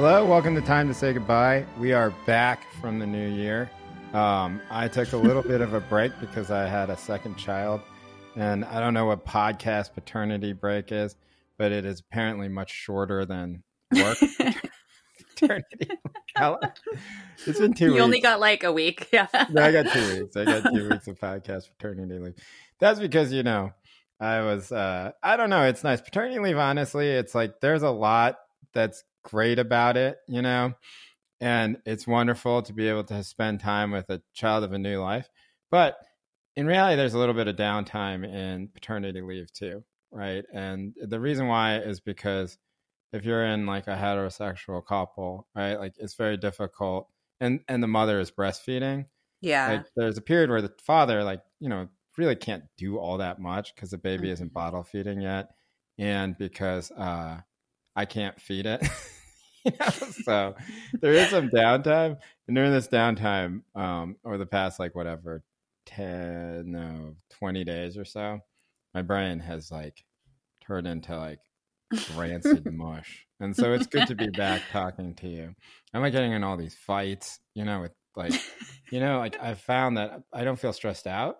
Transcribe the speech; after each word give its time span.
Hello, 0.00 0.24
welcome 0.24 0.54
to 0.54 0.60
Time 0.60 0.86
to 0.86 0.94
Say 0.94 1.12
Goodbye. 1.12 1.66
We 1.76 1.92
are 1.92 2.10
back 2.24 2.72
from 2.74 3.00
the 3.00 3.06
new 3.06 3.30
year. 3.30 3.68
Um, 4.12 4.60
I 4.70 4.86
took 4.86 5.12
a 5.12 5.16
little 5.16 5.42
bit 5.42 5.60
of 5.60 5.74
a 5.74 5.80
break 5.80 6.12
because 6.20 6.52
I 6.52 6.68
had 6.68 6.88
a 6.88 6.96
second 6.96 7.34
child, 7.36 7.80
and 8.36 8.64
I 8.64 8.78
don't 8.78 8.94
know 8.94 9.06
what 9.06 9.26
podcast 9.26 9.94
paternity 9.94 10.52
break 10.52 10.92
is, 10.92 11.16
but 11.56 11.72
it 11.72 11.84
is 11.84 11.98
apparently 11.98 12.46
much 12.46 12.70
shorter 12.70 13.26
than 13.26 13.64
work 13.92 14.18
paternity. 15.34 15.88
It's 17.48 17.58
been 17.58 17.74
two 17.74 17.86
you 17.86 17.92
weeks. 17.94 18.02
only 18.04 18.20
got 18.20 18.38
like 18.38 18.62
a 18.62 18.72
week. 18.72 19.08
Yeah. 19.12 19.26
No, 19.50 19.64
I 19.64 19.72
got 19.72 19.92
two 19.92 20.20
weeks. 20.20 20.36
I 20.36 20.44
got 20.44 20.72
two 20.72 20.88
weeks 20.90 21.08
of 21.08 21.18
podcast 21.18 21.70
paternity 21.76 22.20
leave. 22.20 22.34
That's 22.78 23.00
because 23.00 23.32
you 23.32 23.42
know 23.42 23.72
I 24.20 24.42
was. 24.42 24.70
uh 24.70 25.10
I 25.24 25.36
don't 25.36 25.50
know. 25.50 25.64
It's 25.64 25.82
nice 25.82 26.00
paternity 26.00 26.38
leave. 26.38 26.56
Honestly, 26.56 27.08
it's 27.08 27.34
like 27.34 27.58
there's 27.60 27.82
a 27.82 27.90
lot 27.90 28.36
that's 28.72 29.02
great 29.30 29.58
about 29.58 29.96
it. 29.96 30.18
You 30.28 30.42
know, 30.42 30.74
and 31.40 31.80
it's 31.86 32.06
wonderful 32.06 32.62
to 32.62 32.72
be 32.72 32.88
able 32.88 33.04
to 33.04 33.24
spend 33.24 33.60
time 33.60 33.90
with 33.92 34.10
a 34.10 34.22
child 34.34 34.64
of 34.64 34.72
a 34.72 34.78
new 34.78 35.00
life. 35.00 35.28
But 35.70 35.98
in 36.56 36.66
reality, 36.66 36.96
there's 36.96 37.14
a 37.14 37.18
little 37.18 37.34
bit 37.34 37.48
of 37.48 37.56
downtime 37.56 38.26
in 38.26 38.68
paternity 38.68 39.20
leave 39.22 39.52
too, 39.52 39.84
right? 40.10 40.44
And 40.52 40.94
the 41.00 41.20
reason 41.20 41.46
why 41.48 41.78
is 41.78 42.00
because 42.00 42.58
if 43.12 43.24
you're 43.24 43.44
in 43.46 43.66
like 43.66 43.88
a 43.88 43.96
heterosexual 43.96 44.84
couple, 44.86 45.48
right, 45.54 45.76
like 45.76 45.94
it's 45.98 46.14
very 46.14 46.36
difficult, 46.36 47.10
and 47.40 47.62
and 47.68 47.82
the 47.82 47.88
mother 47.88 48.20
is 48.20 48.30
breastfeeding 48.32 49.06
Yeah. 49.40 49.66
like 49.66 49.86
there's 49.96 50.18
a 50.18 50.22
period 50.22 50.50
where 50.50 50.62
the 50.62 50.74
father 50.84 51.22
like 51.24 51.42
you 51.60 51.68
know 51.68 51.88
really 52.16 52.36
can't 52.36 52.64
do 52.76 52.98
all 52.98 53.18
that 53.18 53.38
much 53.40 53.74
because 53.74 53.90
the 53.90 53.98
baby 53.98 54.30
isn't 54.30 54.52
Mhm. 54.52 54.52
bottle 54.52 54.82
feeding 54.82 55.20
yet 55.20 55.50
and 55.98 56.36
because 56.38 56.90
uh 56.92 57.40
i 57.96 58.04
can't 58.06 58.40
feed 58.40 58.66
it 58.66 58.82
so 60.24 60.54
there 61.00 61.12
is 61.12 61.28
some 61.28 61.48
downtime 61.50 62.16
and 62.46 62.56
during 62.56 62.72
this 62.72 62.88
downtime 62.88 63.62
um 63.74 64.16
over 64.24 64.38
the 64.38 64.46
past 64.46 64.78
like 64.78 64.94
whatever 64.94 65.42
10 65.86 66.70
no 66.70 67.14
20 67.38 67.64
days 67.64 67.96
or 67.96 68.04
so 68.04 68.38
my 68.94 69.02
brain 69.02 69.38
has 69.38 69.70
like 69.70 70.04
turned 70.66 70.86
into 70.86 71.16
like 71.16 71.40
rancid 72.14 72.66
mush. 72.72 73.26
And 73.40 73.56
so 73.56 73.72
it's 73.72 73.86
good 73.86 74.06
to 74.08 74.14
be 74.14 74.28
back 74.28 74.60
talking 74.72 75.14
to 75.16 75.28
you. 75.28 75.54
I'm 75.94 76.02
like 76.02 76.12
getting 76.12 76.32
in 76.32 76.44
all 76.44 76.56
these 76.56 76.74
fights 76.74 77.40
you 77.58 77.64
know 77.64 77.80
with 77.80 77.92
like 78.16 78.32
you 78.92 79.00
know 79.00 79.18
like 79.18 79.36
i 79.42 79.54
found 79.54 79.96
that 79.96 80.22
i 80.32 80.44
don't 80.44 80.58
feel 80.58 80.72
stressed 80.72 81.06
out 81.06 81.38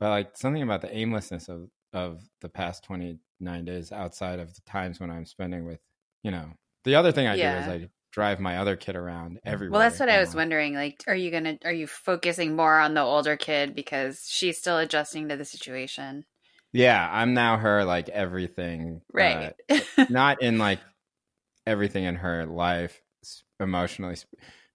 but 0.00 0.08
like 0.08 0.36
something 0.36 0.62
about 0.62 0.80
the 0.80 0.96
aimlessness 0.96 1.48
of 1.48 1.68
of 1.92 2.22
the 2.40 2.48
past 2.48 2.82
29 2.84 3.64
days 3.64 3.92
outside 3.92 4.38
of 4.38 4.54
the 4.54 4.60
times 4.62 4.98
when 5.00 5.10
i'm 5.10 5.26
spending 5.26 5.66
with 5.66 5.80
you 6.22 6.30
know 6.30 6.50
the 6.84 6.94
other 6.94 7.12
thing 7.12 7.26
i 7.26 7.34
Yeah. 7.34 7.64
do 7.66 7.72
is 7.72 7.82
i 7.82 7.88
drive 8.12 8.38
my 8.38 8.58
other 8.58 8.76
kid 8.76 8.94
around 8.94 9.40
everywhere 9.44 9.72
well, 9.72 9.80
that's 9.80 9.98
what 9.98 10.08
I 10.08 10.20
was 10.20 10.36
wondering. 10.36 10.74
Like, 10.74 11.02
are 11.08 11.16
you 11.16 11.32
gonna 11.32 11.58
are 11.64 11.72
you 11.72 11.88
focusing 11.88 12.54
more 12.54 12.78
on 12.78 12.94
the 12.94 13.00
older 13.00 13.36
kid 13.36 13.74
because 13.74 14.24
she's 14.30 14.56
still 14.56 14.78
adjusting 14.78 15.28
to 15.30 15.36
the 15.36 15.44
situation? 15.44 16.24
yeah 16.72 17.08
i'm 17.12 17.34
now 17.34 17.56
her 17.56 17.84
like 17.84 18.08
everything 18.08 19.00
uh, 19.12 19.16
Right. 19.16 19.52
not 20.10 20.42
in 20.42 20.58
like 20.58 20.78
everything 21.66 22.04
in 22.04 22.14
her 22.16 22.46
life 22.46 23.00
emotionally 23.60 24.16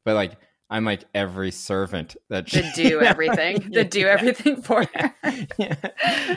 but 0.05 0.15
like 0.15 0.33
i'm 0.69 0.85
like 0.85 1.03
every 1.13 1.52
servant 1.52 2.15
that 2.30 2.47
to 2.47 2.69
do 2.75 3.02
everything. 3.11 3.59
To 3.73 3.83
do 3.83 4.05
everything 4.07 4.61
for 4.61 4.85
her. 4.93 5.13
yeah. 5.57 5.75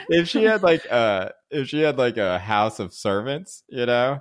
If 0.09 0.27
she 0.29 0.43
had 0.43 0.63
like 0.63 0.85
a 0.85 1.33
if 1.49 1.67
she 1.69 1.81
had 1.81 1.97
like 1.97 2.17
a 2.17 2.39
house 2.39 2.79
of 2.79 2.93
servants, 2.93 3.63
you 3.67 3.85
know, 3.85 4.19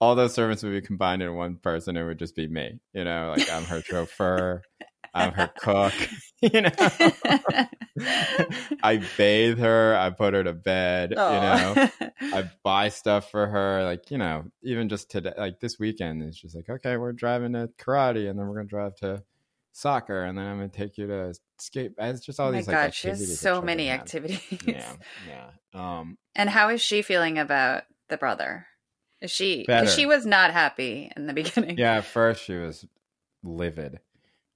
all 0.00 0.14
those 0.14 0.34
servants 0.34 0.62
would 0.62 0.72
be 0.72 0.80
combined 0.80 1.22
in 1.22 1.34
one 1.34 1.56
person. 1.56 1.96
It 1.96 2.04
would 2.04 2.18
just 2.18 2.34
be 2.34 2.46
me, 2.48 2.80
you 2.92 3.04
know, 3.04 3.34
like 3.36 3.50
I'm 3.50 3.64
her 3.64 3.82
chauffeur, 3.82 4.62
I'm 5.14 5.32
her 5.32 5.50
cook, 5.58 5.92
you 6.42 6.62
know. 6.62 6.70
I 8.82 9.02
bathe 9.16 9.58
her, 9.58 9.96
I 9.96 10.10
put 10.10 10.34
her 10.34 10.44
to 10.44 10.52
bed, 10.52 11.10
you 11.10 11.16
know. 11.16 11.88
I 12.22 12.50
buy 12.62 12.88
stuff 12.88 13.30
for 13.30 13.46
her, 13.46 13.84
like 13.84 14.10
you 14.10 14.18
know, 14.18 14.44
even 14.62 14.88
just 14.88 15.10
today, 15.10 15.32
like 15.36 15.60
this 15.60 15.78
weekend, 15.78 16.22
it's 16.22 16.40
just 16.40 16.54
like, 16.56 16.68
okay, 16.68 16.96
we're 16.96 17.12
driving 17.12 17.52
to 17.52 17.68
karate, 17.78 18.28
and 18.30 18.38
then 18.38 18.46
we're 18.46 18.56
gonna 18.56 18.68
drive 18.68 18.96
to 18.96 19.22
soccer, 19.72 20.24
and 20.24 20.38
then 20.38 20.46
I'm 20.46 20.56
gonna 20.56 20.68
take 20.68 20.96
you 20.96 21.06
to 21.08 21.34
skate. 21.58 21.92
It's 21.98 22.24
just 22.24 22.40
all 22.40 22.48
oh 22.48 22.52
my 22.52 22.58
these 22.58 22.68
like 22.68 22.76
god, 22.76 22.94
she 22.94 23.08
activities. 23.08 23.28
has 23.30 23.40
so 23.40 23.60
many 23.60 23.90
activities. 23.90 24.40
Yeah, 24.66 24.92
yeah. 25.28 25.50
Um, 25.74 26.16
And 26.34 26.48
how 26.48 26.68
is 26.70 26.80
she 26.80 27.02
feeling 27.02 27.38
about 27.38 27.82
the 28.08 28.16
brother? 28.16 28.66
She 29.26 29.64
Better. 29.66 29.86
she 29.88 30.06
was 30.06 30.24
not 30.24 30.52
happy 30.52 31.10
in 31.16 31.26
the 31.26 31.32
beginning. 31.34 31.78
yeah. 31.78 31.96
At 31.96 32.04
first, 32.04 32.44
she 32.44 32.54
was 32.54 32.84
livid. 33.42 34.00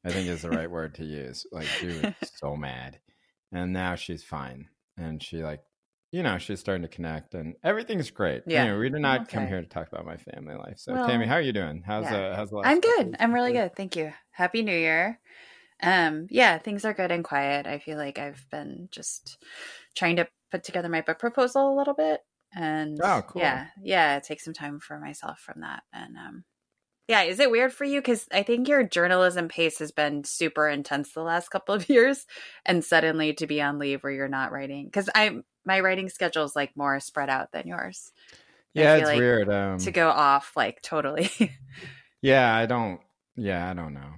I 0.04 0.10
think 0.10 0.28
is 0.28 0.42
the 0.42 0.50
right 0.50 0.70
word 0.70 0.94
to 0.96 1.04
use. 1.04 1.46
Like 1.50 1.66
she 1.66 1.86
was 1.86 2.12
so 2.36 2.56
mad, 2.56 2.98
and 3.52 3.72
now 3.72 3.94
she's 3.94 4.22
fine, 4.24 4.68
and 4.96 5.22
she 5.22 5.42
like. 5.42 5.60
You 6.12 6.22
know, 6.22 6.38
she's 6.38 6.60
starting 6.60 6.82
to 6.82 6.88
connect, 6.88 7.34
and 7.34 7.56
everything's 7.64 8.12
great. 8.12 8.44
Yeah. 8.46 8.62
Anyway, 8.62 8.78
we 8.78 8.88
did 8.90 9.00
not 9.00 9.28
come 9.28 9.48
here 9.48 9.60
to 9.60 9.66
talk 9.66 9.88
about 9.90 10.06
my 10.06 10.16
family 10.16 10.54
life. 10.54 10.78
So, 10.78 10.92
Well, 10.92 11.08
Tammy, 11.08 11.26
how 11.26 11.34
are 11.34 11.40
you 11.40 11.52
doing? 11.52 11.82
How's 11.84 12.04
yeah. 12.04 12.16
uh, 12.16 12.36
how's 12.36 12.50
the 12.50 12.58
last 12.58 12.68
I'm 12.68 12.78
good. 12.78 13.16
I'm 13.18 13.34
really 13.34 13.52
good. 13.52 13.74
Thank 13.74 13.96
you. 13.96 14.12
Happy 14.30 14.62
New 14.62 14.78
Year. 14.78 15.18
Um, 15.82 16.28
yeah, 16.30 16.58
things 16.58 16.84
are 16.84 16.94
good 16.94 17.10
and 17.10 17.24
quiet. 17.24 17.66
I 17.66 17.80
feel 17.80 17.98
like 17.98 18.20
I've 18.20 18.46
been 18.52 18.88
just 18.92 19.42
trying 19.96 20.14
to 20.16 20.28
put 20.52 20.62
together 20.62 20.88
my 20.88 21.00
book 21.00 21.18
proposal 21.18 21.74
a 21.74 21.76
little 21.76 21.94
bit. 21.94 22.20
And 22.54 22.98
Oh, 23.02 23.22
cool. 23.26 23.42
yeah, 23.42 23.66
yeah, 23.82 24.20
take 24.20 24.40
some 24.40 24.54
time 24.54 24.80
for 24.80 24.98
myself 24.98 25.40
from 25.40 25.60
that. 25.60 25.82
And 25.92 26.16
um 26.16 26.44
yeah, 27.06 27.22
is 27.22 27.38
it 27.38 27.50
weird 27.50 27.72
for 27.72 27.84
you? 27.84 28.00
Because 28.00 28.26
I 28.32 28.42
think 28.42 28.66
your 28.66 28.82
journalism 28.82 29.48
pace 29.48 29.78
has 29.78 29.92
been 29.92 30.24
super 30.24 30.66
intense 30.68 31.12
the 31.12 31.20
last 31.20 31.50
couple 31.50 31.74
of 31.74 31.88
years, 31.90 32.26
and 32.64 32.84
suddenly 32.84 33.34
to 33.34 33.46
be 33.46 33.60
on 33.60 33.78
leave 33.78 34.02
where 34.02 34.12
you're 34.12 34.28
not 34.28 34.52
writing. 34.52 34.86
Because 34.86 35.10
I'm 35.14 35.44
my 35.66 35.80
writing 35.80 36.08
schedule 36.08 36.44
is 36.44 36.56
like 36.56 36.76
more 36.76 36.98
spread 37.00 37.28
out 37.28 37.52
than 37.52 37.66
yours. 37.66 38.12
Yeah, 38.72 38.96
it's 38.96 39.06
like 39.06 39.18
weird. 39.18 39.50
Um, 39.50 39.78
to 39.78 39.90
go 39.90 40.08
off 40.08 40.52
like 40.56 40.80
totally. 40.82 41.30
yeah, 42.22 42.54
I 42.54 42.66
don't. 42.66 43.00
Yeah, 43.36 43.68
I 43.68 43.74
don't 43.74 43.94
know. 43.94 44.14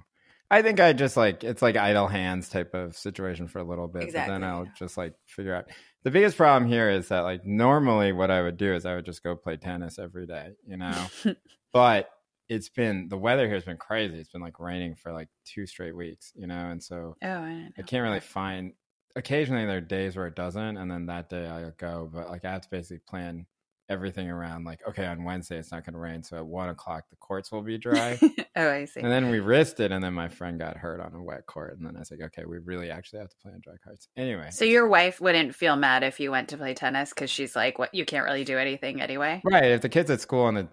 I 0.49 0.61
think 0.61 0.79
I 0.79 0.93
just 0.93 1.17
like 1.17 1.43
it's 1.43 1.61
like 1.61 1.75
idle 1.75 2.07
hands 2.07 2.47
type 2.47 2.73
of 2.73 2.95
situation 2.95 3.47
for 3.49 3.59
a 3.59 3.65
little 3.65 3.87
bit, 3.87 4.13
but 4.13 4.27
then 4.27 4.43
I'll 4.43 4.65
yeah. 4.65 4.71
just 4.77 4.97
like 4.97 5.13
figure 5.25 5.53
out. 5.53 5.65
The 6.07 6.11
biggest 6.11 6.37
problem 6.37 6.71
here 6.71 6.89
is 6.89 7.09
that 7.09 7.25
like 7.25 7.45
normally 7.45 8.13
what 8.13 8.31
I 8.31 8.41
would 8.41 8.55
do 8.55 8.73
is 8.73 8.85
I 8.85 8.95
would 8.95 9.03
just 9.03 9.23
go 9.23 9.35
play 9.35 9.57
tennis 9.57 9.99
every 9.99 10.25
day, 10.25 10.53
you 10.65 10.77
know. 10.77 10.95
but 11.73 12.09
it's 12.47 12.69
been 12.69 13.09
the 13.09 13.17
weather 13.17 13.45
here 13.45 13.55
has 13.55 13.65
been 13.65 13.75
crazy. 13.75 14.17
It's 14.17 14.29
been 14.29 14.39
like 14.39 14.57
raining 14.57 14.95
for 14.95 15.11
like 15.11 15.27
two 15.43 15.65
straight 15.65 15.93
weeks, 15.93 16.31
you 16.33 16.47
know, 16.47 16.69
and 16.69 16.81
so 16.81 17.17
oh, 17.21 17.27
I 17.27 17.53
know. 17.55 17.67
I 17.77 17.81
can't 17.81 18.03
really 18.03 18.21
find. 18.21 18.71
Occasionally 19.17 19.65
there 19.65 19.79
are 19.79 19.81
days 19.81 20.15
where 20.15 20.27
it 20.27 20.35
doesn't, 20.37 20.77
and 20.77 20.89
then 20.89 21.07
that 21.07 21.27
day 21.27 21.45
I'll 21.45 21.73
go. 21.77 22.09
But 22.09 22.29
like 22.29 22.45
I 22.45 22.51
have 22.51 22.61
to 22.61 22.69
basically 22.69 22.99
plan 22.99 23.45
everything 23.89 24.29
around 24.29 24.65
like 24.65 24.81
okay 24.87 25.05
on 25.05 25.23
Wednesday 25.23 25.57
it's 25.57 25.71
not 25.71 25.85
going 25.85 25.93
to 25.93 25.99
rain, 25.99 26.21
so 26.23 26.37
at 26.37 26.45
one 26.45 26.69
o'clock 26.69 27.05
the 27.09 27.15
courts 27.17 27.51
will 27.51 27.61
be 27.61 27.75
oh, 27.75 27.77
dry. 27.77 28.19
oh, 28.55 28.69
I 28.69 28.85
see. 28.85 28.99
And 28.99 29.11
then 29.11 29.29
we 29.29 29.39
risked 29.39 29.79
it, 29.79 29.91
and 29.91 30.03
then 30.03 30.13
my 30.13 30.27
friend 30.27 30.59
got 30.59 30.75
hurt 30.77 30.99
on 30.99 31.13
a 31.13 31.23
wet 31.23 31.45
court, 31.45 31.77
and 31.77 31.85
then 31.87 31.95
I 31.95 31.99
was 31.99 32.11
like, 32.11 32.21
okay, 32.21 32.43
we 32.45 32.57
really 32.59 32.89
actually 32.91 33.19
have 33.19 33.29
to 33.29 33.35
play 33.37 33.51
on 33.53 33.61
dry 33.61 33.75
courts. 33.83 34.07
Anyway, 34.17 34.49
So 34.51 34.65
your 34.65 34.87
wife 34.87 35.21
wouldn't 35.21 35.55
feel 35.55 35.75
mad 35.75 36.03
if 36.03 36.19
you 36.19 36.31
went 36.31 36.49
to 36.49 36.57
play 36.57 36.73
tennis 36.73 37.09
because 37.11 37.29
she's 37.29 37.55
like, 37.55 37.79
"What? 37.79 37.93
You 37.93 38.05
can't 38.05 38.25
really 38.25 38.43
do 38.43 38.57
anything 38.57 39.01
anyway." 39.01 39.41
right, 39.45 39.65
if 39.71 39.81
the 39.81 39.89
kid's 39.89 40.11
at 40.11 40.21
school 40.21 40.47
and 40.47 40.57
the 40.57 40.67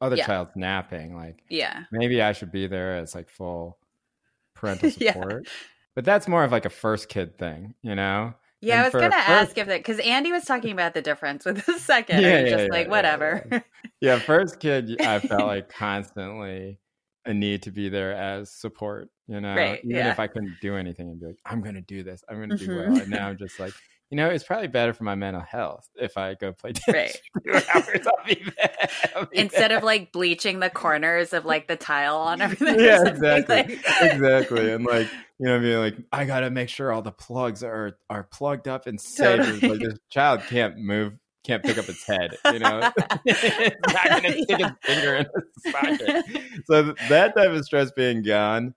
other 0.00 0.16
Yeah. 0.16 0.26
child's 0.26 0.56
napping, 0.56 1.16
like 1.16 1.42
Yeah, 1.48 1.84
maybe 1.90 2.20
I 2.22 2.32
should 2.32 2.52
be 2.52 2.66
there 2.66 2.96
as 2.96 3.14
like 3.14 3.28
full 3.28 3.78
parental 4.54 4.90
Yeah. 4.98 5.12
support. 5.12 5.48
But 5.94 6.04
that's 6.04 6.26
more 6.28 6.42
of 6.44 6.52
like 6.52 6.64
a 6.64 6.70
first 6.70 7.08
kid 7.08 7.38
thing, 7.38 7.74
you 7.82 7.94
know? 7.94 8.34
Yeah. 8.62 8.74
And 8.74 8.80
I 8.80 8.84
was 8.84 8.92
gonna 8.94 9.14
ask 9.16 9.58
if 9.58 9.66
that 9.66 9.80
because 9.80 9.98
Andy 10.00 10.32
was 10.32 10.44
talking 10.44 10.72
about 10.72 10.94
the 10.94 11.02
difference 11.02 11.44
with 11.44 11.64
the 11.66 11.78
second. 11.78 12.22
Yeah, 12.22 12.40
Yeah, 12.40 12.48
just 12.50 12.62
yeah, 12.64 12.68
like 12.70 12.86
yeah, 12.86 12.90
whatever. 12.90 13.62
yeah. 14.00 14.18
First 14.20 14.60
kid, 14.60 15.00
I 15.04 15.18
felt 15.20 15.46
like 15.46 15.68
constantly 15.68 16.78
a 17.24 17.34
need 17.34 17.62
to 17.62 17.70
be 17.70 17.88
there 17.88 18.12
as 18.14 18.50
support, 18.50 19.08
you 19.28 19.40
know? 19.40 19.54
Right, 19.54 19.80
Even 19.84 20.06
if 20.06 20.18
I 20.18 20.26
couldn't 20.26 20.56
do 20.60 20.74
anything, 20.76 21.08
I'd 21.10 21.20
be 21.20 21.26
like, 21.26 21.36
I'm 21.46 21.60
going 21.62 21.76
to 21.76 21.80
do 21.82 22.02
this. 22.02 22.24
I'm 22.28 22.36
going 22.36 22.50
to 22.50 22.56
do 22.56 22.66
Mhm. 22.66 22.76
well. 22.88 23.00
And 23.00 23.10
now 23.10 23.28
I'm 23.28 23.38
just 23.38 23.60
like, 23.60 23.72
you 24.12 24.16
know, 24.16 24.28
it's 24.28 24.44
probably 24.44 24.68
better 24.68 24.92
for 24.92 25.04
my 25.04 25.14
mental 25.14 25.40
health 25.40 25.88
if 25.96 26.18
I 26.18 26.34
go 26.34 26.52
play 26.52 26.72
tennis 26.74 27.16
Right. 27.46 27.64
hours. 27.74 28.06
I'll 28.06 28.26
be. 28.26 28.42
I'll 29.16 29.24
be 29.24 29.38
Instead 29.38 29.70
there. 29.70 29.78
of 29.78 29.84
like 29.84 30.12
bleaching 30.12 30.60
the 30.60 30.68
corners 30.68 31.32
of 31.32 31.46
like 31.46 31.66
the 31.66 31.76
tile 31.76 32.18
on 32.18 32.42
everything. 32.42 32.78
yeah, 32.78 33.02
exactly, 33.08 33.56
like- 33.56 33.70
exactly, 34.02 34.70
and 34.70 34.84
like 34.84 35.08
you 35.38 35.46
know, 35.48 35.58
being 35.60 35.78
like, 35.78 35.96
I 36.12 36.26
gotta 36.26 36.50
make 36.50 36.68
sure 36.68 36.92
all 36.92 37.00
the 37.00 37.10
plugs 37.10 37.64
are 37.64 37.96
are 38.10 38.22
plugged 38.24 38.68
up 38.68 38.86
and 38.86 39.00
safe. 39.00 39.38
Totally. 39.46 39.68
Like 39.70 39.80
this 39.80 39.98
child 40.10 40.42
can't 40.42 40.76
move, 40.76 41.14
can't 41.42 41.62
pick 41.64 41.78
up 41.78 41.88
its 41.88 42.06
head. 42.06 42.36
You 42.52 42.58
know, 42.58 42.92
it's 43.24 43.94
not 43.94 44.08
gonna 44.22 44.32
stick 44.42 44.58
Yeah. 44.60 44.72
its 44.72 44.86
finger 44.86 45.14
in 45.16 45.26
the 45.64 45.70
socket. 45.72 46.42
So 46.66 46.94
that 47.08 47.34
type 47.34 47.48
of 47.50 47.64
stress 47.64 47.90
being 47.92 48.22
gone 48.22 48.74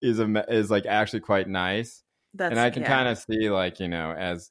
is 0.00 0.18
a 0.18 0.44
is 0.48 0.70
like 0.70 0.86
actually 0.86 1.20
quite 1.20 1.46
nice, 1.46 2.02
That's, 2.32 2.52
and 2.52 2.58
I 2.58 2.70
can 2.70 2.82
yeah. 2.82 2.88
kind 2.88 3.08
of 3.08 3.18
see 3.18 3.50
like 3.50 3.80
you 3.80 3.88
know 3.88 4.12
as. 4.12 4.50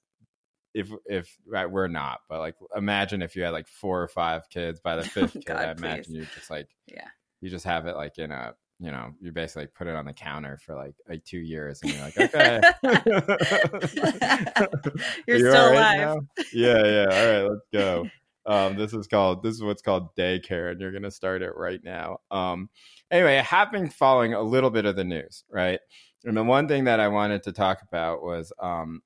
If 0.77 0.91
if 1.05 1.37
right, 1.47 1.69
we're 1.69 1.87
not, 1.87 2.19
but 2.29 2.39
like 2.39 2.55
imagine 2.75 3.21
if 3.21 3.35
you 3.35 3.43
had 3.43 3.49
like 3.51 3.67
four 3.67 4.01
or 4.01 4.07
five 4.07 4.49
kids 4.49 4.79
by 4.79 4.95
the 4.95 5.03
fifth 5.09 5.33
kid, 5.33 5.45
God, 5.45 5.57
I 5.57 5.71
imagine 5.71 6.03
please. 6.05 6.13
you're 6.13 6.25
just 6.25 6.49
like 6.49 6.69
Yeah. 6.87 7.07
you 7.41 7.49
just 7.49 7.65
have 7.65 7.87
it 7.87 7.95
like 7.95 8.17
in 8.17 8.31
a 8.31 8.53
you 8.79 8.91
know, 8.91 9.11
you 9.19 9.31
basically 9.31 9.65
put 9.65 9.87
it 9.87 9.95
on 9.95 10.05
the 10.05 10.13
counter 10.13 10.59
for 10.63 10.75
like 10.75 10.93
like 11.09 11.23
two 11.25 11.39
years, 11.39 11.81
and 11.81 11.91
you're 11.91 12.01
like, 12.01 12.17
okay, 12.17 12.61
you're 15.27 15.37
you 15.37 15.49
still 15.49 15.71
alive. 15.73 15.97
Now? 15.99 16.19
Yeah, 16.53 16.85
yeah. 16.85 17.05
All 17.09 17.25
right, 17.25 17.41
let's 17.41 17.67
go. 17.73 18.07
Um, 18.45 18.77
this 18.77 18.93
is 18.93 19.07
called 19.07 19.43
this 19.43 19.55
is 19.55 19.63
what's 19.63 19.81
called 19.81 20.15
daycare, 20.15 20.71
and 20.71 20.79
you're 20.79 20.91
gonna 20.91 21.09
start 21.11 21.41
it 21.41 21.55
right 21.55 21.83
now. 21.83 22.19
Um, 22.29 22.69
anyway, 23.11 23.37
I 23.37 23.41
have 23.41 23.71
been 23.71 23.89
following 23.89 24.33
a 24.35 24.41
little 24.41 24.69
bit 24.69 24.85
of 24.85 24.95
the 24.95 25.03
news, 25.03 25.43
right? 25.49 25.79
And 26.23 26.37
the 26.37 26.43
one 26.43 26.67
thing 26.67 26.83
that 26.85 26.99
I 26.99 27.07
wanted 27.07 27.43
to 27.43 27.51
talk 27.51 27.79
about 27.87 28.21
was, 28.23 28.51
um, 28.59 29.01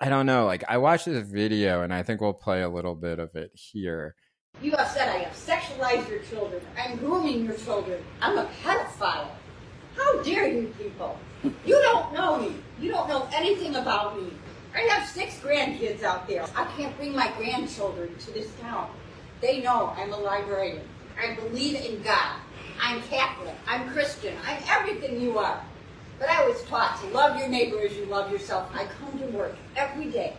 I 0.00 0.08
don't 0.08 0.26
know, 0.26 0.44
like 0.46 0.64
I 0.68 0.78
watched 0.78 1.06
this 1.06 1.26
video, 1.28 1.82
and 1.82 1.94
I 1.94 2.02
think 2.02 2.20
we'll 2.20 2.32
play 2.32 2.62
a 2.62 2.68
little 2.68 2.94
bit 2.94 3.18
of 3.18 3.34
it 3.36 3.52
here. 3.54 4.16
You 4.60 4.72
have 4.72 4.88
said 4.88 5.08
I 5.08 5.18
have 5.18 5.34
sexualized 5.34 6.08
your 6.08 6.20
children. 6.20 6.62
I'm 6.76 6.96
grooming 6.96 7.44
your 7.44 7.54
children. 7.54 8.02
I'm 8.20 8.36
a 8.38 8.48
pedophile. 8.62 9.28
How 9.96 10.22
dare 10.22 10.48
you 10.48 10.74
people? 10.78 11.18
You 11.42 11.80
don't 11.82 12.12
know 12.12 12.40
me. 12.40 12.56
You 12.80 12.90
don't 12.90 13.08
know 13.08 13.28
anything 13.32 13.76
about 13.76 14.20
me. 14.20 14.32
I 14.74 14.80
have 14.80 15.08
six 15.08 15.38
grandkids 15.38 16.02
out 16.02 16.26
there. 16.26 16.44
I 16.56 16.64
can't 16.76 16.96
bring 16.96 17.14
my 17.14 17.30
grandchildren 17.36 18.16
to 18.18 18.30
this 18.32 18.50
town. 18.60 18.90
They 19.40 19.60
know 19.60 19.92
I'm 19.96 20.12
a 20.12 20.16
librarian. 20.16 20.88
I 21.20 21.34
believe 21.34 21.76
in 21.76 22.02
God. 22.02 22.36
I'm 22.80 23.00
Catholic. 23.02 23.54
I'm 23.68 23.88
Christian. 23.90 24.36
I'm 24.44 24.62
everything 24.68 25.20
you 25.20 25.38
are. 25.38 25.62
But 26.18 26.28
I 26.28 26.46
was 26.46 26.62
taught 26.64 27.00
to 27.00 27.08
love 27.08 27.38
your 27.38 27.48
neighbor 27.48 27.80
as 27.80 27.94
you 27.96 28.06
love 28.06 28.30
yourself. 28.30 28.70
I 28.74 28.86
come 28.86 29.18
to 29.18 29.26
work 29.26 29.56
every 29.76 30.06
day 30.06 30.36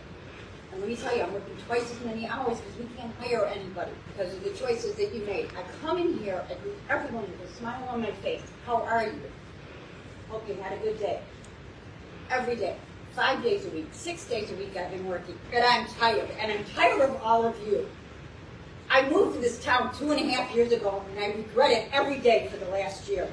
and 0.76 0.82
let 0.82 0.90
me 0.90 0.96
tell 0.96 1.16
you, 1.16 1.22
I'm 1.22 1.32
working 1.32 1.56
twice 1.66 1.90
as 1.90 2.04
many 2.04 2.28
hours 2.28 2.58
because 2.60 2.76
we 2.78 2.84
can't 2.98 3.10
hire 3.18 3.46
anybody 3.46 3.92
because 4.08 4.34
of 4.34 4.44
the 4.44 4.50
choices 4.50 4.94
that 4.96 5.14
you 5.14 5.24
made. 5.24 5.48
I 5.56 5.64
come 5.80 5.96
in 5.96 6.18
here, 6.18 6.44
I 6.50 6.54
greet 6.62 6.74
everyone 6.90 7.22
with 7.22 7.50
a 7.50 7.54
smile 7.54 7.82
on 7.88 8.02
my 8.02 8.10
face. 8.12 8.42
How 8.66 8.82
are 8.82 9.04
you? 9.04 9.20
Hope 10.28 10.46
you 10.46 10.54
had 10.56 10.74
a 10.74 10.76
good 10.82 10.98
day. 10.98 11.20
Every 12.28 12.56
day. 12.56 12.76
Five 13.14 13.42
days 13.42 13.64
a 13.64 13.70
week, 13.70 13.88
six 13.92 14.26
days 14.26 14.50
a 14.50 14.54
week 14.56 14.76
I've 14.76 14.90
been 14.90 15.06
working. 15.06 15.38
And 15.50 15.64
I'm 15.64 15.86
tired. 15.86 16.28
And 16.38 16.52
I'm 16.52 16.64
tired 16.74 17.00
of 17.00 17.22
all 17.22 17.46
of 17.46 17.56
you. 17.66 17.88
I 18.90 19.08
moved 19.08 19.36
to 19.36 19.40
this 19.40 19.64
town 19.64 19.96
two 19.96 20.12
and 20.12 20.20
a 20.20 20.32
half 20.34 20.54
years 20.54 20.72
ago 20.72 21.02
and 21.10 21.24
I 21.24 21.28
regret 21.28 21.70
it 21.70 21.88
every 21.90 22.18
day 22.18 22.48
for 22.50 22.58
the 22.58 22.70
last 22.70 23.08
year. 23.08 23.30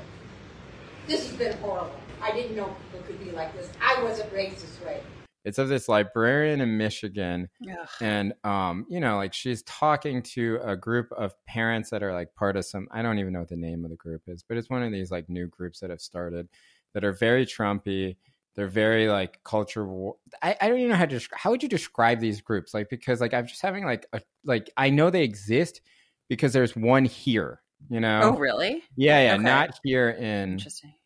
This 1.08 1.28
has 1.28 1.36
been 1.36 1.58
horrible. 1.58 2.00
I 2.24 2.32
didn't 2.32 2.56
know 2.56 2.74
people 2.92 3.06
could 3.06 3.24
be 3.24 3.32
like 3.32 3.54
this. 3.54 3.70
I 3.82 4.02
wasn't 4.02 4.32
raised 4.32 4.64
this 4.64 4.82
way. 4.86 5.02
It's 5.44 5.58
of 5.58 5.68
this 5.68 5.90
librarian 5.90 6.62
in 6.62 6.78
Michigan, 6.78 7.50
Ugh. 7.70 7.88
and 8.00 8.34
um, 8.46 8.86
you 8.90 9.02
know, 9.02 9.18
like 9.18 9.34
she's 9.34 9.62
talking 9.64 10.22
to 10.24 10.58
a 10.64 10.78
group 10.78 11.12
of 11.12 11.34
parents 11.46 11.90
that 11.90 12.02
are 12.02 12.14
like 12.14 12.34
part 12.34 12.56
of 12.56 12.64
some. 12.64 12.88
I 12.92 13.02
don't 13.02 13.20
even 13.20 13.34
know 13.34 13.40
what 13.40 13.50
the 13.50 13.58
name 13.58 13.84
of 13.84 13.92
the 13.92 13.98
group 13.98 14.22
is, 14.28 14.42
but 14.48 14.58
it's 14.58 14.70
one 14.70 14.84
of 14.84 14.92
these 14.94 15.12
like 15.12 15.28
new 15.28 15.48
groups 15.48 15.82
that 15.82 15.90
have 15.90 16.00
started 16.00 16.48
that 16.94 17.04
are 17.04 17.12
very 17.12 17.46
Trumpy. 17.46 18.16
They're 18.56 18.68
very 18.68 19.10
like 19.10 19.44
culture. 19.44 19.86
War- 19.86 20.16
I, 20.42 20.56
I 20.62 20.70
don't 20.70 20.78
even 20.78 20.92
know 20.92 20.96
how 20.96 21.08
to. 21.08 21.20
How 21.34 21.52
would 21.52 21.62
you 21.62 21.68
describe 21.68 22.22
these 22.22 22.40
groups? 22.40 22.74
Like 22.74 22.90
because 22.90 23.20
like 23.20 23.34
I'm 23.34 23.48
just 23.48 23.62
having 23.62 23.84
like 23.84 24.06
a 24.14 24.22
like 24.46 24.70
I 24.78 24.92
know 24.92 25.10
they 25.10 25.24
exist 25.24 25.82
because 26.30 26.54
there's 26.54 26.74
one 26.74 27.04
here. 27.04 27.60
You 27.90 28.00
know? 28.00 28.22
Oh 28.24 28.38
really? 28.38 28.82
Yeah, 28.96 29.22
yeah. 29.22 29.34
Okay. 29.34 29.44
Not 29.44 29.78
here 29.84 30.12
in 30.12 30.58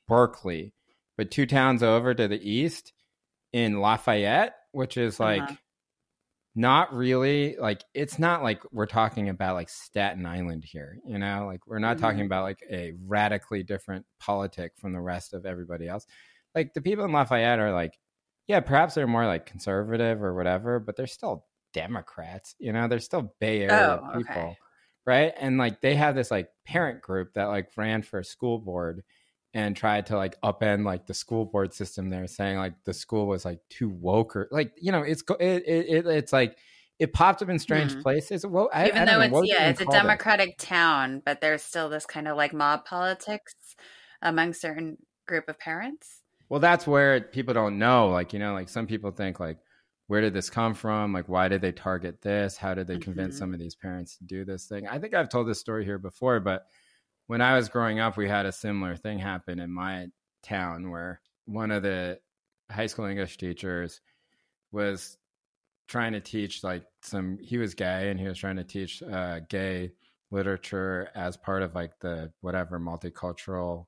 Berkeley, 0.08 0.74
but 1.18 1.32
two 1.32 1.46
towns 1.46 1.84
over 1.84 2.14
to 2.14 2.28
the 2.28 2.50
east 2.50 2.94
in 3.52 3.82
Lafayette, 3.82 4.54
which 4.72 4.98
is 4.98 5.20
like 5.20 5.42
uh-huh. 5.42 5.56
not 6.56 6.94
really 6.94 7.56
like 7.58 7.84
it's 7.94 8.20
not 8.20 8.44
like 8.44 8.62
we're 8.72 8.86
talking 8.86 9.30
about 9.30 9.56
like 9.56 9.70
Staten 9.70 10.26
Island 10.26 10.64
here, 10.64 11.00
you 11.06 11.18
know? 11.18 11.46
Like 11.48 11.66
we're 11.66 11.80
not 11.80 11.98
mm-hmm. 11.98 12.06
talking 12.06 12.26
about 12.26 12.44
like 12.44 12.60
a 12.70 12.94
radically 13.06 13.64
different 13.64 14.06
politic 14.20 14.74
from 14.78 14.94
the 14.94 15.02
rest 15.02 15.34
of 15.34 15.46
everybody 15.46 15.88
else. 15.88 16.06
Like 16.54 16.74
the 16.74 16.82
people 16.82 17.06
in 17.06 17.12
Lafayette 17.12 17.60
are 17.60 17.74
like 17.74 17.98
yeah, 18.48 18.62
perhaps 18.62 18.96
they're 18.96 19.08
more 19.08 19.26
like 19.26 19.46
conservative 19.46 20.24
or 20.24 20.34
whatever, 20.34 20.80
but 20.80 20.96
they're 20.96 21.06
still 21.06 21.46
Democrats, 21.74 22.56
you 22.60 22.72
know? 22.72 22.88
They're 22.88 23.00
still 23.00 23.34
Bay 23.42 23.64
Area 23.64 24.02
oh, 24.02 24.18
people. 24.18 24.42
Okay. 24.42 24.58
Right? 25.06 25.34
And 25.38 25.58
like 25.58 25.82
they 25.82 25.96
have 25.96 26.16
this 26.16 26.32
like 26.32 26.50
parent 26.66 27.02
group 27.02 27.34
that 27.34 27.46
like 27.46 27.70
ran 27.76 28.04
for 28.04 28.20
a 28.20 28.26
school 28.26 28.60
board 28.60 29.04
and 29.54 29.76
tried 29.76 30.08
to 30.08 30.18
like 30.18 30.40
upend 30.42 30.86
like 30.86 31.08
the 31.08 31.14
school 31.14 31.46
board 31.46 31.74
system 31.74 32.10
there, 32.10 32.28
saying 32.28 32.58
like 32.58 32.74
the 32.84 32.94
school 32.94 33.28
was 33.28 33.46
like 33.46 33.60
too 33.70 33.90
woke 33.90 34.36
or 34.36 34.48
like 34.52 34.74
you 34.80 34.92
know 34.92 35.02
it's 35.02 35.24
it, 35.40 35.64
it, 35.68 36.06
it's 36.06 36.34
like 36.34 36.58
it 37.00 37.14
popped 37.14 37.42
up 37.42 37.50
in 37.50 37.60
strange 37.60 37.92
mm-hmm. 37.92 38.02
places. 38.02 38.46
Well, 38.46 38.70
I, 38.74 38.88
even 38.88 39.02
I 39.04 39.06
though 39.06 39.28
know, 39.28 39.40
it's 39.42 39.50
yeah, 39.50 39.70
it's 39.70 39.82
a 39.82 39.86
democratic 39.86 40.50
it? 40.50 40.58
town, 40.58 41.22
but 41.26 41.42
there's 41.42 41.62
still 41.62 41.90
this 41.90 42.06
kind 42.06 42.28
of 42.28 42.38
like 42.38 42.54
mob 42.54 42.86
politics 42.86 43.56
among 44.22 44.54
certain 44.54 44.98
group 45.28 45.48
of 45.48 45.60
parents. 45.60 46.22
Well, 46.50 46.60
that's 46.60 46.88
where 46.88 47.22
people 47.22 47.54
don't 47.54 47.78
know. 47.78 48.10
Like 48.10 48.34
you 48.34 48.40
know, 48.40 48.54
like 48.54 48.70
some 48.70 48.88
people 48.88 49.12
think 49.12 49.40
like, 49.40 49.58
where 50.08 50.22
did 50.22 50.34
this 50.34 50.50
come 50.50 50.74
from? 50.74 51.14
Like, 51.14 51.30
why 51.30 51.50
did 51.50 51.62
they 51.62 51.72
target 51.72 52.22
this? 52.22 52.58
How 52.58 52.74
did 52.74 52.88
they 52.88 52.98
convince 52.98 53.36
mm-hmm. 53.36 53.40
some 53.40 53.54
of 53.54 53.60
these 53.60 53.76
parents 53.76 54.18
to 54.18 54.24
do 54.24 54.44
this 54.44 54.66
thing? 54.66 54.88
I 54.88 54.98
think 54.98 55.14
I've 55.14 55.30
told 55.30 55.48
this 55.48 55.60
story 55.60 55.86
here 55.86 56.00
before, 56.00 56.40
but 56.40 56.66
when 57.28 57.42
I 57.42 57.56
was 57.56 57.70
growing 57.70 58.00
up, 58.00 58.18
we 58.18 58.28
had 58.28 58.46
a 58.46 58.52
similar 58.52 58.96
thing 58.96 59.20
happen 59.20 59.60
in 59.60 59.72
my 59.72 60.08
town 60.44 60.90
where 60.90 61.22
one 61.46 61.72
of 61.72 61.84
the 61.84 62.20
high 62.70 62.88
school 62.88 63.06
English 63.06 63.38
teachers 63.38 64.02
was 64.72 65.18
trying 65.88 66.14
to 66.14 66.20
teach 66.20 66.64
like 66.64 66.84
some 67.02 67.38
he 67.42 67.58
was 67.58 67.74
gay 67.74 68.10
and 68.10 68.20
he 68.20 68.28
was 68.28 68.38
trying 68.38 68.58
to 68.58 68.64
teach 68.64 69.02
uh, 69.04 69.40
gay 69.50 69.92
literature 70.32 71.10
as 71.16 71.38
part 71.38 71.64
of 71.64 71.74
like 71.74 71.98
the 72.00 72.32
whatever 72.42 72.80
multicultural 72.80 73.86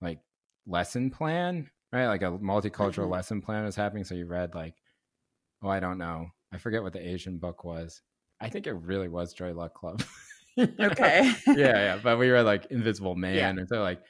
like 0.00 0.20
lesson 0.66 1.10
plan 1.10 1.68
right? 1.94 2.08
Like 2.08 2.22
a 2.22 2.32
multicultural 2.32 3.04
mm-hmm. 3.04 3.12
lesson 3.12 3.40
plan 3.40 3.64
was 3.64 3.76
happening. 3.76 4.02
So 4.02 4.16
you 4.16 4.26
read 4.26 4.54
like 4.54 4.74
oh 5.62 5.68
i 5.68 5.80
don't 5.80 5.98
know. 5.98 6.26
I 6.52 6.58
forget 6.58 6.82
what 6.82 6.92
the 6.92 7.08
asian 7.08 7.38
book 7.38 7.64
was. 7.64 8.02
I 8.40 8.48
think 8.48 8.66
it 8.66 8.74
really 8.74 9.08
was 9.08 9.32
joy 9.32 9.54
luck 9.54 9.74
club 9.74 10.02
okay. 10.58 11.32
yeah, 11.46 11.54
yeah. 11.56 11.98
But 12.02 12.18
we 12.18 12.30
read 12.30 12.42
like 12.42 12.66
Invisible 12.66 13.14
Man, 13.14 13.34
yeah. 13.34 13.48
and 13.50 13.68
so 13.68 13.82
like 13.82 14.00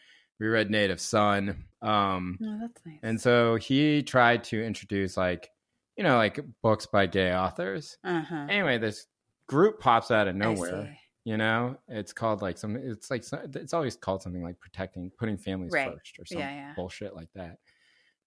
we 0.40 0.46
read 0.46 0.70
Native 0.70 1.00
Son. 1.00 1.64
Um, 1.82 2.38
oh, 2.42 2.58
that's 2.60 2.80
nice. 2.86 2.98
And 3.02 3.20
so 3.20 3.56
he 3.56 4.02
tried 4.02 4.44
to 4.44 4.62
introduce 4.62 5.16
like 5.16 5.50
you 5.96 6.04
know 6.04 6.16
like 6.16 6.40
books 6.62 6.86
by 6.86 7.06
gay 7.06 7.34
authors. 7.34 7.96
Uh-huh. 8.04 8.46
Anyway, 8.48 8.78
this 8.78 9.06
group 9.48 9.80
pops 9.80 10.10
out 10.10 10.28
of 10.28 10.36
nowhere. 10.36 10.96
You 11.24 11.38
know, 11.38 11.78
it's 11.88 12.12
called 12.12 12.42
like 12.42 12.58
some. 12.58 12.76
It's 12.76 13.10
like 13.10 13.24
it's 13.54 13.72
always 13.72 13.96
called 13.96 14.22
something 14.22 14.42
like 14.42 14.60
protecting, 14.60 15.10
putting 15.18 15.38
families 15.38 15.72
right. 15.72 15.90
first, 15.90 16.18
or 16.18 16.26
some 16.26 16.38
yeah, 16.38 16.54
yeah. 16.54 16.72
bullshit 16.76 17.16
like 17.16 17.30
that. 17.34 17.58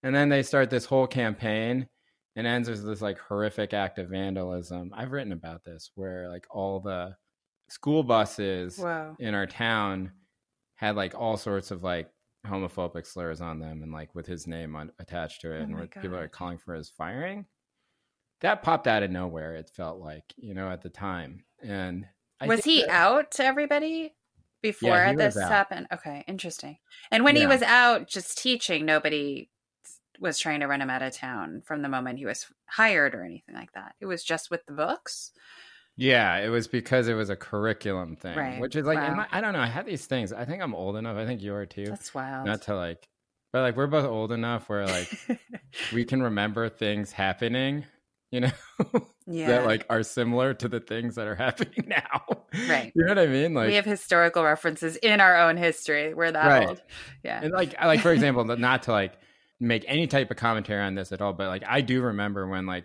And 0.02 0.14
then 0.14 0.28
they 0.28 0.42
start 0.42 0.70
this 0.70 0.84
whole 0.84 1.06
campaign 1.06 1.88
and 2.36 2.46
ends 2.46 2.68
with 2.68 2.84
this 2.84 3.02
like 3.02 3.18
horrific 3.18 3.74
act 3.74 3.98
of 3.98 4.10
vandalism. 4.10 4.92
I've 4.94 5.12
written 5.12 5.32
about 5.32 5.64
this 5.64 5.90
where 5.94 6.28
like 6.28 6.46
all 6.50 6.78
the 6.80 7.16
school 7.68 8.02
buses 8.02 8.78
wow. 8.78 9.16
in 9.18 9.34
our 9.34 9.46
town 9.46 10.12
had 10.74 10.96
like 10.96 11.14
all 11.14 11.36
sorts 11.36 11.70
of 11.70 11.82
like 11.82 12.10
homophobic 12.46 13.06
slurs 13.06 13.40
on 13.40 13.58
them 13.58 13.82
and 13.82 13.92
like 13.92 14.14
with 14.14 14.26
his 14.26 14.46
name 14.46 14.76
on, 14.76 14.92
attached 14.98 15.40
to 15.42 15.52
it 15.52 15.60
oh 15.60 15.76
and 15.76 15.90
people 15.90 16.16
are 16.16 16.28
calling 16.28 16.58
for 16.58 16.74
his 16.74 16.88
firing. 16.88 17.46
That 18.40 18.62
popped 18.62 18.86
out 18.86 19.02
of 19.02 19.10
nowhere 19.10 19.54
it 19.54 19.70
felt 19.74 19.98
like 19.98 20.24
you 20.36 20.54
know 20.54 20.70
at 20.70 20.82
the 20.82 20.88
time. 20.88 21.44
And 21.62 22.06
I 22.40 22.46
was 22.46 22.64
he 22.64 22.82
that, 22.82 22.90
out 22.90 23.30
to 23.32 23.44
everybody 23.44 24.14
before 24.62 24.90
yeah, 24.90 25.14
this 25.14 25.38
happened? 25.38 25.88
Okay 25.92 26.24
interesting. 26.26 26.78
And 27.10 27.24
when 27.24 27.34
yeah. 27.34 27.42
he 27.42 27.46
was 27.46 27.62
out 27.62 28.08
just 28.08 28.38
teaching 28.38 28.86
nobody 28.86 29.48
was 30.20 30.38
trying 30.38 30.60
to 30.60 30.66
run 30.66 30.80
him 30.80 30.90
out 30.90 31.02
of 31.02 31.12
town 31.12 31.62
from 31.64 31.82
the 31.82 31.88
moment 31.88 32.18
he 32.18 32.26
was 32.26 32.46
hired 32.66 33.14
or 33.14 33.24
anything 33.24 33.54
like 33.54 33.72
that. 33.72 33.94
It 34.00 34.06
was 34.06 34.24
just 34.24 34.50
with 34.50 34.64
the 34.66 34.72
books 34.72 35.32
yeah, 35.98 36.36
it 36.36 36.48
was 36.48 36.68
because 36.68 37.08
it 37.08 37.14
was 37.14 37.28
a 37.28 37.34
curriculum 37.34 38.14
thing, 38.14 38.36
right. 38.36 38.60
which 38.60 38.76
is 38.76 38.86
like 38.86 38.98
wow. 38.98 39.16
my, 39.16 39.26
I 39.32 39.40
don't 39.40 39.52
know. 39.52 39.60
I 39.60 39.66
had 39.66 39.84
these 39.84 40.06
things. 40.06 40.32
I 40.32 40.44
think 40.44 40.62
I'm 40.62 40.72
old 40.72 40.96
enough. 40.96 41.16
I 41.16 41.26
think 41.26 41.42
you 41.42 41.52
are 41.54 41.66
too. 41.66 41.86
That's 41.86 42.14
wild. 42.14 42.46
Not 42.46 42.62
to 42.62 42.76
like, 42.76 43.08
but 43.52 43.62
like 43.62 43.76
we're 43.76 43.88
both 43.88 44.04
old 44.04 44.30
enough 44.30 44.68
where 44.68 44.86
like 44.86 45.10
we 45.92 46.04
can 46.04 46.22
remember 46.22 46.68
things 46.68 47.10
happening. 47.10 47.84
You 48.30 48.40
know, 48.42 48.50
yeah. 49.26 49.48
that 49.48 49.66
like 49.66 49.86
are 49.90 50.04
similar 50.04 50.54
to 50.54 50.68
the 50.68 50.78
things 50.78 51.16
that 51.16 51.26
are 51.26 51.34
happening 51.34 51.86
now. 51.88 52.44
Right. 52.68 52.92
You 52.94 53.04
know 53.04 53.14
what 53.14 53.18
I 53.18 53.26
mean? 53.26 53.54
Like 53.54 53.66
we 53.66 53.74
have 53.74 53.84
historical 53.84 54.44
references 54.44 54.94
in 54.96 55.20
our 55.20 55.36
own 55.36 55.56
history. 55.56 56.14
We're 56.14 56.30
that 56.30 56.46
right. 56.46 56.68
old. 56.68 56.82
Yeah. 57.24 57.40
And 57.42 57.52
like, 57.52 57.74
like 57.82 58.00
for 58.00 58.12
example, 58.12 58.44
not 58.44 58.84
to 58.84 58.92
like 58.92 59.14
make 59.58 59.84
any 59.88 60.06
type 60.06 60.30
of 60.30 60.36
commentary 60.36 60.84
on 60.84 60.94
this 60.94 61.10
at 61.10 61.20
all, 61.20 61.32
but 61.32 61.48
like 61.48 61.64
I 61.66 61.80
do 61.80 62.02
remember 62.02 62.46
when 62.46 62.66
like 62.66 62.84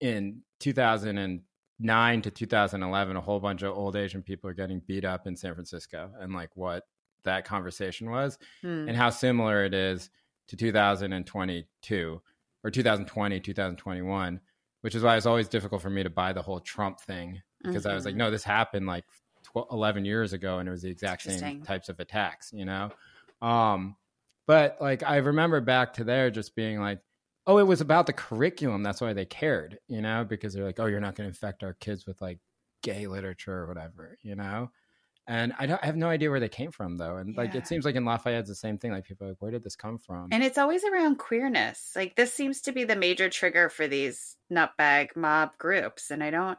in 0.00 0.40
2000 0.60 1.18
and 1.18 1.40
2009 1.80 2.22
to 2.22 2.30
2011 2.30 3.16
a 3.16 3.20
whole 3.20 3.40
bunch 3.40 3.62
of 3.62 3.76
old 3.76 3.96
asian 3.96 4.22
people 4.22 4.48
are 4.48 4.54
getting 4.54 4.80
beat 4.86 5.04
up 5.04 5.26
in 5.26 5.36
san 5.36 5.54
francisco 5.54 6.10
and 6.20 6.32
like 6.32 6.50
what 6.54 6.84
that 7.24 7.44
conversation 7.44 8.10
was 8.10 8.38
hmm. 8.62 8.88
and 8.88 8.96
how 8.96 9.10
similar 9.10 9.64
it 9.64 9.74
is 9.74 10.10
to 10.48 10.56
2022 10.56 12.20
or 12.64 12.70
2020 12.70 13.40
2021 13.40 14.40
which 14.82 14.94
is 14.94 15.02
why 15.02 15.16
it's 15.16 15.26
always 15.26 15.48
difficult 15.48 15.82
for 15.82 15.90
me 15.90 16.02
to 16.02 16.10
buy 16.10 16.32
the 16.32 16.42
whole 16.42 16.60
trump 16.60 17.00
thing 17.00 17.40
because 17.62 17.82
mm-hmm. 17.82 17.92
i 17.92 17.94
was 17.94 18.04
like 18.04 18.12
mm-hmm. 18.12 18.20
no 18.20 18.30
this 18.30 18.44
happened 18.44 18.86
like 18.86 19.04
12, 19.46 19.68
11 19.70 20.04
years 20.04 20.32
ago 20.32 20.58
and 20.58 20.68
it 20.68 20.72
was 20.72 20.82
the 20.82 20.90
exact 20.90 21.22
same 21.22 21.62
types 21.62 21.88
of 21.88 22.00
attacks, 22.00 22.52
you 22.52 22.64
know? 22.64 22.90
Um, 23.40 23.96
but 24.46 24.76
like 24.80 25.02
I 25.02 25.16
remember 25.16 25.60
back 25.60 25.94
to 25.94 26.04
there 26.04 26.30
just 26.30 26.54
being 26.54 26.80
like, 26.80 27.00
oh, 27.46 27.58
it 27.58 27.66
was 27.66 27.80
about 27.80 28.06
the 28.06 28.12
curriculum. 28.12 28.82
That's 28.82 29.00
why 29.00 29.12
they 29.12 29.24
cared, 29.24 29.78
you 29.88 30.00
know, 30.00 30.24
because 30.24 30.52
they're 30.52 30.64
like, 30.64 30.80
oh, 30.80 30.86
you're 30.86 31.00
not 31.00 31.14
going 31.14 31.26
to 31.26 31.30
infect 31.30 31.62
our 31.62 31.74
kids 31.74 32.06
with 32.06 32.20
like 32.20 32.38
gay 32.82 33.06
literature 33.06 33.54
or 33.54 33.66
whatever, 33.68 34.18
you 34.22 34.34
know? 34.34 34.70
And 35.28 35.52
I, 35.58 35.66
don't, 35.66 35.82
I 35.82 35.86
have 35.86 35.96
no 35.96 36.08
idea 36.08 36.30
where 36.30 36.40
they 36.40 36.48
came 36.48 36.70
from 36.70 36.96
though. 36.96 37.16
And 37.16 37.36
like, 37.36 37.54
it 37.56 37.66
seems 37.66 37.84
like 37.84 37.96
in 37.96 38.04
Lafayette, 38.04 38.40
it's 38.40 38.48
the 38.48 38.54
same 38.54 38.78
thing. 38.78 38.92
Like 38.92 39.04
people 39.04 39.26
are 39.26 39.30
like, 39.30 39.42
where 39.42 39.50
did 39.50 39.64
this 39.64 39.74
come 39.74 39.98
from? 39.98 40.28
And 40.30 40.44
it's 40.44 40.58
always 40.58 40.84
around 40.84 41.18
queerness. 41.18 41.92
Like 41.96 42.14
this 42.14 42.32
seems 42.32 42.60
to 42.62 42.72
be 42.72 42.84
the 42.84 42.94
major 42.94 43.28
trigger 43.28 43.68
for 43.68 43.88
these 43.88 44.36
nutbag 44.52 45.16
mob 45.16 45.50
groups. 45.58 46.12
And 46.12 46.22
I 46.22 46.30
don't 46.30 46.58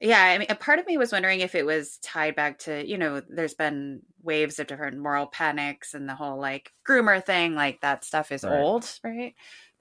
yeah, 0.00 0.22
I 0.22 0.36
mean 0.36 0.48
a 0.50 0.54
part 0.54 0.78
of 0.78 0.86
me 0.86 0.98
was 0.98 1.12
wondering 1.12 1.40
if 1.40 1.54
it 1.54 1.64
was 1.64 1.98
tied 2.02 2.36
back 2.36 2.58
to, 2.60 2.86
you 2.86 2.98
know, 2.98 3.22
there's 3.26 3.54
been 3.54 4.02
waves 4.22 4.58
of 4.58 4.66
different 4.66 4.98
moral 4.98 5.26
panics 5.26 5.94
and 5.94 6.06
the 6.06 6.14
whole 6.14 6.38
like 6.38 6.72
groomer 6.86 7.24
thing, 7.24 7.54
like 7.54 7.80
that 7.80 8.04
stuff 8.04 8.30
is 8.30 8.44
Right. 8.44 8.60
old, 8.60 8.86
right? 9.02 9.34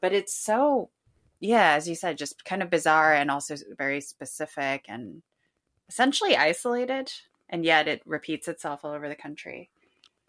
But 0.03 0.13
it's 0.13 0.35
so 0.35 0.91
yeah, 1.39 1.73
as 1.73 1.89
you 1.89 1.95
said, 1.95 2.19
just 2.19 2.45
kind 2.45 2.61
of 2.61 2.69
bizarre 2.69 3.15
and 3.15 3.31
also 3.31 3.55
very 3.77 4.01
specific 4.01 4.85
and 4.89 5.23
essentially 5.89 6.37
isolated. 6.37 7.11
And 7.49 7.65
yet 7.65 7.87
it 7.87 8.01
repeats 8.05 8.47
itself 8.49 8.85
all 8.85 8.91
over 8.93 9.09
the 9.09 9.15
country. 9.15 9.71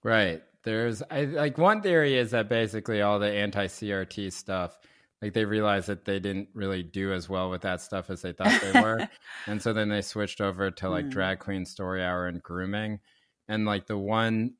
Right. 0.02 0.42
There's 0.62 1.02
I 1.10 1.24
like 1.24 1.58
one 1.58 1.82
theory 1.82 2.16
is 2.16 2.30
that 2.32 2.48
basically 2.48 3.02
all 3.02 3.18
the 3.18 3.30
anti 3.30 3.66
CRT 3.66 4.32
stuff, 4.32 4.78
like 5.22 5.32
they 5.32 5.44
realized 5.44 5.88
that 5.88 6.04
they 6.04 6.20
didn't 6.20 6.48
really 6.54 6.82
do 6.82 7.12
as 7.12 7.28
well 7.28 7.50
with 7.50 7.62
that 7.62 7.80
stuff 7.80 8.10
as 8.10 8.22
they 8.22 8.32
thought 8.32 8.60
they 8.60 8.72
were. 8.80 9.08
and 9.46 9.60
so 9.62 9.72
then 9.72 9.88
they 9.88 10.02
switched 10.02 10.40
over 10.40 10.70
to 10.70 10.88
like 10.90 11.06
Hmm. 11.06 11.10
drag 11.10 11.38
queen 11.38 11.64
story 11.66 12.02
hour 12.04 12.26
and 12.26 12.42
grooming. 12.42 13.00
And 13.48 13.66
like 13.66 13.86
the 13.86 13.98
one 13.98 14.54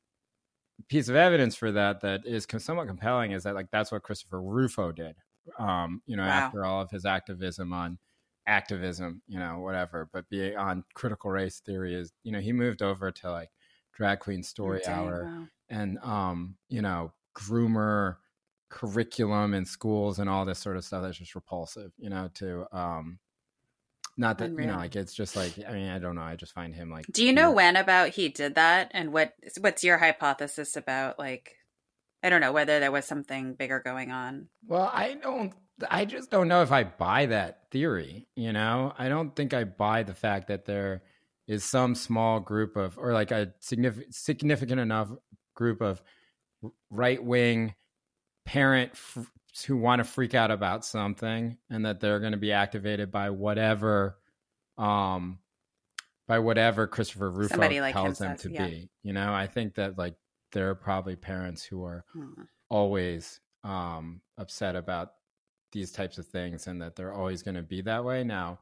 piece 0.89 1.09
of 1.09 1.15
evidence 1.15 1.55
for 1.55 1.71
that 1.71 2.01
that 2.01 2.25
is 2.25 2.47
somewhat 2.59 2.87
compelling 2.87 3.31
is 3.31 3.43
that 3.43 3.55
like 3.55 3.71
that's 3.71 3.91
what 3.91 4.03
Christopher 4.03 4.41
Rufo 4.41 4.91
did. 4.91 5.15
Um, 5.59 6.01
you 6.05 6.15
know, 6.17 6.23
Wow. 6.23 6.29
after 6.29 6.65
all 6.65 6.81
of 6.81 6.89
his 6.91 7.05
activism 7.05 7.71
on 7.73 7.99
activism, 8.47 9.21
you 9.27 9.39
know, 9.39 9.59
whatever, 9.59 10.09
but 10.11 10.29
being 10.29 10.55
on 10.57 10.83
critical 10.93 11.31
race 11.31 11.59
theory 11.59 11.95
is, 11.95 12.13
you 12.23 12.31
know, 12.31 12.39
he 12.39 12.51
moved 12.53 12.81
over 12.81 13.11
to 13.11 13.31
like 13.31 13.49
drag 13.93 14.19
queen 14.19 14.43
story 14.43 14.81
Dang, 14.83 14.93
hour 14.93 15.23
wow. 15.23 15.47
and 15.69 15.97
um 15.99 16.57
you 16.69 16.81
know 16.81 17.13
groomer 17.35 18.17
curriculum 18.69 19.53
in 19.53 19.65
schools 19.65 20.19
and 20.19 20.29
all 20.29 20.45
this 20.45 20.59
sort 20.59 20.75
of 20.77 20.83
stuff 20.83 21.01
that's 21.03 21.17
just 21.17 21.33
repulsive 21.35 21.91
you 21.97 22.09
know 22.09 22.29
to 22.33 22.65
um 22.77 23.19
not 24.17 24.37
that 24.37 24.51
you 24.51 24.65
know 24.65 24.77
like 24.77 24.95
it's 24.95 25.13
just 25.13 25.35
like 25.35 25.53
i 25.67 25.71
mean 25.73 25.89
i 25.89 25.99
don't 25.99 26.15
know 26.15 26.21
i 26.21 26.35
just 26.35 26.53
find 26.53 26.73
him 26.75 26.89
like 26.89 27.05
Do 27.11 27.25
you 27.25 27.33
know 27.33 27.47
weird. 27.49 27.55
when 27.55 27.75
about 27.75 28.09
he 28.09 28.29
did 28.29 28.55
that 28.55 28.91
and 28.93 29.11
what 29.11 29.33
what's 29.59 29.83
your 29.83 29.97
hypothesis 29.97 30.75
about 30.75 31.19
like 31.19 31.55
I 32.23 32.29
don't 32.29 32.41
know 32.41 32.53
whether 32.53 32.79
there 32.79 32.91
was 32.91 33.05
something 33.05 33.53
bigger 33.53 33.79
going 33.79 34.11
on. 34.11 34.47
well 34.65 34.89
i 34.93 35.13
don't 35.15 35.53
i 35.91 36.05
just 36.05 36.31
don't 36.31 36.47
know 36.47 36.61
if 36.61 36.71
i 36.71 36.83
buy 36.85 37.25
that 37.27 37.63
theory 37.71 38.27
you 38.35 38.51
know 38.53 38.93
i 38.97 39.09
don't 39.09 39.35
think 39.35 39.53
i 39.53 39.63
buy 39.65 40.03
the 40.03 40.13
fact 40.15 40.47
that 40.47 40.65
there 40.65 41.03
is 41.47 41.63
some 41.63 41.93
small 41.93 42.39
group 42.39 42.75
of 42.77 42.97
or 42.97 43.11
like 43.13 43.29
a 43.31 43.53
significant 43.59 44.15
significant 44.15 44.79
enough 44.79 45.09
group 45.55 45.81
of 45.81 46.01
right 46.89 47.23
wing 47.23 47.75
parent 48.45 48.91
f- 48.93 49.29
who 49.63 49.77
want 49.77 49.99
to 49.99 50.03
freak 50.03 50.33
out 50.33 50.51
about 50.51 50.83
something 50.85 51.57
and 51.69 51.85
that 51.85 51.99
they're 51.99 52.19
going 52.19 52.33
to 52.33 52.37
be 52.37 52.51
activated 52.51 53.11
by 53.11 53.29
whatever 53.29 54.17
um 54.77 55.39
by 56.27 56.39
whatever 56.39 56.87
Christopher 56.87 57.29
Rufo 57.29 57.49
Somebody 57.53 57.79
like 57.81 57.93
tells 57.93 58.17
them 58.17 58.31
says, 58.35 58.41
to 58.41 58.51
yeah. 58.51 58.67
be. 58.67 58.89
You 59.03 59.13
know, 59.13 59.31
I 59.33 59.45
think 59.47 59.75
that 59.75 59.97
like 59.97 60.15
there 60.51 60.69
are 60.69 60.75
probably 60.75 61.15
parents 61.15 61.63
who 61.63 61.83
are 61.85 62.03
Hmm. 62.13 62.43
always 62.69 63.39
um 63.63 64.21
upset 64.37 64.75
about 64.75 65.13
these 65.71 65.91
types 65.91 66.17
of 66.17 66.25
things 66.27 66.67
and 66.67 66.81
that 66.81 66.95
they're 66.95 67.13
always 67.13 67.43
going 67.43 67.55
to 67.55 67.61
be 67.61 67.81
that 67.81 68.03
way 68.03 68.23
now 68.23 68.59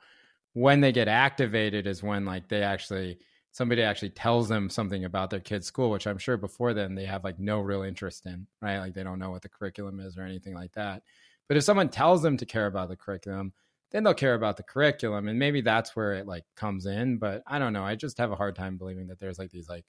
when 0.53 0.81
they 0.81 0.91
get 0.91 1.07
activated 1.07 1.87
is 1.87 2.01
when 2.03 2.25
like 2.25 2.47
they 2.47 2.63
actually 2.63 3.17
somebody 3.53 3.83
actually 3.83 4.09
tells 4.09 4.49
them 4.49 4.69
something 4.69 5.05
about 5.05 5.29
their 5.29 5.39
kid's 5.39 5.65
school 5.65 5.89
which 5.89 6.05
i'm 6.05 6.17
sure 6.17 6.35
before 6.35 6.73
then 6.73 6.95
they 6.95 7.05
have 7.05 7.23
like 7.23 7.39
no 7.39 7.59
real 7.59 7.83
interest 7.83 8.25
in 8.25 8.45
right 8.61 8.79
like 8.79 8.93
they 8.93 9.03
don't 9.03 9.19
know 9.19 9.31
what 9.31 9.41
the 9.41 9.49
curriculum 9.49 9.99
is 9.99 10.17
or 10.17 10.23
anything 10.23 10.53
like 10.53 10.73
that 10.73 11.03
but 11.47 11.55
if 11.55 11.63
someone 11.63 11.87
tells 11.87 12.21
them 12.21 12.35
to 12.35 12.45
care 12.45 12.65
about 12.65 12.89
the 12.89 12.95
curriculum 12.95 13.53
then 13.91 14.03
they'll 14.03 14.13
care 14.13 14.33
about 14.33 14.57
the 14.57 14.63
curriculum 14.63 15.27
and 15.27 15.39
maybe 15.39 15.61
that's 15.61 15.95
where 15.95 16.13
it 16.13 16.27
like 16.27 16.43
comes 16.55 16.85
in 16.85 17.17
but 17.17 17.41
i 17.47 17.57
don't 17.57 17.73
know 17.73 17.83
i 17.83 17.95
just 17.95 18.17
have 18.17 18.31
a 18.31 18.35
hard 18.35 18.55
time 18.55 18.77
believing 18.77 19.07
that 19.07 19.19
there's 19.19 19.39
like 19.39 19.51
these 19.51 19.69
like 19.69 19.85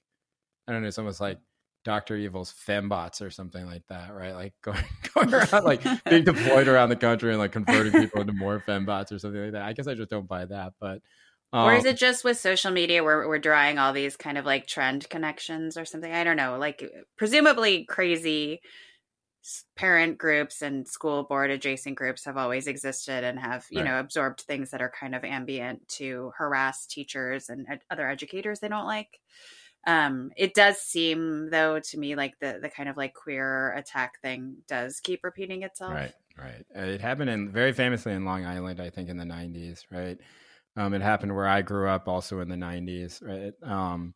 i 0.67 0.71
don't 0.71 0.81
know 0.81 0.87
it's 0.87 0.99
almost 0.99 1.19
like 1.19 1.39
Doctor 1.85 2.17
Evil's 2.17 2.51
fembots 2.51 3.21
or 3.21 3.29
something 3.29 3.63
like 3.67 3.83
that, 3.89 4.11
right? 4.11 4.33
Like 4.33 4.53
going 4.63 4.83
going 5.13 5.31
around 5.31 5.63
like 5.63 5.83
being 6.09 6.23
deployed 6.25 6.67
around 6.67 6.89
the 6.89 6.95
country 6.95 7.29
and 7.29 7.39
like 7.39 7.51
converting 7.51 7.93
people 7.93 8.21
into 8.21 8.33
more 8.33 8.59
fembots 8.59 9.11
or 9.11 9.19
something 9.19 9.39
like 9.39 9.51
that. 9.51 9.61
I 9.61 9.73
guess 9.73 9.87
I 9.87 9.93
just 9.93 10.09
don't 10.09 10.27
buy 10.27 10.45
that, 10.45 10.73
but 10.79 11.01
um, 11.53 11.61
or 11.61 11.73
is 11.73 11.85
it 11.85 11.97
just 11.97 12.23
with 12.23 12.37
social 12.37 12.71
media 12.71 13.03
where 13.03 13.27
we're 13.27 13.39
drawing 13.39 13.79
all 13.79 13.93
these 13.93 14.17
kind 14.17 14.37
of 14.37 14.45
like 14.45 14.67
trend 14.67 15.09
connections 15.09 15.77
or 15.77 15.85
something? 15.85 16.11
I 16.13 16.23
don't 16.23 16.37
know. 16.37 16.57
Like 16.57 16.83
presumably 17.17 17.85
crazy 17.85 18.61
parent 19.75 20.17
groups 20.17 20.61
and 20.61 20.87
school 20.87 21.23
board 21.23 21.51
adjacent 21.51 21.95
groups 21.95 22.25
have 22.25 22.37
always 22.37 22.65
existed 22.65 23.23
and 23.23 23.39
have, 23.39 23.65
you 23.69 23.83
Right. 23.83 23.83
know, 23.83 23.99
absorbed 23.99 24.41
things 24.41 24.71
that 24.71 24.81
are 24.81 24.89
kind 24.89 25.13
of 25.13 25.23
ambient 25.23 25.87
to 25.87 26.31
harass 26.37 26.87
teachers 26.87 27.49
and 27.49 27.67
ed- 27.69 27.83
other 27.91 28.09
educators 28.09 28.59
they 28.59 28.67
don't 28.67 28.87
like. 28.87 29.19
Um, 29.87 30.31
it 30.37 30.53
does 30.55 30.79
seem 30.81 31.49
though 31.51 31.79
to 31.79 31.99
me 31.99 32.15
like 32.15 32.39
the 32.39 32.59
the 32.61 32.69
kind 32.69 32.89
of 32.89 32.97
like 32.97 33.13
queer 33.15 33.73
attack 33.73 34.21
thing 34.21 34.63
does 34.67 34.99
keep 35.01 35.23
repeating 35.23 35.63
itself. 35.63 36.01
Right, 36.01 36.13
right. 36.37 36.65
Uh, 36.75 36.79
It 36.81 37.01
happened 37.01 37.29
in 37.29 37.51
very 37.51 37.71
famously 37.73 38.13
in 38.13 38.25
Long 38.25 38.45
Island, 38.45 38.79
I 38.79 38.89
think, 38.89 39.09
in 39.09 39.17
the 39.17 39.25
'90s. 39.25 39.85
Right. 39.91 40.19
Um, 40.77 40.93
it 40.93 41.01
happened 41.01 41.33
where 41.35 41.47
I 41.47 41.61
grew 41.61 41.87
up, 41.87 42.07
also 42.07 42.39
in 42.41 42.49
the 42.49 42.55
'90s. 42.55 43.21
Right. 43.23 43.53
Um, 43.69 44.13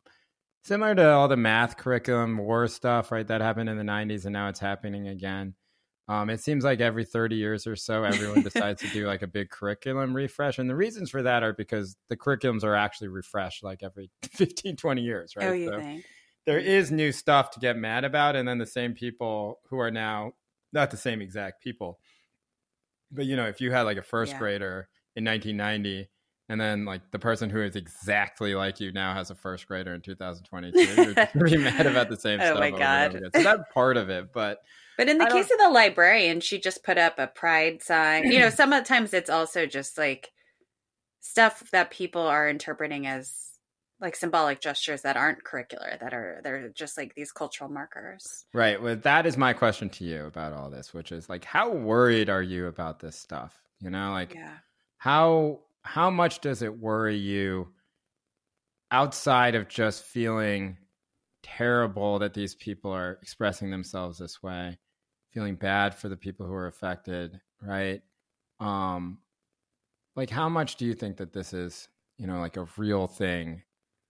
similar 0.62 0.94
to 0.94 1.10
all 1.12 1.28
the 1.28 1.36
math 1.36 1.76
curriculum 1.76 2.36
war 2.38 2.66
stuff, 2.68 3.10
right? 3.12 3.26
That 3.26 3.40
happened 3.40 3.68
in 3.70 3.76
the 3.78 3.82
'90s, 3.84 4.24
and 4.26 4.32
now 4.32 4.48
it's 4.48 4.60
happening 4.60 5.08
again. 5.08 5.54
Um, 6.08 6.28
it 6.28 6.40
seems 6.40 6.64
like 6.64 6.80
every 6.80 7.04
30 7.04 7.36
years 7.36 7.68
or 7.68 7.76
so, 7.76 8.02
everyone 8.02 8.42
decides 8.42 8.82
to 8.82 8.88
do 8.88 9.06
like 9.06 9.22
a 9.22 9.28
big 9.28 9.48
curriculum 9.48 10.12
refresh. 10.12 10.58
And 10.58 10.68
the 10.68 10.74
reasons 10.74 11.08
for 11.10 11.22
that 11.22 11.44
are 11.44 11.52
because 11.52 11.96
the 12.08 12.16
curriculums 12.16 12.64
are 12.64 12.74
actually 12.74 13.08
refreshed 13.08 13.62
like 13.62 13.84
every 13.84 14.10
15, 14.22 14.74
20 14.74 15.02
years, 15.02 15.36
right? 15.36 15.46
Oh, 15.46 15.52
you 15.52 15.68
So- 15.68 15.80
think? 15.80 16.04
there 16.46 16.58
is 16.58 16.90
new 16.90 17.12
stuff 17.12 17.50
to 17.52 17.60
get 17.60 17.76
mad 17.76 18.02
about 18.02 18.34
and 18.34 18.48
then 18.48 18.58
the 18.58 18.66
same 18.66 18.92
people 18.94 19.60
who 19.68 19.78
are 19.78 19.90
now 19.90 20.32
not 20.72 20.90
the 20.90 20.96
same 20.96 21.20
exact 21.20 21.62
people 21.62 22.00
but 23.12 23.26
you 23.26 23.36
know 23.36 23.46
if 23.46 23.60
you 23.60 23.70
had 23.70 23.82
like 23.82 23.98
a 23.98 24.02
first 24.02 24.32
Yeah. 24.32 24.38
grader 24.38 24.88
in 25.14 25.22
1990 25.22 26.08
and 26.50 26.60
then 26.60 26.84
like 26.84 27.00
the 27.12 27.18
person 27.18 27.48
who 27.48 27.62
is 27.62 27.76
exactly 27.76 28.54
like 28.54 28.78
you 28.80 28.92
now 28.92 29.14
has 29.14 29.30
a 29.30 29.34
first 29.34 29.66
grader 29.66 29.94
in 29.94 30.00
2022 30.02 30.78
you're 30.78 31.14
gonna 31.14 31.26
be 31.44 31.56
mad 31.70 31.86
about 31.86 32.08
the 32.10 32.16
same 32.16 32.40
oh 32.40 32.44
stuff. 32.44 32.56
Oh 32.58 32.66
stuff 32.66 32.72
my 32.72 32.78
God. 32.78 33.12
so 33.34 33.42
that's 33.42 33.62
part 33.72 33.96
of 33.96 34.10
it 34.10 34.32
but 34.32 34.58
But 34.98 35.08
in 35.08 35.16
the 35.18 35.24
I 35.24 35.28
don't- 35.28 35.38
case 35.42 35.50
of 35.50 35.58
the 35.58 35.70
librarian, 35.70 36.40
she 36.40 36.58
just 36.60 36.82
put 36.84 36.98
up 36.98 37.18
a 37.18 37.26
pride 37.26 37.82
sign. 37.82 38.30
You 38.30 38.40
know, 38.40 38.50
sometimes 38.62 39.14
it's 39.14 39.30
also 39.30 39.64
just 39.64 39.96
like 39.96 40.30
stuff 41.20 41.70
that 41.72 41.90
people 41.90 42.22
are 42.22 42.48
interpreting 42.48 43.06
as 43.06 43.34
like 44.00 44.16
symbolic 44.16 44.60
gestures 44.60 45.02
that 45.02 45.16
aren't 45.16 45.44
curricular, 45.44 45.98
that 46.00 46.14
are 46.14 46.40
they're 46.42 46.70
just 46.70 46.96
like 46.96 47.14
these 47.14 47.32
cultural 47.32 47.68
markers. 47.70 48.46
right 48.54 48.80
well 48.82 48.96
that 48.96 49.26
is 49.26 49.36
my 49.36 49.52
question 49.52 49.90
to 49.90 50.04
you 50.04 50.24
about 50.24 50.52
all 50.54 50.70
this 50.70 50.94
which 50.94 51.12
is 51.12 51.28
like 51.28 51.44
how 51.44 51.70
worried 51.70 52.30
are 52.30 52.42
you 52.42 52.66
about 52.66 52.98
this 53.00 53.14
stuff 53.16 53.60
you 53.80 53.90
know 53.90 54.10
like 54.12 54.34
Yeah. 54.34 54.54
how 54.96 55.60
how 55.82 56.10
much 56.10 56.40
does 56.40 56.62
it 56.62 56.78
worry 56.78 57.16
you 57.16 57.68
outside 58.90 59.54
of 59.54 59.68
just 59.68 60.04
feeling 60.04 60.76
terrible 61.42 62.18
that 62.18 62.34
these 62.34 62.54
people 62.54 62.90
are 62.90 63.18
expressing 63.22 63.70
themselves 63.70 64.18
this 64.18 64.42
way 64.42 64.78
feeling 65.30 65.54
bad 65.54 65.94
for 65.94 66.08
the 66.08 66.16
people 66.16 66.46
who 66.46 66.52
are 66.52 66.66
affected 66.66 67.40
right? 67.62 68.02
Um 68.58 69.18
like 70.16 70.30
how 70.30 70.48
much 70.48 70.76
do 70.76 70.84
you 70.84 70.94
think 70.94 71.16
that 71.18 71.32
this 71.32 71.52
is 71.52 71.88
you 72.18 72.26
know 72.26 72.40
like 72.40 72.56
a 72.56 72.68
real 72.76 73.06
thing 73.06 73.62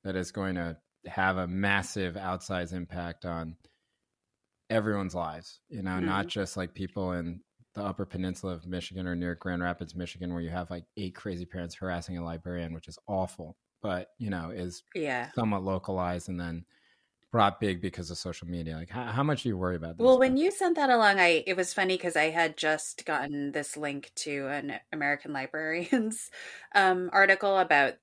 that 0.03 0.17
is 0.17 0.33
going 0.33 0.57
to 0.57 0.77
have 1.07 1.37
a 1.37 1.47
massive 1.47 2.15
outsized 2.15 2.73
impact 2.73 3.25
on 3.25 3.57
everyone's 4.69 5.15
lives 5.15 5.61
you 5.69 5.83
know 5.83 5.99
not 6.01 6.27
just 6.27 6.57
like 6.57 6.75
people 6.75 7.13
in 7.13 7.41
the 7.75 7.83
upper 7.83 8.05
peninsula 8.07 8.53
of 8.53 8.67
michigan 8.67 9.07
or 9.07 9.15
near 9.17 9.35
grand 9.35 9.63
rapids 9.63 9.95
michigan 9.95 10.33
where 10.33 10.43
you 10.43 10.51
have 10.51 10.71
like 10.71 10.85
eight 10.97 11.15
crazy 11.15 11.47
parents 11.47 11.75
harassing 11.75 12.19
a 12.19 12.25
librarian 12.25 12.73
which 12.75 12.89
is 12.89 12.99
awful 13.07 13.57
but 13.83 14.11
you 14.19 14.31
know 14.31 14.51
is 14.51 14.83
Yeah. 14.95 15.33
somewhat 15.35 15.63
localized 15.63 16.29
and 16.29 16.41
then 16.41 16.65
brought 17.33 17.61
big 17.61 17.81
because 17.83 18.11
of 18.11 18.19
social 18.19 18.49
media 18.49 18.77
like 18.77 18.91
how, 18.91 19.05
how 19.07 19.23
much 19.23 19.45
do 19.45 19.49
you 19.51 19.57
worry 19.59 19.77
about 19.77 19.99
this 19.99 19.99
Well, 19.99 20.19
when 20.19 20.37
you 20.39 20.51
sent 20.51 20.77
that 20.77 20.89
along, 20.91 21.21
I 21.21 21.45
it 21.47 21.57
was 21.57 21.75
funny 21.75 21.97
because 21.97 22.17
I 22.17 22.31
had 22.31 22.57
just 22.57 23.05
gotten 23.05 23.53
this 23.53 23.77
link 23.77 24.13
to 24.17 24.49
an 24.49 24.81
American 24.93 25.33
Librarians 25.33 26.31
um, 26.75 27.11
article 27.13 27.59
about 27.59 27.95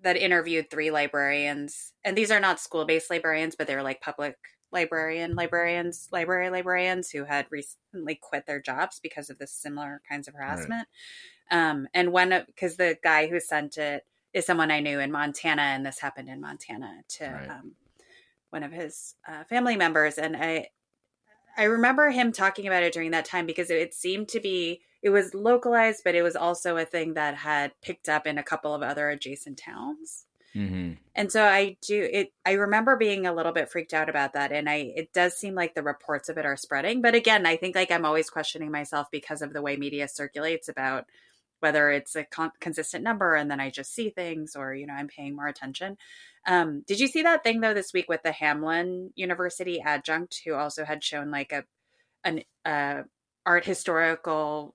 that 0.00 0.16
interviewed 0.16 0.70
three 0.70 0.90
librarians, 0.90 1.92
and 2.04 2.16
these 2.16 2.30
are 2.30 2.40
not 2.40 2.60
school 2.60 2.84
based 2.84 3.10
librarians, 3.10 3.54
but 3.56 3.66
they're 3.66 3.82
like 3.84 4.00
public 4.00 4.36
librarian 4.72 5.34
librarians, 5.34 6.08
library 6.12 6.50
librarians 6.50 7.10
who 7.10 7.24
had 7.24 7.46
recently 7.50 8.14
quit 8.14 8.46
their 8.46 8.60
jobs 8.60 9.00
because 9.00 9.30
of 9.30 9.38
this 9.38 9.52
similar 9.52 10.02
kinds 10.08 10.28
of 10.28 10.34
harassment. 10.34 10.88
Right. 11.50 11.70
Um, 11.70 11.88
and 11.94 12.12
one 12.12 12.44
because 12.46 12.76
the 12.76 12.98
guy 13.02 13.26
who 13.26 13.40
sent 13.40 13.78
it 13.78 14.04
is 14.32 14.46
someone 14.46 14.70
I 14.70 14.80
knew 14.80 14.98
in 14.98 15.12
Montana, 15.12 15.62
and 15.62 15.86
this 15.86 16.00
happened 16.00 16.28
in 16.28 16.40
Montana 16.40 17.02
to 17.08 17.24
right. 17.24 17.50
um, 17.50 17.72
one 18.50 18.62
of 18.62 18.72
his 18.72 19.14
uh, 19.28 19.44
family 19.44 19.76
members, 19.76 20.18
and 20.18 20.36
I 20.36 20.68
I 21.56 21.64
remember 21.64 22.10
him 22.10 22.32
talking 22.32 22.66
about 22.66 22.82
it 22.82 22.92
during 22.92 23.12
that 23.12 23.24
time 23.24 23.46
because 23.46 23.70
it, 23.70 23.78
it 23.78 23.94
seemed 23.94 24.28
to 24.30 24.40
be 24.40 24.80
it 25.02 25.10
was 25.10 25.34
localized, 25.34 26.02
but 26.02 26.14
it 26.14 26.22
was 26.22 26.34
also 26.34 26.78
a 26.78 26.84
thing 26.86 27.14
that 27.14 27.36
had 27.36 27.72
picked 27.82 28.08
up 28.08 28.26
in 28.26 28.38
a 28.38 28.42
couple 28.42 28.74
of 28.74 28.82
other 28.82 29.10
adjacent 29.10 29.58
towns. 29.58 30.24
Mm-hmm. 30.56 30.92
And 31.16 31.32
so 31.32 31.44
I 31.44 31.76
do 31.86 32.08
it. 32.12 32.32
I 32.46 32.52
remember 32.52 32.96
being 32.96 33.26
a 33.26 33.34
little 33.34 33.52
bit 33.52 33.70
freaked 33.70 33.92
out 33.92 34.08
about 34.08 34.34
that, 34.34 34.52
and 34.52 34.68
I 34.68 34.92
it 34.94 35.12
does 35.12 35.34
seem 35.34 35.54
like 35.54 35.74
the 35.74 35.82
reports 35.82 36.28
of 36.28 36.38
it 36.38 36.46
are 36.46 36.56
spreading. 36.56 37.02
But 37.02 37.14
again, 37.14 37.44
I 37.44 37.56
think 37.56 37.74
like 37.74 37.90
I'm 37.90 38.04
always 38.04 38.30
questioning 38.30 38.70
myself 38.70 39.08
because 39.10 39.42
of 39.42 39.52
the 39.52 39.62
way 39.62 39.76
media 39.76 40.06
circulates 40.06 40.68
about 40.68 41.06
whether 41.60 41.90
it's 41.90 42.14
a 42.14 42.24
con- 42.24 42.52
consistent 42.60 43.02
number, 43.02 43.34
and 43.34 43.50
then 43.50 43.58
I 43.58 43.70
just 43.70 43.94
see 43.94 44.10
things, 44.10 44.54
or 44.54 44.74
you 44.74 44.86
know 44.86 44.94
I'm 44.94 45.08
paying 45.08 45.34
more 45.34 45.48
attention. 45.48 45.96
Um, 46.46 46.82
did 46.86 47.00
you 47.00 47.08
see 47.08 47.22
that 47.22 47.42
thing 47.42 47.60
though 47.60 47.74
this 47.74 47.92
week 47.92 48.08
with 48.08 48.22
the 48.22 48.30
Hamline 48.30 49.10
University 49.16 49.80
adjunct 49.80 50.42
who 50.44 50.54
also 50.54 50.84
had 50.84 51.02
shown 51.02 51.30
like 51.30 51.52
a 51.52 51.64
an 52.22 52.42
uh, 52.64 53.02
art 53.44 53.64
historical 53.64 54.74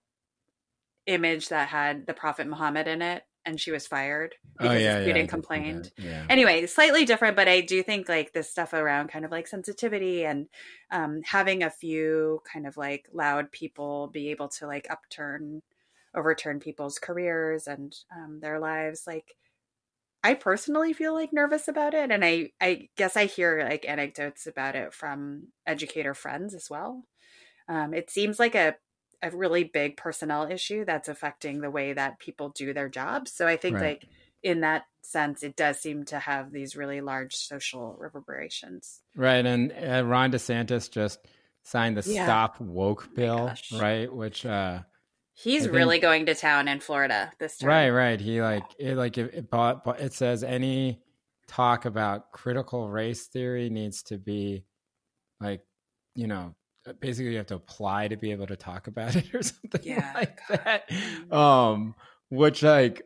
image 1.05 1.49
that 1.49 1.69
had 1.69 2.05
the 2.05 2.13
Prophet 2.13 2.47
Muhammad 2.47 2.87
in 2.87 3.01
it? 3.01 3.23
And 3.49 3.59
she 3.59 3.71
was 3.71 3.87
fired 3.87 4.35
oh, 4.59 4.63
because 4.63 4.77
oh, 4.77 4.79
yeah, 4.79 4.95
the 4.95 5.03
student 5.03 5.25
yeah, 5.25 5.29
complained. 5.31 5.91
Yeah. 5.97 6.25
Anyway, 6.29 6.65
slightly 6.67 7.03
different, 7.03 7.35
but 7.35 7.47
I 7.47 7.61
do 7.61 7.81
think 7.81 8.07
like 8.07 8.31
this 8.31 8.49
stuff 8.49 8.73
around 8.73 9.09
kind 9.09 9.25
of 9.25 9.31
like 9.31 9.47
sensitivity 9.47 10.23
and 10.23 10.47
um, 10.91 11.21
having 11.25 11.63
a 11.63 11.69
few 11.69 12.41
kind 12.51 12.67
of 12.67 12.77
like 12.77 13.07
loud 13.11 13.51
people 13.51 14.07
be 14.13 14.29
able 14.29 14.49
to 14.49 14.67
like 14.67 14.87
upturn, 14.89 15.63
overturn 16.15 16.59
people's 16.59 16.99
careers 16.99 17.67
and 17.67 17.95
um, 18.15 18.39
their 18.39 18.59
lives. 18.59 19.03
Like, 19.07 19.35
I 20.23 20.35
personally 20.35 20.93
feel 20.93 21.13
like 21.13 21.33
nervous 21.33 21.67
about 21.67 21.93
it, 21.93 22.11
and 22.11 22.23
I 22.23 22.51
I 22.61 22.89
guess 22.97 23.15
I 23.15 23.25
hear 23.25 23.65
like 23.67 23.87
anecdotes 23.87 24.47
about 24.47 24.75
it 24.75 24.93
from 24.93 25.47
educator 25.65 26.13
friends 26.13 26.53
as 26.53 26.69
well. 26.69 27.05
Um, 27.67 27.93
it 27.93 28.09
seems 28.09 28.37
like 28.37 28.53
a 28.53 28.75
a 29.21 29.31
really 29.31 29.63
big 29.63 29.97
personnel 29.97 30.49
issue 30.49 30.85
that's 30.85 31.09
affecting 31.09 31.61
the 31.61 31.71
way 31.71 31.93
that 31.93 32.19
people 32.19 32.49
do 32.49 32.73
their 32.73 32.89
jobs. 32.89 33.31
So 33.31 33.47
I 33.47 33.57
think 33.57 33.75
right. 33.75 34.01
like 34.01 34.09
in 34.41 34.61
that 34.61 34.85
sense, 35.01 35.43
it 35.43 35.55
does 35.55 35.79
seem 35.79 36.05
to 36.05 36.19
have 36.19 36.51
these 36.51 36.75
really 36.75 37.01
large 37.01 37.35
social 37.35 37.95
reverberations. 37.99 39.01
Right, 39.15 39.45
and 39.45 39.71
uh, 39.71 40.05
Ron 40.05 40.31
DeSantis 40.31 40.89
just 40.89 41.19
signed 41.63 41.97
the 41.97 42.09
yeah. 42.09 42.25
Stop 42.25 42.59
Woke 42.61 43.13
bill, 43.13 43.51
right? 43.73 44.11
Which 44.11 44.45
uh, 44.45 44.79
he's 45.33 45.63
think, 45.63 45.75
really 45.75 45.99
going 45.99 46.25
to 46.27 46.35
town 46.35 46.67
in 46.67 46.79
Florida 46.79 47.31
this 47.39 47.57
time. 47.57 47.69
Right, 47.69 47.89
right. 47.89 48.19
He 48.19 48.41
like 48.41 48.63
it, 48.77 48.95
like 48.95 49.17
it, 49.17 49.33
it, 49.33 49.77
it 49.99 50.13
says 50.13 50.43
any 50.43 51.01
talk 51.47 51.85
about 51.85 52.31
critical 52.31 52.89
race 52.89 53.27
theory 53.27 53.69
needs 53.69 54.03
to 54.03 54.17
be 54.17 54.63
like 55.39 55.61
you 56.15 56.27
know 56.27 56.53
basically 56.99 57.31
you 57.31 57.37
have 57.37 57.47
to 57.47 57.55
apply 57.55 58.07
to 58.07 58.17
be 58.17 58.31
able 58.31 58.47
to 58.47 58.55
talk 58.55 58.87
about 58.87 59.15
it 59.15 59.33
or 59.33 59.43
something 59.43 59.81
yeah, 59.83 60.11
like 60.15 60.39
God. 60.47 60.61
that. 60.65 60.89
Mm-hmm. 60.89 61.33
Um, 61.33 61.95
which 62.29 62.63
like 62.63 63.03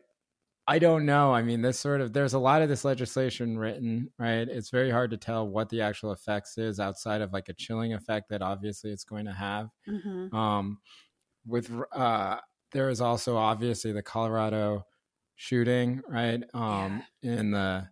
I 0.66 0.78
don't 0.78 1.04
know. 1.04 1.32
I 1.32 1.42
mean, 1.42 1.60
this 1.60 1.78
sort 1.78 2.00
of 2.00 2.12
there's 2.12 2.32
a 2.32 2.38
lot 2.38 2.62
of 2.62 2.68
this 2.68 2.84
legislation 2.84 3.58
written, 3.58 4.10
right? 4.18 4.48
It's 4.48 4.70
very 4.70 4.90
hard 4.90 5.10
to 5.10 5.18
tell 5.18 5.46
what 5.46 5.68
the 5.68 5.82
actual 5.82 6.12
effects 6.12 6.56
is 6.56 6.80
outside 6.80 7.20
of 7.20 7.32
like 7.32 7.48
a 7.50 7.54
chilling 7.54 7.92
effect 7.92 8.30
that 8.30 8.40
obviously 8.40 8.90
it's 8.90 9.04
going 9.04 9.26
to 9.26 9.32
have. 9.32 9.68
Mm-hmm. 9.88 10.34
Um, 10.34 10.78
with 11.46 11.70
uh, 11.92 12.38
there 12.72 12.88
is 12.88 13.02
also 13.02 13.36
obviously 13.36 13.92
the 13.92 14.02
Colorado 14.02 14.86
shooting, 15.36 16.00
right? 16.08 16.42
Um, 16.54 17.02
yeah. 17.20 17.32
in 17.32 17.50
the 17.50 17.88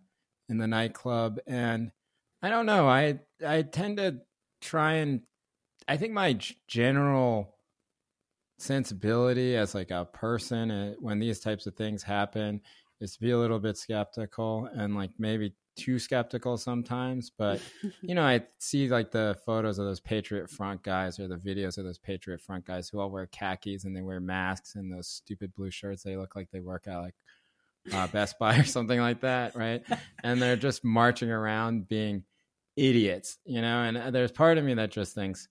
in 0.49 0.57
the 0.57 0.67
nightclub, 0.67 1.39
and 1.45 1.91
I 2.41 2.49
don't 2.49 2.65
know. 2.65 2.87
I 2.87 3.19
I 3.45 3.61
tend 3.61 3.97
to 3.97 4.17
try 4.61 4.93
and 4.93 5.21
I 5.87 5.97
think 5.97 6.13
my 6.13 6.37
general 6.67 7.55
sensibility 8.59 9.55
as 9.55 9.75
like 9.75 9.91
a 9.91 10.05
person 10.05 10.71
uh, 10.71 10.93
when 10.99 11.19
these 11.19 11.39
types 11.39 11.65
of 11.65 11.75
things 11.75 12.03
happen 12.03 12.61
is 13.01 13.13
to 13.13 13.19
be 13.19 13.31
a 13.31 13.37
little 13.37 13.59
bit 13.59 13.77
skeptical 13.77 14.69
and 14.73 14.95
like 14.95 15.11
maybe 15.17 15.53
too 15.75 15.97
skeptical 15.97 16.55
sometimes 16.55 17.31
but 17.35 17.59
you 18.01 18.13
know 18.13 18.23
i 18.23 18.39
see 18.59 18.87
like 18.87 19.11
the 19.11 19.35
photos 19.45 19.79
of 19.79 19.85
those 19.85 19.99
patriot 19.99 20.49
front 20.49 20.81
guys 20.83 21.19
or 21.19 21.27
the 21.27 21.35
videos 21.35 21.77
of 21.77 21.83
those 21.83 21.97
patriot 21.97 22.39
front 22.39 22.63
guys 22.63 22.87
who 22.87 22.99
all 22.99 23.09
wear 23.09 23.25
khakis 23.25 23.83
and 23.83 23.95
they 23.95 24.01
wear 24.01 24.19
masks 24.19 24.75
and 24.75 24.93
those 24.93 25.07
stupid 25.07 25.53
blue 25.55 25.71
shirts 25.71 26.03
they 26.03 26.15
look 26.15 26.35
like 26.35 26.49
they 26.51 26.59
work 26.59 26.87
at 26.87 26.97
like 26.97 27.15
uh, 27.91 28.07
best 28.07 28.39
buy 28.39 28.55
or 28.59 28.63
something 28.63 28.99
like 28.99 29.21
that 29.21 29.55
right? 29.55 29.83
And 30.23 30.41
they're 30.41 30.55
just 30.55 30.83
marching 30.85 31.31
around 31.31 31.87
being 31.87 32.23
idiots 32.77 33.39
you 33.45 33.61
know? 33.61 33.83
And 33.83 33.97
uh, 33.97 34.11
there's 34.11 34.31
part 34.31 34.57
of 34.57 34.63
me 34.63 34.75
that 34.75 34.91
just 34.91 35.15
thinks 35.15 35.49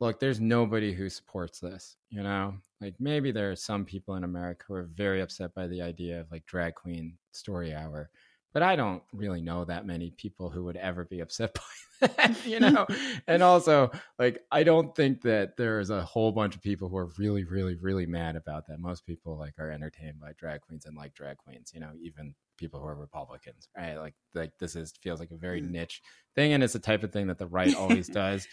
look, 0.00 0.20
there's 0.20 0.40
nobody 0.40 0.92
who 0.92 1.08
supports 1.08 1.60
this, 1.60 1.96
you 2.10 2.22
know? 2.22 2.54
Like 2.80 2.94
maybe 3.00 3.32
there 3.32 3.50
are 3.50 3.56
some 3.56 3.84
people 3.84 4.16
in 4.16 4.24
America 4.24 4.64
who 4.68 4.74
are 4.74 4.88
very 4.94 5.22
upset 5.22 5.54
by 5.54 5.66
the 5.66 5.80
idea 5.80 6.20
of 6.20 6.30
like 6.30 6.44
drag 6.46 6.74
queen 6.74 7.16
story 7.32 7.74
hour, 7.74 8.10
but 8.52 8.62
I 8.62 8.76
don't 8.76 9.02
really 9.12 9.40
know 9.40 9.64
that 9.64 9.86
many 9.86 10.10
people 10.10 10.50
who 10.50 10.64
would 10.64 10.76
ever 10.76 11.04
be 11.04 11.20
upset 11.20 11.54
by 12.00 12.08
that, 12.08 12.46
you 12.46 12.60
know? 12.60 12.86
and 13.26 13.42
also, 13.42 13.90
like, 14.18 14.42
I 14.52 14.62
don't 14.62 14.94
think 14.94 15.22
that 15.22 15.56
there's 15.56 15.88
a 15.88 16.02
whole 16.02 16.32
bunch 16.32 16.54
of 16.54 16.62
people 16.62 16.90
who 16.90 16.98
are 16.98 17.10
really, 17.18 17.44
really, 17.44 17.76
really 17.76 18.06
mad 18.06 18.36
about 18.36 18.66
that. 18.66 18.78
Most 18.78 19.06
people 19.06 19.38
like 19.38 19.54
are 19.58 19.70
entertained 19.70 20.20
by 20.20 20.32
drag 20.36 20.60
queens 20.60 20.84
and 20.84 20.96
like 20.96 21.14
drag 21.14 21.38
queens, 21.38 21.70
you 21.72 21.80
know, 21.80 21.92
even 22.02 22.34
people 22.58 22.78
who 22.78 22.86
are 22.86 22.94
Republicans, 22.94 23.68
right? 23.74 23.96
Like, 23.96 24.14
like 24.34 24.52
this 24.58 24.76
is 24.76 24.92
feels 25.02 25.20
like 25.20 25.30
a 25.30 25.36
very 25.36 25.62
mm. 25.62 25.70
niche 25.70 26.02
thing, 26.34 26.52
and 26.52 26.62
it's 26.62 26.74
the 26.74 26.78
type 26.78 27.02
of 27.02 27.12
thing 27.12 27.28
that 27.28 27.38
the 27.38 27.46
right 27.46 27.74
always 27.74 28.08
does 28.08 28.46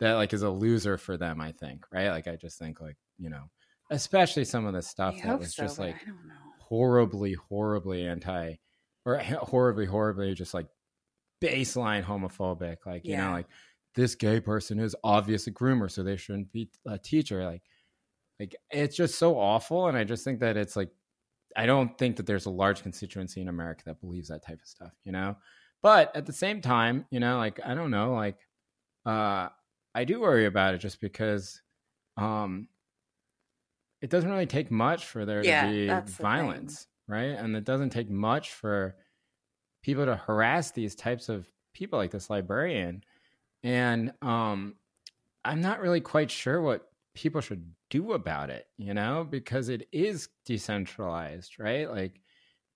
that 0.00 0.14
like 0.14 0.32
is 0.32 0.42
a 0.42 0.50
loser 0.50 0.98
for 0.98 1.16
them. 1.16 1.40
I 1.40 1.52
think, 1.52 1.84
right? 1.92 2.08
Like 2.08 2.28
I 2.28 2.36
just 2.36 2.58
think 2.58 2.80
like 2.80 2.96
you 3.18 3.30
know, 3.30 3.44
especially 3.90 4.44
some 4.44 4.66
of 4.66 4.74
the 4.74 4.82
stuff 4.82 5.16
I 5.22 5.26
that 5.28 5.38
was 5.38 5.54
so, 5.54 5.62
just 5.62 5.78
like 5.78 5.96
horribly, 6.58 7.34
horribly 7.34 8.06
anti 8.06 8.54
or 9.04 9.18
horribly, 9.18 9.86
horribly 9.86 10.34
just 10.34 10.54
like 10.54 10.66
baseline 11.42 12.04
homophobic. 12.04 12.78
Like 12.86 13.06
you 13.06 13.16
know, 13.16 13.30
like 13.30 13.46
this 13.94 14.14
gay 14.14 14.40
person 14.40 14.78
is 14.78 14.96
obviously 15.04 15.52
a 15.52 15.54
groomer, 15.54 15.90
so 15.90 16.02
they 16.02 16.16
shouldn't 16.16 16.52
be 16.52 16.70
a 16.86 16.98
teacher. 16.98 17.44
Like, 17.44 17.62
like 18.38 18.56
it's 18.70 18.96
just 18.96 19.18
so 19.18 19.38
awful, 19.38 19.88
and 19.88 19.96
I 19.96 20.04
just 20.04 20.24
think 20.24 20.40
that 20.40 20.56
it's 20.56 20.76
like 20.76 20.90
I 21.56 21.66
don't 21.66 21.96
think 21.98 22.16
that 22.16 22.26
there's 22.26 22.46
a 22.46 22.50
large 22.50 22.82
constituency 22.82 23.40
in 23.40 23.48
America 23.48 23.82
that 23.86 24.00
believes 24.00 24.28
that 24.28 24.44
type 24.44 24.60
of 24.60 24.68
stuff, 24.68 24.92
you 25.04 25.12
know. 25.12 25.36
But 25.82 26.14
at 26.14 26.26
the 26.26 26.32
same 26.32 26.60
time, 26.60 27.06
you 27.10 27.20
know, 27.20 27.38
like 27.38 27.58
I 27.64 27.74
don't 27.74 27.90
know, 27.90 28.14
like 28.14 28.38
uh 29.06 29.48
I 29.94 30.04
do 30.04 30.20
worry 30.20 30.46
about 30.46 30.74
it 30.74 30.78
just 30.78 31.00
because 31.00 31.60
um, 32.16 32.68
it 34.00 34.10
doesn't 34.10 34.30
really 34.30 34.46
take 34.46 34.70
much 34.70 35.06
for 35.06 35.24
there 35.24 35.44
yeah, 35.44 35.66
to 35.66 35.72
be 35.72 36.12
violence, 36.12 36.86
right? 37.08 37.36
And 37.36 37.56
it 37.56 37.64
doesn't 37.64 37.90
take 37.90 38.10
much 38.10 38.52
for 38.52 38.96
people 39.82 40.06
to 40.06 40.16
harass 40.16 40.70
these 40.70 40.94
types 40.94 41.28
of 41.28 41.46
people 41.74 41.98
like 41.98 42.10
this 42.10 42.30
librarian. 42.30 43.02
And 43.62 44.12
um, 44.22 44.74
I'm 45.44 45.60
not 45.60 45.80
really 45.80 46.00
quite 46.00 46.30
sure 46.30 46.60
what 46.60 46.90
people 47.14 47.40
should 47.40 47.72
do 47.88 48.12
about 48.12 48.50
it, 48.50 48.66
you 48.78 48.94
know, 48.94 49.26
because 49.28 49.68
it 49.68 49.88
is 49.92 50.28
decentralized, 50.44 51.58
right? 51.58 51.90
Like 51.90 52.20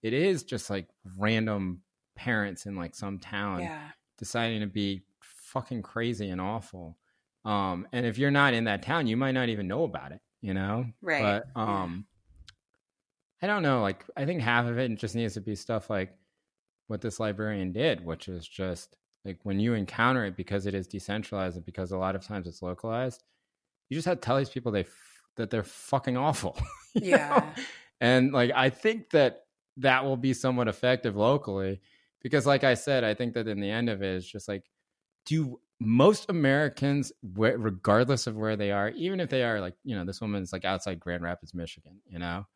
it 0.03 0.13
is 0.13 0.43
just 0.43 0.69
like 0.69 0.89
random 1.17 1.83
parents 2.17 2.67
in 2.67 2.77
like 2.77 2.95
some 2.95 3.19
town 3.19 3.61
yeah. 3.61 3.89
deciding 4.19 4.61
to 4.61 4.67
be 4.67 5.03
fucking 5.21 5.83
crazy 5.83 6.29
and 6.29 6.41
awful. 6.41 6.99
Um, 7.45 7.87
and 7.93 8.07
if 8.07 8.19
you're 8.19 8.31
not 8.31 8.55
in 8.55 8.65
that 8.65 8.83
town, 8.83 9.07
you 9.07 9.17
might 9.17 9.33
not 9.33 9.49
even 9.49 9.69
know 9.69 9.85
about 9.85 10.13
it, 10.13 10.21
you 10.41 10.55
know? 10.55 10.87
Right. 11.03 11.43
But 11.55 11.61
um 11.61 12.07
yeah. 13.43 13.45
I 13.45 13.47
don't 13.53 13.63
know, 13.63 13.83
like 13.83 14.05
I 14.17 14.25
think 14.25 14.41
half 14.41 14.67
of 14.67 14.79
it 14.79 14.95
just 14.97 15.15
needs 15.15 15.35
to 15.35 15.41
be 15.41 15.55
stuff 15.55 15.91
like 15.91 16.15
what 16.87 17.01
this 17.01 17.21
librarian 17.21 17.73
did, 17.73 18.05
which 18.05 18.29
is 18.29 18.47
just 18.47 18.97
like 19.25 19.39
when 19.43 19.61
you 19.61 19.75
encounter 19.75 20.25
it 20.25 20.37
because 20.37 20.67
it 20.67 20.75
is 20.75 20.87
decentralized 20.87 21.57
and 21.57 21.65
because 21.65 21.93
a 21.93 21.99
lot 21.99 22.15
of 22.15 22.27
times 22.27 22.47
it's 22.47 22.63
localized, 22.63 23.23
you 23.89 23.97
just 23.97 24.07
have 24.07 24.21
to 24.21 24.27
tell 24.27 24.39
these 24.39 24.51
people 24.51 24.73
they 24.73 24.81
f- 24.81 25.23
that 25.37 25.51
they're 25.51 25.63
fucking 25.63 26.17
awful. 26.17 26.59
yeah. 26.95 27.29
Know? 27.29 27.63
And 28.01 28.33
like 28.33 28.51
I 28.55 28.71
think 28.71 29.11
that 29.11 29.45
that 29.79 30.05
will 30.05 30.17
be 30.17 30.33
somewhat 30.35 30.69
effective 30.69 31.17
locally 31.17 31.81
because 32.23 32.47
like 32.47 32.65
I 32.65 32.75
said, 32.75 33.05
I 33.05 33.15
think 33.15 33.35
that 33.35 33.49
in 33.49 33.61
the 33.61 33.71
end 33.71 33.91
of 33.91 34.03
it 34.03 34.15
is 34.15 34.27
just 34.27 34.49
like 34.49 34.65
do 35.27 35.61
most 35.81 36.27
Americans, 36.29 37.13
regardless 37.23 38.27
of 38.27 38.37
where 38.37 38.57
they 38.57 38.71
are, 38.71 38.91
even 38.91 39.21
if 39.21 39.29
they 39.29 39.43
are 39.43 39.61
like, 39.61 39.75
you 39.85 39.97
know, 39.97 40.05
this 40.05 40.21
woman's 40.21 40.53
like 40.53 40.65
outside 40.65 41.01
Grand 41.01 41.23
Rapids, 41.23 41.55
Michigan, 41.55 42.01
you 42.07 42.19
know, 42.19 42.47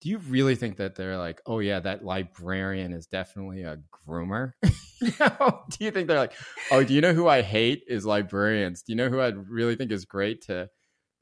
do 0.00 0.08
you 0.08 0.18
really 0.18 0.54
think 0.54 0.76
that 0.76 0.94
they're 0.94 1.16
like, 1.16 1.40
oh 1.46 1.58
yeah, 1.58 1.80
that 1.80 2.04
librarian 2.04 2.92
is 2.92 3.06
definitely 3.06 3.62
a 3.62 3.78
groomer? 4.06 4.52
do 4.62 5.78
you 5.80 5.90
think 5.90 6.08
they're 6.08 6.18
like, 6.18 6.34
oh, 6.70 6.84
do 6.84 6.94
you 6.94 7.00
know 7.00 7.12
who 7.12 7.28
I 7.28 7.42
hate 7.42 7.82
is 7.88 8.06
librarians? 8.06 8.82
Do 8.82 8.92
you 8.92 8.96
know 8.96 9.08
who 9.08 9.20
I 9.20 9.28
really 9.28 9.76
think 9.76 9.90
is 9.90 10.04
great 10.04 10.42
to 10.42 10.68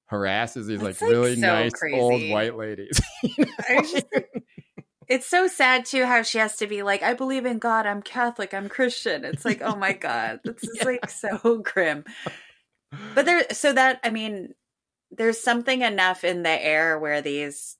harass 0.06 0.56
is 0.56 0.66
these 0.66 0.82
like, 0.82 1.00
like, 1.00 1.10
really 1.10 1.34
so 1.34 1.40
nice 1.40 1.72
crazy. 1.72 1.98
old 1.98 2.28
white 2.30 2.56
ladies? 2.56 3.00
You 3.22 3.44
know? 3.44 3.82
Just- 3.82 4.06
it's 5.08 5.26
so 5.26 5.46
sad 5.46 5.84
too 5.84 6.04
how 6.04 6.22
she 6.22 6.38
has 6.38 6.56
to 6.56 6.66
be 6.66 6.82
like, 6.82 7.02
I 7.02 7.14
believe 7.14 7.46
in 7.46 7.58
God, 7.58 7.86
I'm 7.86 8.02
Catholic, 8.02 8.52
I'm 8.52 8.68
Christian. 8.68 9.24
It's 9.24 9.44
like, 9.44 9.62
oh 9.62 9.76
my 9.76 9.92
God, 9.92 10.40
this 10.44 10.62
is 10.62 10.84
like 10.84 11.08
so 11.08 11.58
grim. 11.58 12.04
But 13.14 13.24
there, 13.26 13.44
so 13.52 13.72
that, 13.72 14.00
I 14.02 14.10
mean, 14.10 14.54
there's 15.10 15.40
something 15.40 15.82
enough 15.82 16.24
in 16.24 16.42
the 16.42 16.50
air 16.50 16.98
where 16.98 17.22
these 17.22 17.76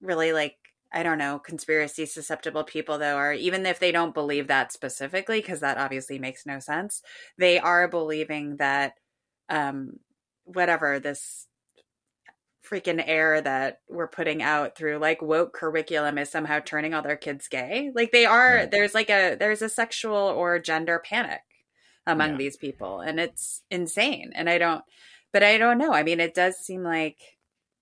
really 0.00 0.32
like, 0.32 0.56
I 0.92 1.02
don't 1.02 1.18
know, 1.18 1.38
conspiracy 1.38 2.04
susceptible 2.06 2.64
people, 2.64 2.98
though, 2.98 3.16
are 3.16 3.32
even 3.32 3.64
if 3.64 3.78
they 3.78 3.92
don't 3.92 4.14
believe 4.14 4.48
that 4.48 4.72
specifically, 4.72 5.40
because 5.40 5.60
that 5.60 5.78
obviously 5.78 6.18
makes 6.18 6.44
no 6.44 6.58
sense, 6.58 7.02
they 7.38 7.58
are 7.58 7.86
believing 7.86 8.56
that, 8.56 8.94
um, 9.48 10.00
whatever 10.44 10.98
this 10.98 11.46
freaking 12.70 13.02
air 13.04 13.40
that 13.40 13.80
we're 13.88 14.06
putting 14.08 14.42
out 14.42 14.76
through 14.76 14.98
like 14.98 15.20
woke 15.22 15.52
curriculum 15.54 16.18
is 16.18 16.30
somehow 16.30 16.60
turning 16.60 16.94
all 16.94 17.02
their 17.02 17.16
kids 17.16 17.48
gay. 17.48 17.90
Like 17.94 18.12
they 18.12 18.24
are 18.26 18.54
Right. 18.56 18.70
there's 18.70 18.94
like 18.94 19.10
a 19.10 19.34
there's 19.34 19.62
a 19.62 19.68
sexual 19.68 20.14
or 20.16 20.58
gender 20.58 20.98
panic 21.04 21.40
among 22.06 22.32
Yeah. 22.32 22.36
these 22.38 22.56
people 22.56 23.00
and 23.00 23.18
it's 23.20 23.62
insane. 23.70 24.32
And 24.34 24.48
I 24.48 24.58
don't 24.58 24.84
but 25.32 25.42
I 25.42 25.58
don't 25.58 25.78
know. 25.78 25.92
I 25.92 26.02
mean 26.02 26.20
it 26.20 26.34
does 26.34 26.56
seem 26.58 26.82
like 26.82 27.18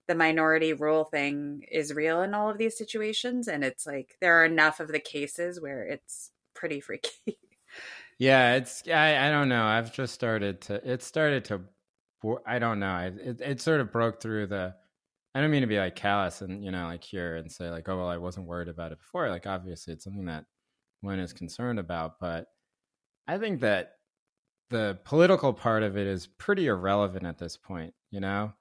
the 0.07 0.14
minority 0.14 0.72
rule 0.72 1.05
thing 1.05 1.64
is 1.70 1.92
real 1.94 2.22
in 2.22 2.33
all 2.35 2.48
of 2.51 2.57
these 2.59 2.79
situations 2.79 3.46
and 3.48 3.62
it's 3.62 3.87
like 3.87 4.16
there 4.20 4.40
are 4.40 4.44
enough 4.46 4.81
of 4.81 4.88
the 4.88 5.01
cases 5.01 5.61
where 5.61 5.83
it's 5.85 6.31
pretty 6.55 6.81
freaky. 6.81 7.11
Yeah, 8.20 8.57
it's 8.57 8.83
I, 8.88 9.29
I 9.29 9.31
don't 9.31 9.48
know. 9.48 9.62
I've 9.64 9.92
just 9.92 10.12
started 10.12 10.61
to 10.62 10.90
it 10.90 11.03
started 11.05 11.44
to 11.46 11.61
I 12.46 12.59
don't 12.59 12.81
know. 12.81 12.87
I, 12.90 13.07
it 13.07 13.40
it 13.40 13.61
sort 13.61 13.81
of 13.81 13.92
broke 13.92 14.20
through 14.20 14.48
the 14.48 14.74
I 15.35 15.40
don't 15.40 15.50
mean 15.50 15.61
to 15.61 15.66
be 15.66 15.78
like 15.78 15.96
callous 15.96 16.40
and 16.42 16.64
you 16.64 16.70
know 16.70 16.87
like 16.87 17.04
here 17.04 17.37
and 17.37 17.50
say 17.50 17.70
like 17.70 17.88
oh 17.88 17.96
well 17.96 18.09
I 18.09 18.16
wasn't 18.18 18.46
worried 18.46 18.68
about 18.68 18.92
it 18.92 18.98
before. 18.98 19.28
Like 19.28 19.46
obviously 19.46 19.92
it's 19.94 20.04
something 20.04 20.26
that 20.26 20.44
one 21.00 21.20
is 21.20 21.33
concerned 21.33 21.78
about, 21.78 22.18
but 22.20 22.48
I 23.26 23.38
think 23.38 23.61
that 23.61 23.92
the 24.70 24.98
political 25.04 25.52
part 25.52 25.83
of 25.83 25.96
it 25.96 26.07
is 26.07 26.26
pretty 26.26 26.66
irrelevant 26.66 27.24
at 27.26 27.38
this 27.38 27.57
point, 27.57 27.94
you 28.11 28.20
know? 28.20 28.52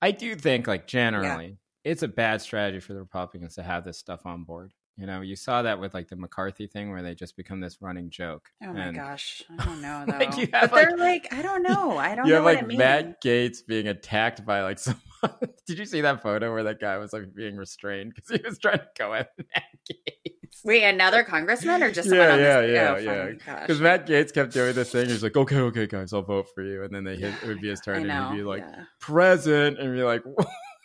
I 0.00 0.10
do 0.10 0.34
think 0.34 0.66
like 0.66 0.86
generally 0.86 1.58
it's 1.84 2.02
a 2.02 2.08
bad 2.08 2.40
strategy 2.40 2.80
for 2.80 2.94
the 2.94 3.00
Republicans 3.00 3.54
to 3.56 3.62
have 3.62 3.84
this 3.84 3.98
stuff 3.98 4.26
on 4.26 4.44
board. 4.44 4.72
You 4.98 5.06
know, 5.06 5.22
you 5.22 5.36
saw 5.36 5.62
that 5.62 5.80
with 5.80 5.94
like 5.94 6.08
the 6.08 6.16
McCarthy 6.16 6.66
thing 6.66 6.90
where 6.90 7.02
they 7.02 7.14
just 7.14 7.36
become 7.36 7.60
this 7.60 7.78
running 7.80 8.10
joke. 8.10 8.50
Oh 8.62 8.72
my 8.72 8.86
And- 8.86 8.96
gosh. 8.96 9.42
I 9.58 9.64
don't 9.64 9.80
know 9.80 10.04
though. 10.08 10.18
Like, 10.18 10.36
you 10.36 10.48
have, 10.52 10.70
but 10.70 10.88
they're 10.88 10.96
like, 10.96 11.32
I 11.32 11.40
don't 11.42 11.62
know. 11.62 11.96
I 11.96 12.14
don't 12.14 12.26
you 12.26 12.32
know 12.32 12.36
have 12.36 12.44
what 12.44 12.54
like 12.54 12.62
it 12.64 12.66
means. 12.68 12.78
Matt 12.78 13.22
Gaetz 13.22 13.66
being 13.66 13.88
attacked 13.88 14.44
by 14.44 14.62
like 14.62 14.78
someone. 14.78 15.00
Did 15.66 15.78
you 15.78 15.86
see 15.86 16.02
that 16.02 16.22
photo 16.22 16.52
where 16.52 16.64
that 16.64 16.78
guy 16.80 16.98
was 16.98 17.12
like 17.12 17.34
being 17.34 17.56
restrained 17.56 18.12
because 18.14 18.28
he 18.38 18.46
was 18.46 18.58
trying 18.58 18.78
to 18.78 18.88
go 18.98 19.14
at 19.14 19.30
Matt 19.38 19.64
Gaetz? 19.90 20.32
Wait, 20.64 20.84
another 20.84 21.24
congressman 21.24 21.82
or 21.82 21.90
just 21.90 22.08
Yeah, 22.12 22.36
yeah, 22.36 22.60
yeah, 22.60 22.94
oh, 22.94 22.98
yeah. 22.98 23.60
Because 23.60 23.80
Matt 23.80 24.06
Gaetz 24.06 24.32
kept 24.32 24.52
doing 24.52 24.74
this 24.74 24.92
thing. 24.92 25.08
He's 25.08 25.22
like, 25.22 25.36
okay, 25.36 25.56
okay, 25.56 25.86
guys, 25.86 26.12
I'll 26.12 26.22
vote 26.22 26.46
for 26.54 26.62
you. 26.62 26.84
And 26.84 26.94
then 26.94 27.02
they 27.02 27.16
hit, 27.16 27.34
it 27.42 27.46
would 27.48 27.60
be 27.60 27.68
his 27.70 27.80
turn, 27.80 28.08
and 28.08 28.30
he'd 28.30 28.36
be 28.36 28.44
like, 28.44 28.60
yeah. 28.62 28.84
present, 29.00 29.78
and 29.80 29.96
be 29.96 30.02
like, 30.02 30.22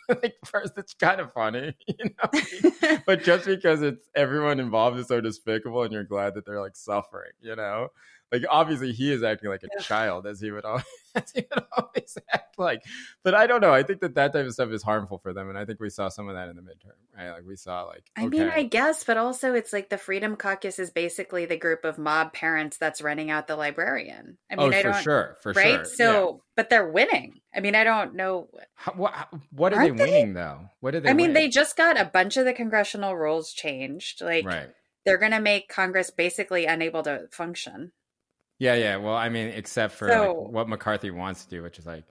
like 0.22 0.36
first, 0.44 0.72
it's 0.76 0.94
kind 0.94 1.20
of 1.20 1.32
funny, 1.32 1.74
you 1.86 2.10
know. 2.10 2.98
but 3.06 3.22
just 3.22 3.46
because 3.46 3.82
it's 3.82 4.08
everyone 4.14 4.60
involved 4.60 4.98
is 4.98 5.08
so 5.08 5.20
despicable, 5.20 5.82
and 5.82 5.92
you're 5.92 6.04
glad 6.04 6.34
that 6.34 6.46
they're 6.46 6.60
like 6.60 6.76
suffering, 6.76 7.32
you 7.40 7.56
know. 7.56 7.88
Like 8.30 8.44
obviously 8.50 8.92
he 8.92 9.10
is 9.10 9.22
acting 9.22 9.48
like 9.48 9.62
a 9.62 9.68
Yeah. 9.72 9.82
child 9.82 10.26
as 10.26 10.40
he 10.40 10.50
would 10.50 10.64
always, 10.64 10.84
as 11.14 11.30
he 11.34 11.46
would 11.50 11.64
always 11.76 12.18
act 12.32 12.58
like. 12.58 12.82
But 13.24 13.34
I 13.34 13.46
don't 13.46 13.60
know. 13.60 13.72
I 13.72 13.82
think 13.82 14.00
that 14.00 14.14
that 14.16 14.32
type 14.32 14.46
of 14.46 14.52
stuff 14.52 14.70
is 14.70 14.82
harmful 14.82 15.18
for 15.18 15.32
them, 15.32 15.48
and 15.48 15.56
I 15.56 15.64
think 15.64 15.80
we 15.80 15.88
saw 15.88 16.08
some 16.08 16.28
of 16.28 16.34
that 16.34 16.48
in 16.48 16.56
the 16.56 16.62
midterm. 16.62 16.92
Right? 17.16 17.30
Like 17.30 17.44
we 17.46 17.56
saw 17.56 17.84
like 17.84 18.10
I 18.16 18.26
mean. 18.26 18.48
I 18.48 18.64
guess, 18.64 19.04
but 19.04 19.16
also 19.16 19.54
it's 19.54 19.72
like 19.72 19.88
the 19.88 19.98
Freedom 19.98 20.36
Caucus 20.36 20.78
is 20.78 20.90
basically 20.90 21.46
the 21.46 21.56
group 21.56 21.84
of 21.84 21.96
mob 21.98 22.32
parents 22.32 22.76
that's 22.76 23.00
running 23.00 23.30
out 23.30 23.46
the 23.46 23.56
librarian. 23.56 24.36
I 24.50 24.54
oh, 24.56 24.64
mean, 24.64 24.74
oh 24.74 24.78
I 24.78 24.82
for 24.82 24.92
don't 24.92 25.02
sure, 25.02 25.36
for 25.42 25.52
right. 25.52 25.62
sure. 25.64 25.76
Right? 25.78 25.86
So, 25.86 26.30
yeah. 26.30 26.36
but 26.56 26.70
they're 26.70 26.88
winning. 26.88 27.40
I 27.54 27.60
mean, 27.60 27.74
I 27.74 27.84
don't 27.84 28.14
know. 28.14 28.48
How, 28.74 28.92
what, 28.92 29.14
what 29.50 29.72
are 29.72 29.84
they 29.84 29.90
they? 29.90 30.04
winning 30.04 30.34
though? 30.34 30.68
What 30.80 30.92
did 30.92 31.04
they? 31.04 31.10
I 31.10 31.14
mean, 31.14 31.28
win? 31.28 31.34
they 31.34 31.48
just 31.48 31.76
got 31.76 31.98
a 31.98 32.04
bunch 32.04 32.36
of 32.36 32.44
the 32.44 32.52
congressional 32.52 33.16
rules 33.16 33.52
changed. 33.52 34.20
Like 34.20 34.44
right. 34.44 34.68
they're 35.04 35.18
going 35.18 35.32
to 35.32 35.40
make 35.40 35.68
Congress 35.68 36.10
basically 36.10 36.66
unable 36.66 37.02
to 37.04 37.28
function. 37.32 37.92
Yeah, 38.58 38.74
yeah. 38.74 38.96
Well, 38.96 39.14
I 39.14 39.28
mean, 39.28 39.48
except 39.48 39.94
for 39.94 40.08
So- 40.08 40.32
like 40.42 40.52
what 40.52 40.68
McCarthy 40.68 41.10
wants 41.10 41.44
to 41.44 41.50
do, 41.50 41.62
which 41.62 41.78
is 41.78 41.86
like 41.86 42.04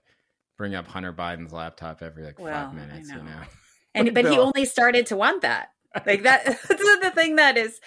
bring 0.56 0.74
up 0.74 0.86
Hunter 0.88 1.12
Biden's 1.12 1.52
laptop 1.52 2.02
every 2.02 2.24
like 2.24 2.38
Well, 2.38 2.66
five 2.66 2.74
minutes. 2.74 3.10
You 3.10 3.16
know. 3.16 3.22
know. 3.24 3.42
And 3.94 4.14
but 4.14 4.26
he 4.26 4.38
only 4.38 4.64
started 4.64 5.06
to 5.06 5.16
want 5.16 5.42
that. 5.42 5.70
Like 6.06 6.22
that 6.22 6.44
that's 6.68 6.68
the 6.68 7.12
thing 7.14 7.36
that 7.36 7.56
is 7.56 7.80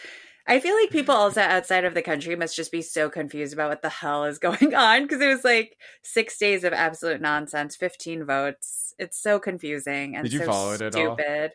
I 0.47 0.59
feel 0.59 0.75
like 0.75 0.89
people 0.89 1.15
also 1.15 1.39
outside 1.41 1.85
of 1.85 1.93
the 1.93 2.01
country 2.01 2.35
must 2.35 2.55
just 2.55 2.71
be 2.71 2.81
so 2.81 3.09
confused 3.09 3.53
about 3.53 3.69
what 3.69 3.81
the 3.83 3.89
hell 3.89 4.25
is 4.25 4.39
going 4.47 4.73
on 4.73 5.03
because 5.03 5.21
it 5.21 5.27
was 5.27 5.43
like 5.45 5.77
6 6.03 6.37
days 6.39 6.63
of 6.63 6.73
absolute 6.73 7.21
nonsense, 7.21 7.75
15 7.75 8.25
votes. 8.25 8.93
It's 8.97 9.21
so 9.21 9.39
confusing 9.39 10.15
and 10.15 10.23
Did 10.23 10.33
you 10.33 10.39
so 10.39 10.45
follow 10.47 10.73
it 10.73 10.81
at 10.81 10.95
all? 10.95 11.15
stupid. 11.15 11.51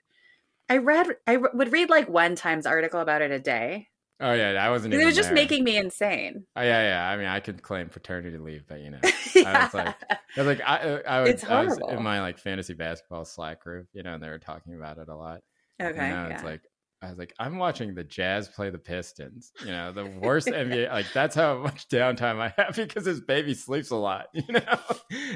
I 0.70 0.78
read 0.78 1.08
I 1.26 1.36
would 1.36 1.72
read 1.72 1.90
like 1.90 2.08
one 2.08 2.36
Times 2.36 2.64
article 2.66 3.00
about 3.00 3.20
it 3.22 3.30
a 3.32 3.40
day. 3.40 3.88
Oh 4.18 4.33
yeah, 4.33 4.52
I 4.52 4.70
wasn't. 4.70 4.94
It 4.94 5.05
was 5.05 5.14
just 5.14 5.29
there. 5.29 5.35
making 5.35 5.62
me 5.62 5.76
insane. 5.76 6.44
Oh 6.57 6.62
yeah, 6.62 6.83
yeah. 6.83 7.09
I 7.09 7.16
mean, 7.16 7.26
I 7.26 7.40
could 7.40 7.62
claim 7.62 7.88
paternity 7.88 8.38
leave, 8.38 8.64
but 8.66 8.81
you 8.81 8.90
know, 8.90 8.98
I 9.05 9.64
was 9.64 9.74
like, 9.74 9.94
I 10.11 10.18
was 10.37 10.46
like, 10.46 10.61
I, 10.66 10.76
uh, 10.76 11.02
I, 11.07 11.20
was, 11.20 11.44
I 11.44 11.64
was 11.64 11.79
in 11.90 12.02
my 12.02 12.20
like 12.22 12.38
fantasy 12.38 12.72
basketball 12.72 13.26
Slack 13.26 13.62
group, 13.62 13.88
you 13.92 14.02
know, 14.02 14.14
and 14.14 14.22
they 14.22 14.31
were 14.31 14.38
talking 14.38 14.74
about 14.74 14.96
it 14.98 15.09
a 15.09 15.14
lot. 15.14 15.40
okay. 15.81 15.90
You 15.90 16.14
know, 16.14 16.29
yeah. 16.29 16.35
it's 16.35 16.44
like. 16.44 16.62
I 17.02 17.11
was 17.11 17.18
like, 17.18 17.35
I'm 17.38 17.59
watching 17.59 17.94
the 17.94 18.02
Jazz 18.02 18.48
play 18.48 18.70
the 18.70 18.79
Pistons. 18.79 19.52
You 19.61 19.70
know, 19.70 19.92
the 19.92 20.07
worst 20.07 20.48
NBA. 20.48 20.90
Like 20.92 21.12
that's 21.12 21.37
how 21.37 21.59
much 21.59 21.88
downtime 21.88 22.40
I 22.40 22.55
have 22.57 22.74
because 22.76 23.05
his 23.05 23.20
baby 23.20 23.52
sleeps 23.52 23.90
a 23.90 23.96
lot. 23.96 24.29
You 24.33 24.44
know, 24.48 24.79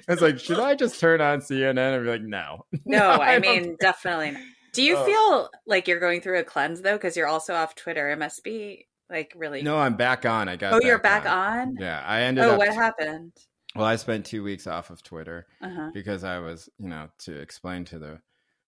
it's 0.09 0.23
like, 0.23 0.41
should 0.41 0.59
I 0.59 0.75
just 0.75 0.99
turn 0.99 1.21
on 1.21 1.41
CNN 1.41 1.97
and 1.97 2.05
be 2.05 2.11
like, 2.11 2.23
no, 2.23 2.65
No, 2.87 3.11
I, 3.11 3.39
don't 3.39 3.43
mean 3.43 3.77
definitely 3.79 4.31
not. 4.31 4.43
Do 4.73 4.83
you 4.83 4.97
Oh. 4.97 5.05
feel 5.05 5.51
like 5.67 5.89
you're 5.89 6.01
going 6.01 6.21
through 6.21 6.39
a 6.39 6.45
cleanse 6.45 6.83
though? 6.83 6.97
Because 6.97 7.17
you're 7.17 7.27
also 7.27 7.55
off 7.55 7.75
Twitter. 7.75 8.11
It 8.11 8.19
must 8.19 8.43
be 8.45 8.87
like 9.09 9.33
really. 9.37 9.63
No, 9.63 9.79
I'm 9.79 9.97
back 9.97 10.25
on. 10.27 10.49
I 10.49 10.57
got. 10.57 10.73
oh, 10.75 10.81
you're 10.81 10.99
back 11.01 11.27
on. 11.27 11.77
Yeah, 11.79 12.03
I 12.07 12.23
ended 12.23 12.45
Oh, 12.45 12.53
up. 12.53 12.59
what 12.59 12.69
happened? 12.73 13.33
Well, 13.75 13.87
I 13.87 13.97
spent 13.97 14.27
two 14.27 14.43
weeks 14.43 14.67
off 14.67 14.91
of 14.91 15.03
Twitter 15.03 15.47
Uh 15.61 15.71
huh. 15.71 15.91
because 15.95 16.25
I 16.25 16.39
was, 16.39 16.69
you 16.79 16.89
know, 16.89 17.09
to 17.21 17.39
explain 17.39 17.85
to 17.87 17.99
the 17.99 18.21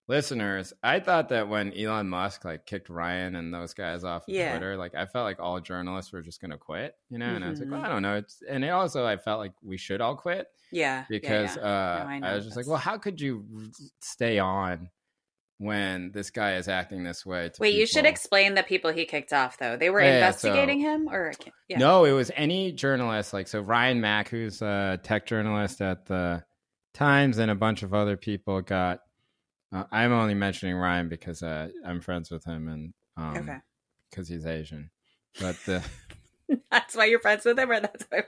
listeners, 0.08 0.72
I 0.82 1.00
thought 1.00 1.28
that 1.30 1.48
when 1.48 1.72
Elon 1.76 2.08
Musk 2.08 2.44
like 2.44 2.66
kicked 2.66 2.88
Ryan 2.88 3.36
and 3.36 3.52
those 3.54 3.72
guys 3.74 4.04
off 4.04 4.28
of 4.28 4.34
Yeah. 4.34 4.50
Twitter, 4.50 4.76
like 4.76 4.94
I 4.94 5.06
felt 5.06 5.24
like 5.24 5.40
all 5.40 5.60
journalists 5.60 6.12
were 6.12 6.22
just 6.22 6.40
going 6.40 6.50
to 6.50 6.58
quit, 6.58 6.96
you 7.08 7.18
know. 7.18 7.26
And 7.34 7.44
I 7.44 7.48
was 7.50 7.60
like, 7.60 7.70
well, 7.70 7.82
I 7.84 7.88
don't 7.88 8.02
know. 8.02 8.16
It's 8.16 8.42
and 8.48 8.64
it 8.64 8.70
also 8.70 9.06
I 9.06 9.16
felt 9.16 9.38
like 9.40 9.52
we 9.62 9.76
should 9.76 10.00
all 10.00 10.16
quit 10.16 10.48
Yeah. 10.70 11.04
because 11.08 11.56
yeah, 11.56 11.62
yeah. 11.62 12.02
uh, 12.02 12.18
No, 12.18 12.26
I 12.26 12.30
I, 12.32 12.34
was 12.34 12.44
just 12.44 12.56
like, 12.56 12.66
well, 12.66 12.76
how 12.78 12.98
could 12.98 13.20
you 13.20 13.44
stay 14.00 14.38
on 14.38 14.90
when 15.62 16.10
this 16.12 16.30
guy 16.30 16.56
is 16.56 16.66
acting 16.66 17.04
this 17.04 17.24
way? 17.24 17.48
To 17.48 17.60
Wait, 17.60 17.74
you 17.74 17.86
should 17.86 18.04
explain 18.04 18.54
the 18.54 18.62
people 18.64 18.90
he 18.90 19.04
kicked 19.04 19.32
off 19.32 19.58
though. 19.58 19.76
They 19.76 19.90
were 19.90 20.00
Yeah, 20.02 20.14
investigating 20.14 20.80
him, 20.80 21.08
or 21.08 21.32
yeah. 21.68 21.78
No, 21.78 22.04
it 22.04 22.12
was 22.12 22.30
any 22.34 22.72
journalist. 22.72 23.32
Like 23.32 23.46
so, 23.46 23.60
Ryan 23.60 24.00
Mac, 24.00 24.28
who's 24.28 24.60
a 24.60 24.98
tech 25.02 25.26
journalist 25.26 25.80
at 25.80 26.06
the 26.06 26.44
Times, 26.94 27.38
and 27.38 27.50
a 27.50 27.54
bunch 27.54 27.82
of 27.82 27.94
other 27.94 28.16
people 28.16 28.60
got. 28.60 29.00
Uh, 29.72 29.84
I'm 29.90 30.12
only 30.12 30.34
mentioning 30.34 30.76
Ryan 30.76 31.08
because 31.08 31.42
uh, 31.42 31.68
I'm 31.86 32.00
friends 32.00 32.30
with 32.30 32.44
him, 32.44 32.68
and 32.68 32.92
um, 33.16 33.36
Okay. 33.48 33.58
because 34.10 34.28
he's 34.28 34.44
Asian. 34.44 34.90
But 35.40 35.56
the, 35.64 35.82
That's 36.70 36.94
why 36.94 37.06
you're 37.06 37.20
friends 37.20 37.44
with 37.46 37.58
him, 37.58 37.70
or 37.70 37.80
that's 37.80 38.04
why. 38.10 38.24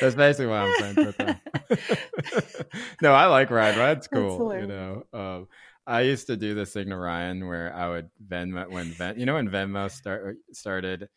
that's 0.00 0.14
basically 0.14 0.46
why 0.46 0.58
I'm 0.58 0.72
friends 0.74 0.98
with 0.98 1.16
him. 1.16 2.66
no, 3.02 3.12
I 3.12 3.26
like 3.26 3.50
Ryan. 3.50 3.78
Ryan's 3.78 4.06
cool. 4.06 4.54
You 4.56 4.66
know, 4.66 5.02
um, 5.12 5.48
I 5.90 6.02
used 6.02 6.28
to 6.28 6.36
do 6.36 6.54
this 6.54 6.72
thing 6.72 6.90
to 6.90 6.96
Ryan 6.96 7.48
where 7.48 7.74
I 7.74 7.88
would 7.88 8.10
Venmo 8.24 8.70
when 8.70 8.92
Ven, 8.92 9.18
you 9.18 9.26
know 9.26 9.34
when 9.34 9.48
Venmo 9.48 9.90
start 9.90 10.36
started, 10.52 11.08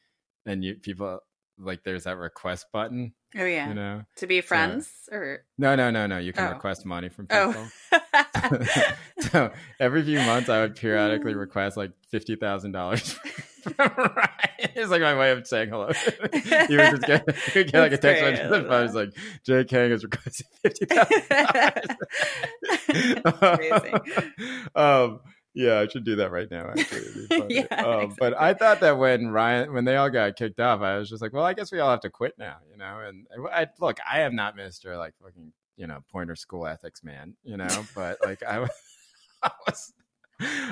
and 0.48 0.64
you 0.64 0.76
people 0.76 1.20
like 1.60 1.84
there's 1.84 2.06
that 2.06 2.18
request 2.18 2.66
button. 2.74 3.14
oh 3.38 3.46
yeah. 3.46 3.68
You 3.68 3.76
know, 3.76 4.02
To 4.18 4.28
be 4.28 4.42
friends, 4.42 4.90
or 5.12 5.46
No, 5.60 5.76
no, 5.76 5.92
no, 5.92 6.08
no. 6.08 6.18
You 6.18 6.34
can 6.34 6.48
Oh. 6.48 6.54
request 6.54 6.88
money 6.88 7.10
from 7.10 7.28
oh. 7.30 7.68
people. 7.92 8.02
oh. 8.42 8.94
so 9.32 9.52
every 9.80 10.02
few 10.04 10.18
months, 10.20 10.50
I 10.50 10.62
would 10.62 10.76
periodically 10.76 11.34
mm. 11.34 11.40
request 11.40 11.78
like 11.78 11.92
fifty 12.10 12.36
thousand 12.36 12.72
dollars 12.72 13.16
Ryan. 13.78 14.30
It's 14.76 14.90
like 14.90 15.02
my 15.02 15.18
way 15.18 15.32
of 15.32 15.46
saying 15.46 15.70
hello. 15.70 15.88
you 16.34 16.78
would 16.78 16.92
just 16.92 17.04
get, 17.04 17.28
you 17.56 17.64
get 17.66 17.80
like 17.80 17.92
a 17.92 17.98
text 17.98 18.24
message 18.24 18.40
I 18.40 18.46
on 18.46 18.52
the 18.52 18.64
phone. 18.70 18.86
It's 18.86 18.94
like 18.94 19.14
Jay 19.44 19.64
Kang 19.66 19.92
has 19.92 20.04
requested 20.04 20.48
fifty 20.62 20.86
thousand 20.86 21.24
dollars. 23.24 24.70
Um, 24.76 25.20
Yeah, 25.56 25.80
I 25.82 25.88
should 25.88 26.04
do 26.04 26.16
that 26.16 26.32
right 26.32 26.50
now. 26.50 26.70
Actually, 26.70 27.02
It'd 27.02 27.30
be 27.30 27.38
funny. 27.38 27.56
Yeah, 27.56 27.86
um, 27.86 28.16
but 28.18 28.34
I 28.40 28.54
thought 28.56 28.80
that 28.80 28.98
when 28.98 29.28
Ryan, 29.30 29.72
when 29.74 29.86
they 29.86 29.96
all 29.98 30.10
got 30.10 30.36
kicked 30.36 30.60
off, 30.60 30.82
I 30.82 30.98
was 30.98 31.10
just 31.10 31.22
like, 31.22 31.32
well, 31.34 31.44
I 31.46 31.54
guess 31.54 31.72
we 31.72 31.80
all 31.80 31.92
have 31.92 32.02
to 32.02 32.10
quit 32.10 32.34
now, 32.40 32.58
you 32.72 32.78
know. 32.78 33.00
And 33.06 33.28
I 33.52 33.68
look, 33.80 34.00
I 34.10 34.22
am 34.22 34.36
not 34.36 34.56
Mister 34.56 34.98
like 34.98 35.14
fucking, 35.22 35.54
you 35.78 35.86
know, 35.88 36.00
Poynter 36.12 36.36
School 36.36 36.66
ethics 36.66 37.04
man, 37.04 37.36
you 37.44 37.58
know. 37.58 37.86
But 37.94 38.18
like, 38.26 38.42
I, 38.42 38.66
I 39.44 39.52
was, 39.68 39.94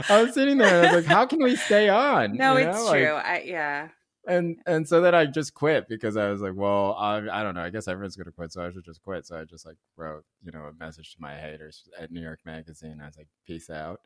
I 0.09 0.21
was 0.21 0.33
sitting 0.33 0.57
there 0.57 0.83
and 0.83 0.87
I 0.87 0.95
was 0.95 1.05
like, 1.05 1.13
how 1.13 1.25
can 1.25 1.41
we 1.41 1.55
stay 1.55 1.89
on? 1.89 2.35
No, 2.35 2.57
you 2.57 2.67
it's? 2.67 2.83
Like, 2.85 3.01
true. 3.01 3.13
I 3.13 3.43
yeah. 3.45 3.89
And 4.27 4.57
and 4.65 4.87
so 4.87 5.01
then 5.01 5.15
I 5.15 5.25
just 5.25 5.53
quit 5.53 5.87
because 5.89 6.15
I 6.15 6.29
was 6.29 6.41
like, 6.41 6.53
well, 6.55 6.95
I, 6.97 7.17
I 7.17 7.43
don't 7.43 7.55
know. 7.55 7.61
I 7.61 7.69
guess 7.69 7.87
everyone's 7.87 8.15
gonna 8.15 8.31
quit, 8.31 8.51
so 8.51 8.63
I 8.63 8.71
should 8.71 8.85
just 8.85 9.01
quit. 9.01 9.25
So 9.25 9.39
I 9.39 9.45
just 9.45 9.65
like 9.65 9.77
wrote, 9.97 10.23
you 10.43 10.51
know, 10.51 10.65
a 10.65 10.73
message 10.73 11.15
to 11.15 11.21
my 11.21 11.35
haters 11.35 11.83
at 11.99 12.11
New 12.11 12.21
York 12.21 12.39
Magazine. 12.45 12.99
I 13.01 13.07
was 13.07 13.17
like, 13.17 13.27
peace 13.47 13.69
out. 13.69 14.01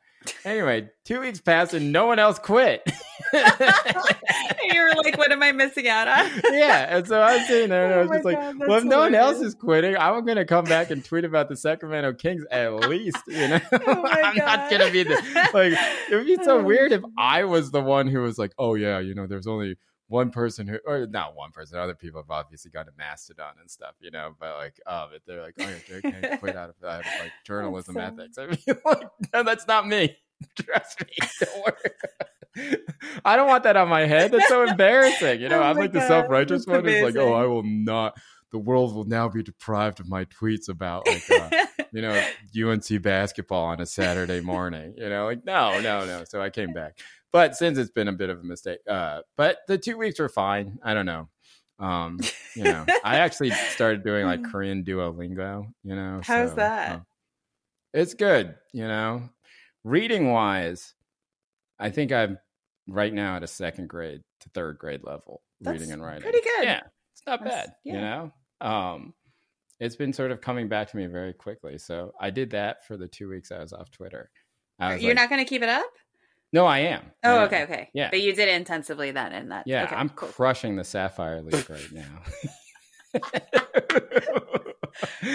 Anyway, 0.46 0.90
two 1.04 1.20
weeks 1.20 1.42
passed 1.42 1.74
and 1.74 1.92
no 1.92 2.08
one 2.08 2.18
else 2.20 2.40
quit. 2.40 2.82
you 3.34 3.40
were 4.82 4.94
like, 5.04 5.18
what 5.18 5.32
am 5.32 5.44
I 5.44 5.52
missing 5.52 5.88
out 5.88 6.08
on? 6.08 6.32
yeah, 6.52 6.98
and 6.98 7.08
so 7.08 7.20
I 7.20 7.38
was 7.38 7.48
sitting 7.48 7.70
there 7.70 7.86
and 7.86 7.94
I 7.94 7.98
Oh 7.98 8.02
was 8.02 8.10
my 8.10 8.16
just 8.16 8.26
like, 8.26 8.68
well, 8.68 8.78
if 8.78 8.84
no 8.86 9.00
one 9.00 9.16
else 9.16 9.40
is 9.42 9.54
quitting, 9.54 9.98
I'm 9.98 10.26
gonna 10.26 10.46
come 10.46 10.66
back 10.66 10.92
and 10.92 11.04
tweet 11.04 11.26
about 11.26 11.50
the 11.50 11.56
Sacramento 11.56 12.14
Kings 12.14 12.46
at 12.50 12.74
least. 12.90 13.18
You 13.28 13.48
know, 13.50 13.60
Oh 13.72 14.06
I'm 14.10 14.36
not 14.38 14.72
gonna 14.72 14.92
be 14.92 15.04
the 15.04 15.16
like. 15.54 15.74
It 16.10 16.16
would 16.16 16.26
be 16.26 16.38
so 16.44 16.62
weird 16.64 16.92
if 16.92 17.04
I 17.18 17.44
was 17.44 17.72
the 17.72 17.82
one 17.82 18.08
who 18.08 18.22
was 18.22 18.38
like, 18.38 18.54
oh 18.58 18.76
yeah, 18.76 19.00
you 19.00 19.14
know, 19.14 19.28
there's 19.28 19.48
only 19.48 19.78
one 20.08 20.30
person 20.30 20.68
who, 20.68 20.78
or 20.86 21.08
not 21.08 21.36
one 21.36 21.52
person, 21.52 21.78
other 21.80 21.96
people 21.96 22.22
have 22.22 22.30
obviously 22.30 22.72
gone 22.72 22.86
to 22.86 22.92
Mastodon 22.98 23.54
and 23.60 23.70
stuff, 23.70 23.96
you 24.00 24.12
know, 24.12 24.36
but 24.40 24.56
like, 24.58 24.80
oh, 24.86 25.08
but 25.12 25.22
they're 25.26 25.42
like, 25.42 25.56
oh, 25.60 25.64
yeah, 25.64 26.00
Jake 26.02 26.04
can't 26.04 26.40
quit 26.40 26.56
out 26.56 26.70
of, 26.70 26.76
out 26.88 27.00
of 27.00 27.06
like 27.20 27.32
journalism 27.46 27.98
ethics. 27.98 28.38
I 28.40 28.48
mean, 28.48 28.58
like, 28.86 29.10
no, 29.34 29.44
that's 29.44 29.68
not 29.68 29.88
me. 29.88 30.16
Trust 30.60 31.02
me. 31.02 31.28
Don't 31.40 31.66
worry. 31.66 32.78
I 33.26 33.36
don't 33.36 33.48
want 33.48 33.64
that 33.64 33.78
on 33.78 33.90
my 33.90 34.06
head. 34.06 34.32
That's 34.32 34.48
so 34.48 34.64
embarrassing. 34.64 35.42
You 35.42 35.50
know, 35.50 35.60
Oh 35.60 35.64
I'm 35.64 35.78
like 35.78 35.92
the 35.92 36.08
self 36.08 36.30
righteous 36.30 36.66
one. 36.66 36.88
It's 36.88 37.04
like, 37.04 37.18
oh. 37.18 37.34
I 37.34 37.46
will 37.46 37.64
not. 37.64 38.18
The 38.52 38.60
world 38.60 38.96
will 38.96 39.06
now 39.06 39.28
be 39.28 39.44
deprived 39.44 40.00
of 40.00 40.08
my 40.08 40.26
tweets 40.26 40.70
about 40.70 41.08
like, 41.08 41.30
uh, 41.30 41.50
you 41.92 42.02
know, 42.02 42.26
UNC 42.58 43.02
basketball 43.02 43.66
on 43.66 43.82
a 43.82 43.86
Saturday 43.86 44.40
morning. 44.40 44.94
You 44.98 45.10
know, 45.10 45.26
like 45.26 45.46
no, 45.46 45.82
no, 45.82 46.06
no. 46.06 46.24
So 46.26 46.42
I 46.42 46.50
came 46.50 46.72
back, 46.72 47.00
but 47.36 47.54
since 47.54 47.78
it's 47.78 47.92
been 47.92 48.08
a 48.08 48.14
bit 48.14 48.30
of 48.30 48.40
a 48.40 48.44
mistake, 48.44 48.80
uh, 48.90 49.20
but 49.36 49.58
the 49.68 49.78
two 49.78 49.98
weeks 49.98 50.20
were 50.22 50.30
fine. 50.30 50.80
I 50.82 50.94
don't 50.94 51.06
know. 51.06 51.28
Um, 51.80 52.18
you 52.56 52.64
know, 52.64 52.86
I 53.04 53.18
actually 53.18 53.52
started 53.52 54.06
doing 54.06 54.26
like 54.26 54.42
Korean 54.52 54.86
Duolingo. 54.86 55.68
You 55.84 55.96
know, 55.98 56.22
How's 56.24 56.52
so, 56.52 56.56
that? 56.56 56.92
uh, 56.96 57.00
it's 57.94 58.14
good. 58.14 58.56
You 58.72 58.88
know, 58.88 59.30
reading 59.84 60.32
wise, 60.32 60.94
I 61.78 61.90
think 61.90 62.14
I'm 62.14 62.40
right 62.88 63.14
now 63.14 63.36
at 63.36 63.44
a 63.44 63.48
second 63.48 63.90
grade 63.90 64.22
to 64.40 64.50
third 64.54 64.78
grade 64.80 65.02
level 65.04 65.42
That's 65.60 65.74
reading 65.78 65.92
and 65.92 66.02
writing. 66.02 66.22
pretty 66.22 66.40
good. 66.40 66.64
Yeah, 66.64 66.84
it's 67.12 67.24
not 67.28 67.44
That's- 67.44 67.66
bad. 67.66 67.76
You 67.84 68.00
know, 68.00 68.32
um, 68.62 69.14
it's 69.82 69.98
been 69.98 70.14
sort 70.14 70.32
of 70.32 70.40
coming 70.40 70.70
back 70.70 70.90
to 70.92 70.96
me 70.96 71.08
very 71.08 71.34
quickly. 71.34 71.80
So 71.80 72.14
I 72.18 72.30
did 72.30 72.52
that 72.52 72.86
for 72.88 72.96
the 72.96 73.10
two 73.10 73.28
weeks 73.28 73.52
I 73.52 73.60
was 73.60 73.74
off 73.74 73.92
Twitter. 73.92 74.32
Was 74.80 75.02
You're 75.02 75.12
like, 75.12 75.24
not 75.24 75.30
going 75.30 75.44
to 75.44 75.50
keep 75.50 75.64
it 75.64 75.70
up? 75.70 75.86
No, 76.54 76.66
I 76.66 76.80
am. 76.80 77.02
Oh, 77.24 77.30
I 77.30 77.32
Oh, 77.34 77.38
am. 77.40 77.44
okay, 77.48 77.64
okay. 77.64 77.90
Yeah. 77.94 78.10
But 78.12 78.22
you 78.22 78.34
did 78.34 78.48
it 78.48 78.56
intensively 78.56 79.12
then 79.12 79.34
in 79.34 79.50
that. 79.50 79.68
Yeah, 79.68 79.84
okay, 79.86 79.96
I'm 79.96 80.10
cool. 80.10 80.30
crushing 80.30 80.76
the 80.78 80.84
Sapphire 80.84 81.42
League 81.42 81.70
right 81.70 81.92
now. 81.92 82.22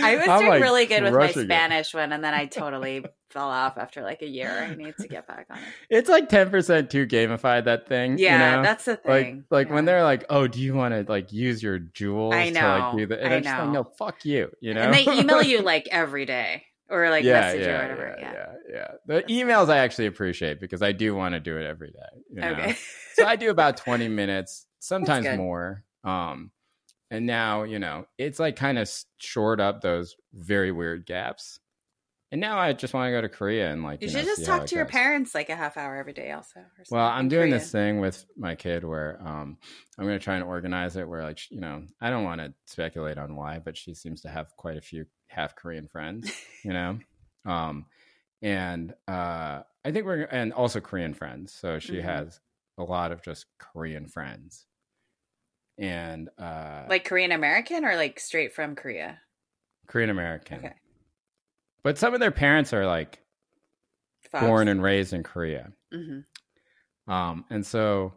I 0.02 0.16
was 0.16 0.26
I'm, 0.28 0.38
doing 0.38 0.48
like, 0.50 0.62
really 0.62 0.86
good 0.86 1.02
with 1.02 1.12
my 1.12 1.18
crushing 1.18 1.42
it. 1.42 1.44
Spanish 1.46 1.92
one, 1.92 2.12
and 2.12 2.24
then 2.24 2.32
I 2.32 2.46
totally 2.46 3.04
fell 3.28 3.48
off 3.48 3.76
after 3.76 4.02
like 4.02 4.22
a 4.22 4.26
year. 4.26 4.48
I 4.50 4.74
need 4.74 4.96
to 4.98 5.06
get 5.08 5.26
back 5.28 5.46
on 5.50 5.58
it. 5.58 5.64
It's 5.90 6.08
like 6.08 6.30
ten 6.30 6.48
percent 6.50 6.90
too 6.90 7.06
gamified. 7.06 7.64
That 7.64 7.86
thing. 7.86 8.16
you 8.18 8.24
Yeah, 8.24 8.56
know? 8.56 8.62
that's 8.62 8.86
the 8.86 8.96
thing. 8.96 9.44
like 9.50 9.68
when 9.68 9.84
Yeah. 9.84 9.92
they're 9.92 10.04
like, 10.04 10.24
"Oh, 10.30 10.46
do 10.46 10.58
you 10.60 10.74
want 10.74 10.94
to 10.94 11.04
like 11.10 11.32
use 11.32 11.62
your 11.62 11.78
jewels 11.78 12.34
I 12.34 12.46
to 12.48 12.52
know, 12.52 12.78
like 12.78 12.96
do 12.96 13.06
the?" 13.06 13.22
And 13.22 13.32
I 13.34 13.36
I'm 13.36 13.42
just 13.42 13.58
like, 13.58 13.66
know. 13.66 13.72
"No, 13.82 13.90
fuck 13.98 14.24
you," 14.24 14.50
you 14.60 14.72
know. 14.72 14.80
and 14.80 14.94
they 14.94 15.04
email 15.12 15.42
you 15.52 15.60
like 15.60 15.86
every 15.90 16.24
day 16.24 16.64
or 16.90 17.08
like 17.10 17.24
yeah, 17.24 17.40
message 17.40 17.62
yeah, 17.62 17.78
or 17.78 17.82
whatever. 17.82 18.16
yeah, 18.18 18.32
Yeah. 18.32 18.54
yeah. 18.72 18.88
The 19.06 19.22
emails 19.32 19.68
I 19.70 19.78
actually 19.78 20.06
appreciate 20.06 20.60
because 20.60 20.82
I 20.82 20.92
do 20.92 21.14
want 21.14 21.34
to 21.34 21.40
do 21.40 21.56
it 21.56 21.64
every 21.64 21.92
day. 21.92 22.22
You 22.30 22.40
know? 22.40 22.50
Okay. 22.50 22.76
so 23.14 23.24
I 23.24 23.36
do 23.36 23.50
about 23.50 23.76
20 23.76 24.08
minutes, 24.08 24.66
sometimes 24.80 25.26
more. 25.36 25.84
Um, 26.02 26.50
and 27.10 27.26
now, 27.26 27.62
you 27.62 27.78
know, 27.78 28.06
it's 28.18 28.38
like 28.38 28.56
kind 28.56 28.78
of 28.78 28.90
shored 29.18 29.60
up 29.60 29.80
those 29.80 30.16
very 30.34 30.72
weird 30.72 31.06
gaps. 31.06 31.59
And 32.32 32.40
now 32.40 32.58
I 32.58 32.72
just 32.72 32.94
want 32.94 33.08
to 33.08 33.10
go 33.10 33.20
to 33.20 33.28
Korea 33.28 33.72
and 33.72 33.82
like, 33.82 34.00
You 34.00 34.06
you, 34.06 34.12
should 34.12 34.18
know, 34.24 34.24
just 34.36 34.44
talk 34.46 34.66
to 34.66 34.76
your 34.76 34.84
goes. 34.84 34.92
parents 34.92 35.34
like 35.34 35.48
a 35.50 35.56
half 35.56 35.76
hour 35.76 35.96
every 35.96 36.12
day, 36.12 36.30
also. 36.30 36.60
or 36.60 36.84
Well, 36.90 37.06
I'm 37.06 37.28
doing 37.28 37.48
Korean. 37.50 37.58
this 37.58 37.72
thing 37.72 37.98
with 38.00 38.24
my 38.36 38.54
kid 38.54 38.84
where 38.84 39.20
um, 39.20 39.58
I'm 39.98 40.04
going 40.06 40.16
to 40.18 40.22
try 40.24 40.36
and 40.36 40.44
organize 40.44 40.96
it 40.96 41.08
where, 41.08 41.24
like, 41.24 41.40
you 41.50 41.60
know, 41.60 41.82
I 42.00 42.08
don't 42.10 42.22
want 42.22 42.40
to 42.40 42.54
speculate 42.66 43.18
on 43.18 43.34
why, 43.34 43.58
but 43.58 43.76
she 43.76 43.94
seems 43.94 44.20
to 44.20 44.28
have 44.28 44.54
quite 44.56 44.76
a 44.76 44.80
few 44.80 45.06
half 45.26 45.56
Korean 45.56 45.88
friends, 45.88 46.30
you 46.64 46.72
know? 46.72 47.00
Um, 47.44 47.86
and 48.42 48.94
uh, 49.08 49.62
I 49.84 49.90
think 49.90 50.06
we're, 50.06 50.22
and 50.22 50.52
also 50.52 50.78
Korean 50.80 51.14
friends. 51.14 51.52
So 51.52 51.80
she 51.80 51.94
Mhm. 51.96 52.04
has 52.04 52.38
a 52.78 52.84
lot 52.84 53.10
of 53.10 53.22
just 53.22 53.46
Korean 53.58 54.06
friends. 54.06 54.66
And 55.78 56.28
uh, 56.38 56.84
Like 56.88 57.04
Korean 57.06 57.32
American 57.32 57.84
or 57.84 57.96
like 57.96 58.20
straight 58.20 58.52
from 58.54 58.76
Korea? 58.76 59.18
Korean 59.88 60.10
American. 60.10 60.58
Okay. 60.58 60.74
But 61.82 61.98
some 61.98 62.14
of 62.14 62.20
their 62.20 62.30
parents 62.30 62.72
are 62.72 62.86
like 62.86 63.20
born 64.32 64.68
and 64.68 64.82
raised 64.82 65.12
in 65.12 65.22
Korea. 65.22 65.72
hmm 65.92 66.20
Um, 67.10 67.44
and 67.50 67.64
so 67.66 68.12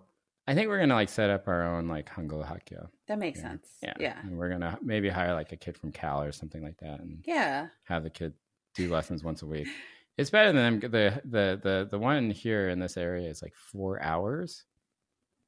I 0.48 0.54
think 0.54 0.68
we're 0.68 0.80
gonna 0.80 0.94
like 0.94 1.10
set 1.10 1.30
up 1.30 1.48
our 1.48 1.64
own 1.76 1.88
like 1.88 2.10
Hangul 2.10 2.46
Hakyo. 2.46 2.90
That 3.08 3.18
makes 3.20 3.40
sense. 3.42 3.68
Yeah. 3.82 3.94
Yeah. 4.00 4.18
And 4.22 4.38
we're 4.38 4.50
gonna 4.50 4.78
maybe 4.82 5.10
hire 5.10 5.34
like 5.34 5.52
a 5.52 5.58
kid 5.58 5.78
from 5.78 5.92
Cal 5.92 6.22
or 6.22 6.32
something 6.32 6.62
like 6.64 6.78
that 6.80 7.00
and 7.00 7.24
Yeah. 7.26 7.68
have 7.86 8.04
the 8.04 8.10
kid 8.10 8.34
do 8.76 8.92
lessons 8.92 9.24
once 9.24 9.42
a 9.42 9.46
week. 9.46 9.68
It's 10.18 10.30
better 10.30 10.52
than 10.52 10.80
them. 10.80 10.92
The 10.92 11.22
the 11.26 11.60
the 11.64 11.88
the 11.90 11.98
one 12.00 12.30
here 12.30 12.70
in 12.70 12.80
this 12.80 12.98
area 12.98 13.30
is 13.30 13.42
like 13.42 13.56
four 13.56 14.02
hours. 14.02 14.66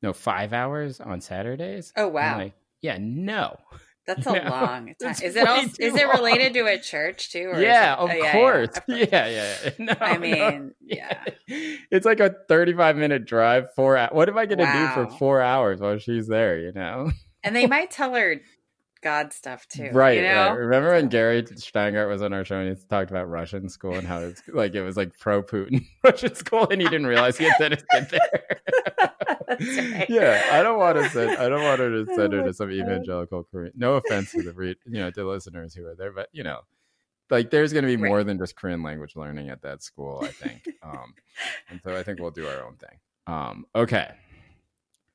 No, 0.01 0.11
five 0.13 0.53
hours 0.53 0.99
on 0.99 1.21
Saturdays. 1.21 1.91
Oh 1.95 2.07
wow, 2.07 2.37
like, 2.37 2.53
yeah, 2.81 2.97
no. 2.99 3.57
that's 4.07 4.25
you 4.25 4.31
a 4.33 4.43
know, 4.43 4.49
long 4.49 4.59
time. 4.69 4.95
it's 4.99 5.21
Is 5.21 5.35
it 5.35 5.47
also, 5.47 5.67
is 5.79 5.95
it 5.95 6.07
long. 6.07 6.15
related 6.17 6.53
to 6.53 6.65
a 6.67 6.77
church 6.79 7.31
too? 7.31 7.49
Or 7.53 7.59
Yeah, 7.61 7.93
it- 7.93 7.99
of 7.99 8.09
oh, 8.09 8.13
yeah, 8.13 8.23
yeah, 8.23 8.31
course. 8.31 8.69
of 8.77 8.83
Yeah, 8.87 9.05
yeah, 9.11 9.55
yeah. 9.63 9.69
No, 9.79 9.93
I 9.99 10.13
no. 10.13 10.19
mean, 10.19 10.71
yeah. 10.81 11.23
It's 11.47 12.05
like 12.05 12.19
a 12.19 12.33
35 12.47 12.95
minute 12.97 13.25
drive, 13.25 13.73
four 13.75 13.97
hours. 13.97 14.11
What 14.13 14.29
am 14.29 14.37
I 14.37 14.45
going 14.45 14.59
to 14.59 14.65
do 14.65 14.87
for 14.93 15.17
four 15.17 15.41
hours 15.41 15.79
while 15.79 15.97
she's 15.97 16.27
there, 16.27 16.59
you 16.59 16.71
know? 16.71 17.11
And 17.43 17.55
they 17.55 17.67
might 17.67 17.91
tell 17.91 18.13
her 18.15 18.37
God 19.03 19.33
stuff 19.33 19.67
too. 19.67 19.89
right, 19.93 20.17
You 20.17 20.23
know? 20.23 20.49
right. 20.49 20.57
Remember 20.57 20.91
when 20.93 21.09
Gary 21.09 21.43
Shteyngart 21.43 22.09
was 22.09 22.23
on 22.23 22.33
our 22.33 22.43
show 22.43 22.57
and 22.57 22.75
he 22.75 22.83
talked 22.89 23.11
about 23.11 23.29
Russian 23.29 23.69
school 23.69 23.93
and 23.93 24.07
how 24.07 24.19
it's 24.19 24.41
like 24.47 24.73
it 24.73 24.81
was 24.81 24.97
like 24.97 25.11
pro 25.19 25.43
Putin 25.43 25.85
Russian 26.03 26.33
school 26.33 26.67
and 26.71 26.81
he 26.81 26.87
didn't 26.87 27.05
realize 27.05 27.37
he 27.37 27.43
had 27.43 27.53
sent 27.57 27.73
his 27.75 27.83
kid 27.91 28.07
there. 28.09 28.59
Right. 29.95 30.09
Yeah, 30.09 30.41
I 30.51 30.61
don't 30.63 30.79
want 30.79 30.97
to 30.97 31.09
send. 31.09 31.37
I 31.37 31.49
don't 31.49 31.63
want 31.63 31.79
her 31.79 31.89
to 31.89 32.11
Oh 32.11 32.15
send 32.15 32.33
her 32.33 32.43
to 32.43 32.53
some 32.53 32.71
evangelical 32.71 33.43
Korean. 33.43 33.73
No 33.75 33.95
offense 33.95 34.31
to 34.31 34.41
the 34.43 34.53
read, 34.53 34.77
you 34.85 34.99
know, 34.99 35.11
to 35.11 35.27
listeners 35.27 35.73
who 35.73 35.85
are 35.85 35.95
there, 35.95 36.11
but 36.11 36.29
you 36.31 36.43
know, 36.43 36.61
like 37.29 37.49
there's 37.51 37.73
going 37.73 37.83
to 37.83 37.87
be 37.87 37.95
Right. 38.01 38.09
more 38.09 38.23
than 38.23 38.37
just 38.37 38.55
Korean 38.55 38.83
language 38.83 39.15
learning 39.15 39.49
at 39.49 39.61
that 39.63 39.81
school. 39.83 40.21
I 40.23 40.27
think, 40.27 40.67
um, 40.83 41.13
and 41.69 41.79
so 41.83 41.95
I 41.95 42.03
think 42.03 42.19
we'll 42.19 42.31
do 42.31 42.47
our 42.47 42.63
own 42.65 42.75
thing. 42.75 42.99
Um, 43.27 43.65
okay. 43.75 44.11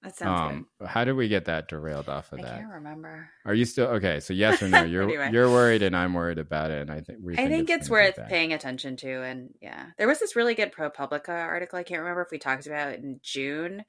That 0.02 0.16
sounds 0.16 0.66
Um, 0.80 0.88
how 0.88 1.04
did 1.04 1.12
we 1.12 1.28
get 1.28 1.44
that 1.44 1.68
derailed 1.68 2.08
off 2.08 2.32
of. 2.32 2.38
I 2.38 2.42
that? 2.44 2.58
can't 2.60 2.72
remember. 2.72 3.28
Are 3.44 3.52
you 3.52 3.66
still 3.66 3.86
okay? 3.88 4.18
So 4.20 4.32
yes 4.32 4.62
or 4.62 4.68
no? 4.68 4.82
You're 4.82 5.02
Anyway. 5.02 5.28
you're 5.30 5.50
worried, 5.50 5.82
and 5.82 5.94
I'm 5.94 6.14
worried 6.14 6.38
about 6.38 6.70
it, 6.70 6.80
and 6.80 6.90
I 6.90 7.02
think 7.02 7.18
we. 7.22 7.34
I 7.34 7.48
think 7.48 7.68
it's 7.68 7.88
gonna 7.90 8.00
worth 8.16 8.18
paying 8.28 8.54
attention 8.54 8.96
to. 8.96 9.22
And 9.22 9.52
yeah, 9.60 9.88
there 9.98 10.08
was 10.08 10.18
this 10.18 10.34
really 10.34 10.54
good 10.54 10.72
ProPublica 10.72 11.28
article. 11.28 11.78
I 11.78 11.82
can't 11.82 12.00
remember 12.00 12.22
if 12.22 12.30
we 12.30 12.38
talked 12.38 12.66
about 12.66 12.92
it 12.92 13.02
in 13.02 13.20
June. 13.22 13.84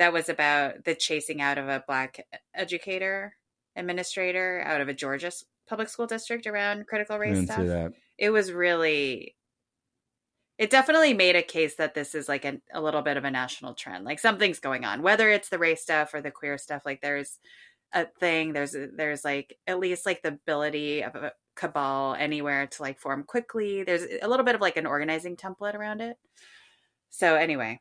That 0.00 0.14
was 0.14 0.30
about 0.30 0.86
the 0.86 0.94
chasing 0.94 1.42
out 1.42 1.58
of 1.58 1.68
a 1.68 1.84
black 1.86 2.26
educator 2.54 3.36
administrator 3.76 4.62
out 4.64 4.80
of 4.80 4.88
a 4.88 4.94
Georgia 4.94 5.30
public 5.68 5.90
school 5.90 6.06
district 6.06 6.46
around 6.46 6.86
critical 6.86 7.18
race 7.18 7.44
stuff. 7.44 7.58
It 8.16 8.30
was 8.30 8.50
really. 8.50 9.36
It 10.56 10.70
definitely 10.70 11.12
made 11.12 11.36
a 11.36 11.42
case 11.42 11.76
that 11.76 11.92
this 11.92 12.14
is 12.14 12.30
like 12.30 12.46
a, 12.46 12.62
a 12.72 12.80
little 12.80 13.02
bit 13.02 13.18
of 13.18 13.26
a 13.26 13.30
national 13.30 13.74
trend. 13.74 14.06
Like 14.06 14.20
something's 14.20 14.58
going 14.58 14.86
on, 14.86 15.02
whether 15.02 15.28
it's 15.28 15.50
the 15.50 15.58
race 15.58 15.82
stuff 15.82 16.14
or 16.14 16.22
the 16.22 16.30
queer 16.30 16.56
stuff. 16.56 16.86
Like 16.86 17.02
there's 17.02 17.38
a 17.92 18.06
thing. 18.06 18.54
There's 18.54 18.74
there's 18.96 19.22
like 19.22 19.58
at 19.66 19.78
least 19.78 20.06
like 20.06 20.22
the 20.22 20.28
ability 20.28 21.02
of 21.02 21.14
a 21.14 21.32
cabal 21.56 22.14
anywhere 22.14 22.66
to 22.68 22.82
like 22.82 22.98
form 22.98 23.24
quickly. 23.24 23.82
There's 23.82 24.06
a 24.22 24.28
little 24.28 24.46
bit 24.46 24.54
of 24.54 24.62
like 24.62 24.78
an 24.78 24.86
organizing 24.86 25.36
template 25.36 25.74
around 25.74 26.00
it. 26.00 26.16
So 27.10 27.34
anyway, 27.34 27.80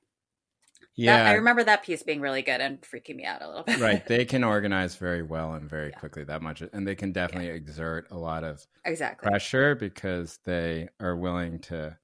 Yeah, 0.96 1.18
that, 1.18 1.28
I 1.28 1.34
remember 1.34 1.64
that 1.64 1.84
piece 1.84 2.04
being 2.04 2.20
really 2.22 2.42
good 2.42 2.60
and 2.62 2.82
freaking 2.82 3.16
me 3.16 3.26
out 3.26 3.42
a 3.42 3.48
little 3.48 3.64
bit. 3.64 3.80
right. 3.80 4.06
They 4.06 4.26
can 4.34 4.44
organize 4.44 4.96
very 4.96 5.24
well 5.24 5.54
and 5.54 5.70
very 5.70 5.90
Yeah. 5.90 6.00
quickly. 6.00 6.24
That 6.26 6.42
much, 6.42 6.62
and 6.62 6.88
they 6.88 6.96
can 6.96 7.12
definitely 7.12 7.50
exert 7.50 8.08
a 8.12 8.18
lot 8.18 8.44
of 8.44 8.66
exactly. 8.86 9.30
pressure 9.30 9.76
because 9.76 10.40
they 10.46 10.90
are 11.00 11.16
willing 11.16 11.60
to 11.60 11.98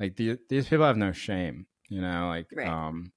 like 0.00 0.16
the, 0.16 0.38
these 0.48 0.66
people 0.68 0.84
have 0.86 0.96
no 0.96 1.12
shame, 1.12 1.66
you 1.88 2.00
know. 2.00 2.26
Like, 2.28 2.48
Right. 2.52 2.66
um, 2.66 3.12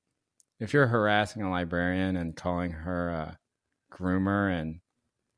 if 0.59 0.73
you're 0.73 0.87
harassing 0.87 1.41
a 1.41 1.49
librarian 1.49 2.15
and 2.17 2.35
calling 2.35 2.71
her 2.71 3.09
a 3.09 3.39
groomer 3.91 4.51
and 4.51 4.79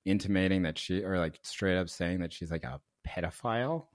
intimating 0.06 0.64
that 0.64 0.78
she, 0.78 1.04
or 1.04 1.18
like 1.18 1.40
straight 1.44 1.78
up 1.78 1.90
saying 1.90 2.20
that 2.20 2.34
she's 2.34 2.52
like 2.52 2.64
a 2.66 2.82
pedophile, 3.08 3.88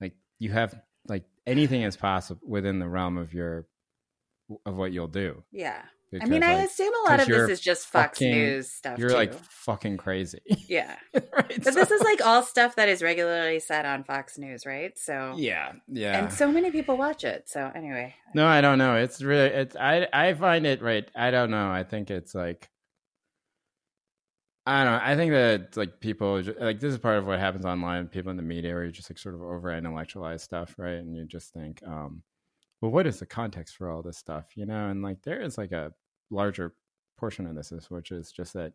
like 0.00 0.14
you 0.38 0.50
have 0.52 0.74
like 1.08 1.24
anything 1.46 1.82
is 1.82 1.96
possible 1.96 2.40
within 2.46 2.78
the 2.78 2.88
realm 2.88 3.16
of 3.18 3.32
your 3.34 3.66
of 4.64 4.76
what 4.76 4.92
you'll 4.92 5.08
do. 5.08 5.42
Yeah. 5.52 5.82
I 5.84 6.18
Because, 6.18 6.30
mean, 6.30 6.42
I 6.44 6.62
assume 6.62 6.92
a 7.04 7.10
lot 7.10 7.20
of 7.20 7.26
this 7.26 7.50
is 7.50 7.60
just 7.60 7.88
Fox 7.88 8.18
fucking- 8.18 8.32
News 8.32 8.70
stuff. 8.70 8.96
you're 8.98 9.08
too. 9.10 9.16
like 9.16 9.34
fucking 9.34 9.96
crazy. 9.96 10.38
yeah. 10.68 10.94
right? 11.14 11.62
But 11.64 11.74
this 11.74 11.90
is 11.90 12.00
like 12.02 12.24
all 12.24 12.42
stuff 12.44 12.76
that 12.76 12.88
is 12.88 13.02
regularly 13.02 13.58
said 13.58 13.84
on 13.84 14.04
Fox 14.04 14.38
News, 14.38 14.64
right? 14.64 14.96
So 14.96 15.34
yeah, 15.36 15.72
yeah. 15.88 16.18
and 16.18 16.32
so 16.32 16.50
many 16.50 16.70
people 16.70 16.96
watch 16.96 17.24
it. 17.24 17.48
So 17.48 17.70
anyway, 17.74 18.14
No, 18.34 18.46
I 18.46 18.60
don't 18.60 18.78
know. 18.78 18.94
It's 18.96 19.20
really 19.20 19.48
it's 19.48 19.74
I 19.74 20.06
I 20.12 20.34
find 20.34 20.64
it 20.64 20.80
right. 20.80 21.10
I 21.16 21.32
don't 21.32 21.50
know. 21.50 21.70
I 21.70 21.82
think 21.82 22.10
it's 22.10 22.34
like 22.34 22.70
I 24.64 24.82
don't 24.84 24.92
know. 24.92 25.00
I 25.02 25.14
think 25.16 25.32
that 25.32 25.76
like 25.76 26.00
people 26.00 26.42
like 26.60 26.80
this 26.80 26.92
is 26.92 26.98
part 26.98 27.18
of 27.18 27.26
what 27.26 27.38
happens 27.38 27.64
online. 27.64 28.08
People 28.08 28.30
in 28.30 28.36
the 28.36 28.42
media 28.42 28.76
are 28.76 28.90
just 28.90 29.10
like 29.10 29.18
sort 29.18 29.34
of 29.34 29.42
over 29.42 29.72
intellectualize 29.72 30.42
stuff, 30.42 30.74
right? 30.78 30.94
And 30.98 31.14
you 31.16 31.24
just 31.24 31.52
think, 31.52 31.82
um, 31.86 32.22
well, 32.80 32.90
what 32.90 33.06
is 33.06 33.18
the 33.18 33.26
context 33.26 33.76
for 33.76 33.90
all 33.90 34.02
this 34.02 34.18
stuff, 34.18 34.56
you 34.56 34.66
know? 34.66 34.88
And 34.88 35.02
like 35.02 35.22
there 35.22 35.40
is 35.40 35.56
like 35.58 35.72
a 35.72 35.92
larger 36.30 36.74
portion 37.16 37.46
of 37.46 37.54
this 37.54 37.72
is 37.72 37.90
which 37.90 38.10
is 38.10 38.30
just 38.30 38.52
that 38.54 38.72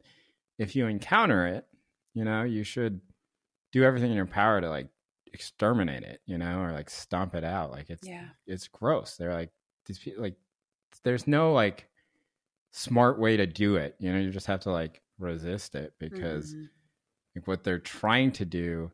if 0.57 0.75
you 0.75 0.87
encounter 0.87 1.45
it, 1.47 1.65
you 2.13 2.23
know, 2.25 2.43
you 2.43 2.63
should 2.63 2.99
do 3.71 3.83
everything 3.83 4.09
in 4.11 4.17
your 4.17 4.25
power 4.25 4.59
to 4.59 4.69
like 4.69 4.89
exterminate 5.33 6.03
it, 6.03 6.21
you 6.25 6.37
know, 6.37 6.59
or 6.61 6.71
like 6.71 6.89
stomp 6.89 7.35
it 7.35 7.43
out. 7.43 7.71
Like 7.71 7.89
it's 7.89 8.07
yeah. 8.07 8.25
it's 8.47 8.67
gross. 8.67 9.15
They're 9.17 9.33
like 9.33 9.51
these 9.85 9.99
people 9.99 10.23
like 10.23 10.35
there's 11.03 11.27
no 11.27 11.53
like 11.53 11.87
smart 12.71 13.19
way 13.19 13.37
to 13.37 13.45
do 13.47 13.75
it. 13.75 13.95
You 13.99 14.11
know, 14.11 14.19
you 14.19 14.29
just 14.31 14.47
have 14.47 14.61
to 14.61 14.71
like 14.71 15.01
resist 15.19 15.75
it 15.75 15.93
because 15.99 16.55
Mhm. 16.55 16.69
like 17.35 17.47
what 17.47 17.63
they're 17.63 17.79
trying 17.79 18.31
to 18.33 18.45
do 18.45 18.91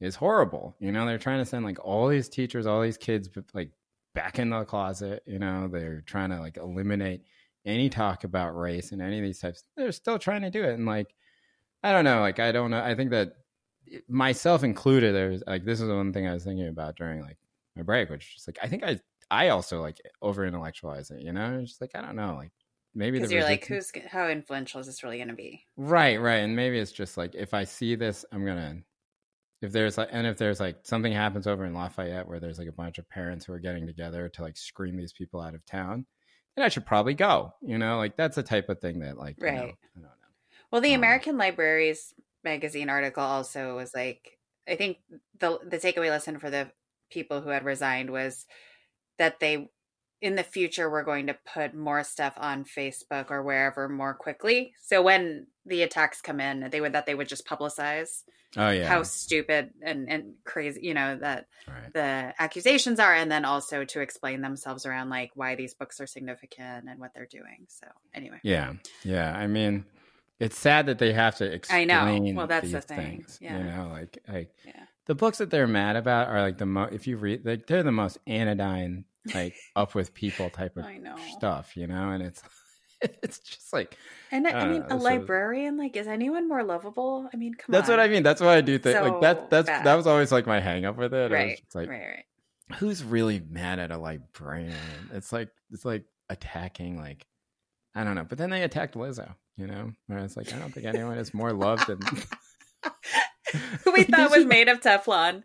is 0.00 0.16
horrible. 0.16 0.76
You 0.80 0.92
know, 0.92 1.06
they're 1.06 1.18
trying 1.18 1.38
to 1.40 1.44
send 1.44 1.64
like 1.64 1.84
all 1.84 2.08
these 2.08 2.28
teachers, 2.28 2.66
all 2.66 2.82
these 2.82 2.96
kids 2.98 3.28
like 3.54 3.70
back 4.14 4.38
in 4.38 4.50
the 4.50 4.64
closet, 4.64 5.22
you 5.26 5.38
know, 5.38 5.68
they're 5.68 6.02
trying 6.02 6.30
to 6.30 6.40
like 6.40 6.56
eliminate 6.56 7.22
any 7.64 7.88
talk 7.88 8.24
about 8.24 8.56
race 8.56 8.92
and 8.92 9.00
any 9.00 9.18
of 9.18 9.24
these 9.24 9.38
types. 9.40 9.64
They're 9.76 9.92
still 9.92 10.18
trying 10.18 10.42
to 10.42 10.50
do 10.50 10.64
it 10.64 10.74
and 10.74 10.86
like 10.86 11.14
I 11.82 11.92
don't 11.92 12.04
know, 12.04 12.20
like 12.20 12.38
I 12.38 12.52
don't 12.52 12.70
know. 12.70 12.82
I 12.82 12.94
think 12.94 13.10
that 13.10 13.32
myself 14.08 14.62
included 14.62 15.14
there's 15.14 15.42
like 15.46 15.64
this 15.64 15.80
is 15.80 15.88
one 15.88 16.12
thing 16.12 16.26
I 16.26 16.34
was 16.34 16.44
thinking 16.44 16.68
about 16.68 16.96
during 16.96 17.20
like 17.20 17.38
my 17.76 17.82
break, 17.82 18.10
which 18.10 18.36
is 18.36 18.46
like 18.46 18.58
I 18.62 18.68
think 18.68 18.84
I 18.84 19.00
I 19.30 19.48
also 19.48 19.80
like 19.80 19.98
over 20.20 20.46
intellectualize 20.46 21.10
it, 21.10 21.22
you 21.22 21.32
know? 21.32 21.58
It's 21.60 21.70
just 21.70 21.80
like 21.80 21.92
I 21.94 22.02
don't 22.02 22.16
know, 22.16 22.34
like 22.36 22.52
maybe 22.94 23.18
Because 23.18 23.30
the 23.30 23.36
you're 23.36 23.44
like, 23.44 23.66
who's 23.66 23.90
how 24.08 24.28
influential 24.28 24.80
is 24.80 24.86
this 24.86 25.02
really 25.02 25.16
going 25.16 25.28
to 25.28 25.34
be? 25.34 25.64
Right, 25.76 26.20
right. 26.20 26.38
And 26.38 26.54
maybe 26.54 26.78
it's 26.78 26.92
just 26.92 27.16
like 27.16 27.34
if 27.34 27.54
I 27.54 27.64
see 27.64 27.94
this, 27.94 28.24
I'm 28.30 28.44
gonna 28.44 28.82
if 29.62 29.72
there's 29.72 29.98
like 29.98 30.08
and 30.12 30.26
if 30.26 30.38
there's 30.38 30.60
like 30.60 30.78
something 30.84 31.12
happens 31.12 31.46
over 31.46 31.64
in 31.64 31.74
Lafayette 31.74 32.26
where 32.28 32.40
there's 32.40 32.58
like 32.58 32.68
a 32.68 32.72
bunch 32.72 32.98
of 32.98 33.08
parents 33.08 33.44
who 33.46 33.52
are 33.52 33.58
getting 33.60 33.86
together 33.86 34.28
to 34.30 34.42
like 34.42 34.56
scream 34.56 34.96
these 34.96 35.12
people 35.12 35.40
out 35.40 35.54
of 35.54 35.64
town, 35.64 36.06
then 36.56 36.64
I 36.64 36.68
should 36.68 36.86
probably 36.86 37.14
go. 37.14 37.54
You 37.62 37.78
know, 37.78 37.98
like 37.98 38.16
that's 38.16 38.36
the 38.36 38.42
type 38.42 38.68
of 38.68 38.80
thing 38.80 39.00
that 39.00 39.16
like 39.18 39.38
you 39.44 39.52
know, 39.52 39.62
Right. 39.62 39.78
I 39.96 40.00
don't 40.00 40.04
know. 40.04 40.10
Well, 40.70 40.80
the 40.80 40.94
Um, 40.94 40.94
American 40.94 41.36
Libraries 41.38 42.14
magazine 42.44 42.88
article 42.90 43.22
also 43.22 43.76
was 43.76 43.94
like, 43.94 44.38
I 44.68 44.76
think 44.76 44.98
the 45.38 45.58
the 45.64 45.78
takeaway 45.78 46.10
lesson 46.10 46.38
for 46.38 46.50
the 46.50 46.70
people 47.10 47.40
who 47.40 47.50
had 47.50 47.64
resigned 47.64 48.10
was 48.10 48.46
that 49.18 49.40
they 49.40 49.70
in 50.20 50.36
the 50.36 50.44
future 50.44 50.88
were 50.90 51.02
going 51.04 51.26
to 51.28 51.38
put 51.46 51.74
more 51.74 52.04
stuff 52.04 52.34
on 52.38 52.64
Facebook 52.64 53.30
or 53.30 53.42
wherever 53.42 53.88
more 53.88 54.14
quickly. 54.14 54.74
So 54.80 55.02
when 55.02 55.48
the 55.66 55.82
attacks 55.82 56.20
come 56.20 56.40
in, 56.40 56.68
they 56.70 56.80
would 56.80 56.92
that 56.92 57.06
they 57.06 57.14
would 57.14 57.28
just 57.28 57.46
publicize 57.46 58.22
Oh 58.56 58.68
yeah. 58.68 58.86
how 58.86 59.02
stupid 59.02 59.70
and 59.80 60.08
and 60.10 60.34
crazy, 60.44 60.80
you 60.82 60.92
know, 60.92 61.16
that 61.16 61.46
right. 61.66 61.92
the 61.94 62.34
accusations 62.38 63.00
are 63.00 63.14
and 63.14 63.30
then 63.32 63.44
also 63.46 63.84
to 63.84 64.00
explain 64.00 64.42
themselves 64.42 64.84
around 64.84 65.08
like 65.08 65.30
why 65.34 65.54
these 65.54 65.72
books 65.74 66.00
are 66.00 66.06
significant 66.06 66.86
and 66.88 67.00
what 67.00 67.14
they're 67.14 67.24
doing. 67.30 67.64
So 67.68 67.86
anyway. 68.12 68.40
Yeah. 68.42 68.74
Yeah. 69.04 69.34
I 69.34 69.46
mean 69.46 69.84
it's 70.38 70.58
sad 70.58 70.86
that 70.86 70.98
they 70.98 71.12
have 71.12 71.36
to 71.36 71.44
explain 71.50 71.90
I 71.90 72.18
know. 72.18 72.32
Well, 72.34 72.46
that's 72.46 72.70
the 72.72 72.80
thing. 72.80 72.96
things. 72.98 73.38
Yeah. 73.40 73.56
You 73.58 73.64
know, 73.64 73.88
like 73.92 74.18
like 74.28 74.50
Yeah. 74.66 74.82
the 75.06 75.14
books 75.14 75.38
that 75.38 75.48
they're 75.50 75.66
mad 75.68 75.96
about 75.96 76.28
are 76.28 76.42
like 76.42 76.58
the 76.58 76.66
most 76.66 76.92
if 76.92 77.06
you 77.06 77.16
read 77.16 77.46
like 77.46 77.66
they're 77.66 77.82
the 77.82 77.92
most 77.92 78.18
anodyne, 78.26 79.04
like 79.34 79.54
up 79.76 79.94
with 79.94 80.12
people 80.12 80.50
type 80.50 80.76
of 80.76 80.84
stuff, 81.36 81.74
you 81.76 81.86
know, 81.86 82.10
and 82.10 82.22
it's 82.22 82.42
it's 83.22 83.38
just 83.40 83.72
like 83.72 83.96
And 84.30 84.46
I, 84.46 84.50
I 84.52 84.64
mean, 84.66 84.80
know, 84.80 84.86
a 84.86 84.88
this 84.90 84.98
is- 84.98 85.02
librarian, 85.04 85.76
like, 85.76 85.96
is 85.96 86.06
anyone 86.06 86.48
more 86.48 86.62
lovable? 86.62 87.28
I 87.32 87.36
mean, 87.36 87.54
come 87.54 87.74
on. 87.74 87.78
that's 87.80 87.88
on. 87.90 87.96
what 87.98 88.04
I 88.04 88.08
mean. 88.08 88.22
That's 88.22 88.40
what 88.40 88.50
I 88.50 88.60
do 88.60 88.78
think. 88.78 89.00
like 89.00 89.20
that 89.20 89.36
So 89.40 89.46
that's 89.50 89.68
bad. 89.68 89.84
that 89.86 89.94
was 89.94 90.06
always 90.06 90.30
like 90.32 90.46
my 90.46 90.60
hang 90.60 90.84
up 90.84 90.96
with 90.96 91.12
it. 91.14 91.30
Right, 91.30 91.60
like 91.74 91.88
right, 91.88 92.00
right. 92.00 92.76
who's 92.78 93.02
really 93.04 93.42
mad 93.50 93.78
at 93.78 93.90
a 93.90 93.98
librarian? 93.98 94.74
It's 95.12 95.32
like 95.32 95.48
it's 95.70 95.84
like 95.84 96.04
attacking 96.30 96.96
like 96.98 97.26
I 97.94 98.04
don't 98.04 98.14
know. 98.14 98.24
But 98.24 98.38
then 98.38 98.50
they 98.50 98.62
attacked 98.62 98.94
Lizzo, 98.94 99.34
you 99.56 99.66
know? 99.66 99.92
Where 100.06 100.18
it's 100.20 100.36
like 100.36 100.52
I 100.54 100.58
don't 100.58 100.72
think 100.72 100.86
anyone 100.86 101.18
is 101.18 101.34
more 101.34 101.52
loved 101.52 101.86
than 101.88 101.98
Who 103.84 103.92
we 103.92 104.04
thought 104.04 104.30
was 104.30 104.46
made 104.46 104.68
of 104.68 104.80
Teflon. 104.80 105.42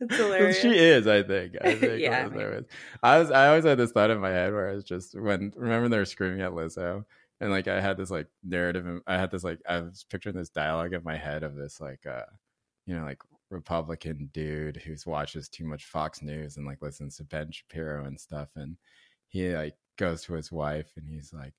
It's 0.00 0.16
hilarious. 0.16 0.60
She 0.60 0.76
is, 0.76 1.06
I 1.06 1.22
think. 1.22 1.54
I 1.60 1.74
think 1.76 2.00
Yeah, 2.00 2.28
maybe. 2.28 2.66
I 3.02 3.18
was 3.18 3.30
I 3.30 3.48
always 3.48 3.64
had 3.64 3.78
this 3.78 3.92
thought 3.92 4.10
in 4.10 4.18
my 4.18 4.30
head 4.30 4.52
where 4.52 4.70
I 4.70 4.74
was 4.74 4.84
just 4.84 5.18
when 5.18 5.52
remember 5.56 5.88
they 5.88 5.98
were 5.98 6.04
screaming 6.04 6.40
at 6.40 6.52
Lizzo 6.52 7.04
and 7.40 7.50
like 7.50 7.68
I 7.68 7.80
had 7.80 7.96
this 7.96 8.10
like 8.10 8.26
narrative 8.44 9.00
I 9.06 9.16
had 9.16 9.30
this 9.30 9.44
like 9.44 9.60
I 9.68 9.80
was 9.80 10.04
picturing 10.08 10.36
this 10.36 10.50
dialogue 10.50 10.94
in 10.94 11.02
my 11.04 11.16
head 11.16 11.42
of 11.42 11.54
this 11.54 11.80
like 11.80 12.06
uh 12.06 12.24
you 12.86 12.94
know 12.96 13.04
like 13.04 13.22
Republican 13.50 14.30
dude 14.32 14.76
who's 14.76 15.06
watches 15.06 15.48
too 15.48 15.64
much 15.64 15.86
Fox 15.86 16.22
News 16.22 16.56
and 16.56 16.66
like 16.66 16.82
listens 16.82 17.16
to 17.16 17.24
Ben 17.24 17.50
Shapiro 17.50 18.04
and 18.04 18.20
stuff 18.20 18.48
and 18.56 18.76
he 19.28 19.54
like 19.54 19.74
goes 19.96 20.22
to 20.22 20.34
his 20.34 20.52
wife 20.52 20.90
and 20.96 21.08
he's 21.08 21.32
like 21.32 21.54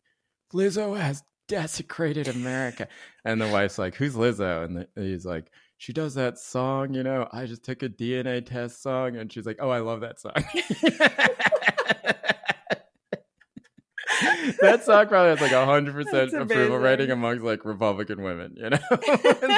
Lizzo 0.53 0.99
has 0.99 1.23
desecrated 1.47 2.27
America 2.27 2.87
and 3.25 3.41
the 3.41 3.47
wife's 3.47 3.79
like 3.79 3.95
who's 3.95 4.15
Lizzo 4.15 4.63
and 4.63 4.77
the, 4.77 4.87
he's 4.95 5.25
like 5.25 5.51
she 5.79 5.93
does 5.93 6.13
that 6.15 6.37
song, 6.37 6.93
you 6.93 7.03
know, 7.03 7.25
I 7.31 7.45
just 7.45 7.63
took 7.63 7.83
a 7.83 7.89
DNA 7.89 8.45
test 8.45 8.83
song. 8.83 9.15
And 9.15 9.31
she's 9.31 9.45
like, 9.45 9.59
oh, 9.61 9.69
I 9.69 9.79
love 9.79 10.01
that 10.01 10.19
song. 10.19 10.33
that 14.61 14.83
song 14.83 15.07
probably 15.07 15.29
has 15.31 15.41
like 15.41 15.51
a 15.51 15.65
hundred 15.65 15.93
percent 15.95 16.33
approval 16.33 16.77
rating 16.77 17.11
amongst 17.11 17.43
like 17.43 17.65
Republican 17.65 18.21
women, 18.21 18.55
you 18.57 18.69
know? 18.69 18.77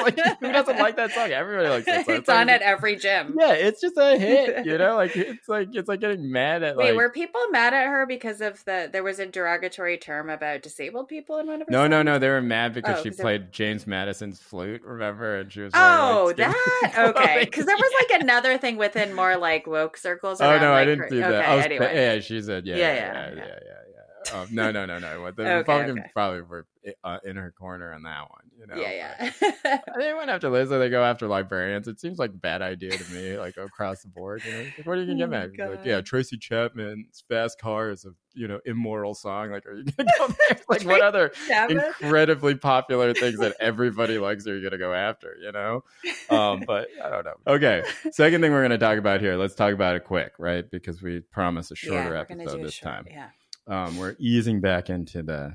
Like, 0.01 0.17
who 0.39 0.51
doesn't 0.51 0.77
like 0.79 0.95
that 0.95 1.11
song? 1.11 1.29
Everybody 1.31 1.67
likes 1.69 1.85
that 1.85 2.05
song. 2.05 2.15
it's 2.15 2.27
like- 2.27 2.37
on 2.39 2.49
at 2.49 2.61
every 2.61 2.95
gym. 2.95 3.35
Yeah, 3.39 3.53
it's 3.53 3.81
just 3.81 3.97
a 3.97 4.17
hit, 4.17 4.65
you 4.65 4.77
know? 4.77 4.95
Like 4.95 5.15
it's 5.15 5.47
like 5.47 5.69
it's 5.73 5.87
like 5.87 5.99
getting 6.01 6.31
mad 6.31 6.63
at 6.63 6.75
Wait, 6.75 6.89
like 6.91 6.95
were 6.95 7.09
people 7.09 7.41
mad 7.51 7.73
at 7.73 7.87
her 7.87 8.05
because 8.05 8.41
of 8.41 8.63
the 8.65 8.89
there 8.91 9.03
was 9.03 9.19
a 9.19 9.25
derogatory 9.25 9.97
term 9.97 10.29
about 10.29 10.61
disabled 10.63 11.07
people 11.07 11.37
in 11.37 11.47
one 11.47 11.61
of 11.61 11.67
her 11.67 11.71
no, 11.71 11.87
no, 11.87 11.97
songs? 11.97 12.05
no. 12.05 12.19
They 12.19 12.29
were 12.29 12.41
mad 12.41 12.73
because 12.73 12.99
Oh, 12.99 13.03
she 13.03 13.09
'cause 13.09 13.17
they- 13.17 13.23
played 13.23 13.51
James 13.51 13.85
Madison's 13.87 14.39
flute. 14.39 14.81
Remember? 14.83 15.39
And 15.39 15.51
she 15.51 15.61
was. 15.61 15.71
Oh, 15.75 16.33
like, 16.37 16.49
skinny- 16.51 16.53
that 16.93 17.15
okay. 17.15 17.45
Because 17.45 17.65
there 17.65 17.75
was 17.77 17.91
like 18.09 18.21
another 18.21 18.57
thing 18.57 18.77
within 18.77 19.13
more 19.13 19.37
like 19.37 19.67
woke 19.67 19.97
circles. 19.97 20.41
Oh 20.41 20.49
around, 20.49 20.61
no, 20.61 20.73
I 20.73 20.85
didn't 20.85 20.99
her- 21.03 21.09
do 21.09 21.19
that. 21.19 21.33
Okay, 21.45 21.55
was, 21.57 21.65
anyway. 21.65 21.95
yeah, 21.95 22.19
she 22.19 22.41
said, 22.41 22.65
yeah, 22.65 22.77
Yeah, 22.77 22.93
yeah, 22.93 22.95
yeah, 22.95 23.29
yeah, 23.35 23.45
yeah, 23.45 23.55
yeah. 23.65 23.90
Yeah. 24.25 24.31
yeah. 24.33 24.41
Um, 24.41 24.47
no, 24.51 24.71
no, 24.71 24.85
no, 24.85 24.99
no. 24.99 25.21
What 25.21 25.35
The 25.37 25.43
Okay, 25.43 25.57
Republicans 25.57 25.99
okay. 25.99 26.09
probably 26.13 26.41
were 26.41 26.65
uh, 27.03 27.17
in 27.23 27.35
her 27.35 27.51
corner 27.51 27.93
on 27.93 28.03
that 28.03 28.21
one. 28.29 28.41
You 28.59 28.67
know, 28.67 28.75
yeah, 28.75 29.31
yeah. 29.41 29.79
They 29.97 30.13
went 30.13 30.29
after 30.29 30.49
Lizzo. 30.49 30.79
They 30.79 30.89
go 30.89 31.03
after 31.03 31.27
librarians. 31.27 31.87
It 31.87 31.99
seems 31.99 32.17
like 32.19 32.31
a 32.31 32.37
bad 32.37 32.61
idea 32.61 32.97
to 32.97 33.11
me, 33.13 33.37
like 33.37 33.57
across 33.57 34.01
the 34.01 34.07
board. 34.09 34.43
You 34.45 34.51
know, 34.51 34.59
like, 34.77 34.85
what 34.85 34.97
are 34.97 35.01
you 35.03 35.07
gonna 35.07 35.23
Oh 35.25 35.27
get 35.27 35.57
my 35.57 35.65
mad? 35.65 35.77
Like, 35.77 35.85
yeah, 35.85 36.01
Tracy 36.01 36.37
Chapman's 36.37 37.23
"Fast 37.29 37.59
Car" 37.59 37.89
is 37.91 38.05
a 38.05 38.09
you 38.33 38.47
know 38.47 38.59
immoral 38.65 39.13
song. 39.13 39.51
Like, 39.51 39.65
are 39.65 39.73
you 39.75 39.83
gonna 39.83 40.09
go? 40.17 40.27
Like, 40.69 40.83
what 40.85 41.01
other 41.01 41.31
Chapman? 41.47 41.77
incredibly 42.01 42.55
popular 42.55 43.13
things 43.13 43.39
that 43.39 43.55
everybody 43.59 44.17
likes 44.17 44.47
are 44.47 44.55
you 44.57 44.63
gonna 44.63 44.77
go 44.79 44.93
after? 44.93 45.35
You 45.41 45.51
know, 45.51 45.83
um, 46.29 46.63
but 46.65 46.87
I 47.03 47.09
don't 47.09 47.25
know. 47.25 47.35
Okay, 47.47 47.83
second 48.11 48.41
thing 48.41 48.51
we're 48.51 48.61
gonna 48.63 48.77
talk 48.77 48.97
about 48.97 49.21
here. 49.21 49.35
Let's 49.35 49.55
talk 49.55 49.73
about 49.73 49.95
it 49.95 50.03
quick, 50.05 50.33
right? 50.39 50.69
Because 50.69 51.01
we 51.01 51.19
promised 51.19 51.71
a 51.71 51.75
shorter 51.75 52.09
we're 52.11 52.15
episode 52.15 52.61
this 52.63 52.73
short- 52.75 52.93
time 52.93 53.05
Yeah. 53.09 53.29
Um, 53.71 53.97
we're 53.97 54.15
easing 54.19 54.59
back 54.61 54.89
into 54.89 55.23
the 55.23 55.53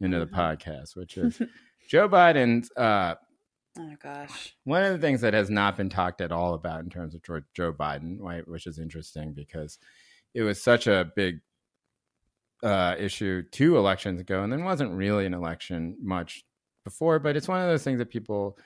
into 0.00 0.18
the 0.18 0.26
Mhm. 0.26 0.32
podcast, 0.34 0.96
which 0.96 1.16
is 1.18 1.40
Joe 1.88 2.08
Biden's 2.08 2.70
uh, 2.76 3.14
Oh 3.78 3.94
gosh. 4.02 4.56
one 4.64 4.82
of 4.84 4.92
the 4.92 4.98
things 4.98 5.20
that 5.20 5.34
has 5.34 5.50
not 5.50 5.76
been 5.76 5.88
talked 5.88 6.20
at 6.20 6.32
all 6.32 6.54
about 6.54 6.82
in 6.84 6.90
terms 6.90 7.14
of 7.14 7.22
Joe 7.22 7.40
Joe 7.54 7.72
Biden, 7.72 8.16
right? 8.20 8.46
Which 8.46 8.66
is 8.66 8.78
interesting 8.78 9.34
because 9.34 9.78
it 10.34 10.42
was 10.42 10.62
such 10.62 10.86
a 10.86 11.10
big 11.16 11.40
uh, 12.62 12.96
issue 12.98 13.42
two 13.52 13.76
elections 13.76 14.20
ago, 14.20 14.42
and 14.42 14.52
then 14.52 14.64
wasn't 14.64 14.90
really 14.92 15.26
an 15.26 15.34
election 15.34 15.96
much 16.02 16.44
before. 16.84 17.18
But 17.20 17.36
it's 17.36 17.46
one 17.48 17.60
of 17.60 17.68
those 17.68 17.84
things 17.84 17.98
that 17.98 18.10
people 18.10 18.58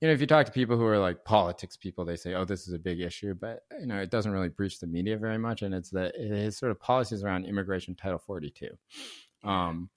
you 0.00 0.08
know, 0.08 0.14
if 0.14 0.20
you 0.20 0.26
talk 0.26 0.44
to 0.46 0.52
people 0.52 0.76
who 0.76 0.84
are 0.84 0.98
like 0.98 1.24
politics 1.24 1.76
people, 1.76 2.04
they 2.04 2.16
say, 2.16 2.34
"Oh, 2.34 2.44
this 2.44 2.68
is 2.68 2.74
a 2.74 2.78
big 2.78 3.00
issue," 3.00 3.34
but 3.34 3.60
you 3.80 3.86
know, 3.86 3.98
it 3.98 4.10
doesn't 4.10 4.32
really 4.32 4.50
breach 4.50 4.78
the 4.78 4.86
media 4.86 5.16
very 5.16 5.38
much, 5.38 5.62
and 5.62 5.74
it's 5.74 5.90
that 5.90 6.14
his 6.16 6.58
sort 6.58 6.70
of 6.70 6.80
policies 6.80 7.22
around 7.24 7.46
immigration, 7.46 7.94
Title 7.94 8.18
Forty 8.18 8.50
Two, 8.50 8.76
um, 9.48 9.88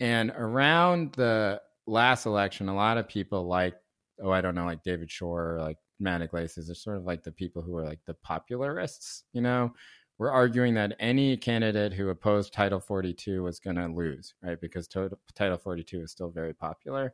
and 0.00 0.32
around 0.36 1.12
the 1.12 1.60
last 1.86 2.24
election, 2.26 2.68
a 2.68 2.74
lot 2.74 2.96
of 2.96 3.08
people 3.08 3.46
like, 3.46 3.74
oh, 4.22 4.30
I 4.30 4.40
don't 4.40 4.54
know, 4.54 4.64
like 4.64 4.82
David 4.82 5.10
Shor, 5.10 5.56
or 5.56 5.60
like 5.60 5.78
Matt 6.00 6.22
Yglesias, 6.22 6.70
are 6.70 6.74
sort 6.74 6.96
of 6.96 7.04
like 7.04 7.22
the 7.22 7.32
people 7.32 7.60
who 7.60 7.76
are 7.76 7.84
like 7.84 8.00
the 8.06 8.14
popularists, 8.14 9.24
you 9.32 9.42
know. 9.42 9.72
We're 10.18 10.30
arguing 10.30 10.74
that 10.74 10.94
any 11.00 11.36
candidate 11.36 11.92
who 11.92 12.10
opposed 12.10 12.52
Title 12.52 12.78
42 12.78 13.42
was 13.42 13.58
going 13.58 13.76
to 13.76 13.88
lose, 13.88 14.34
right? 14.42 14.60
Because 14.60 14.86
Title 14.86 15.58
42 15.58 16.02
is 16.02 16.12
still 16.12 16.30
very 16.30 16.54
popular. 16.54 17.12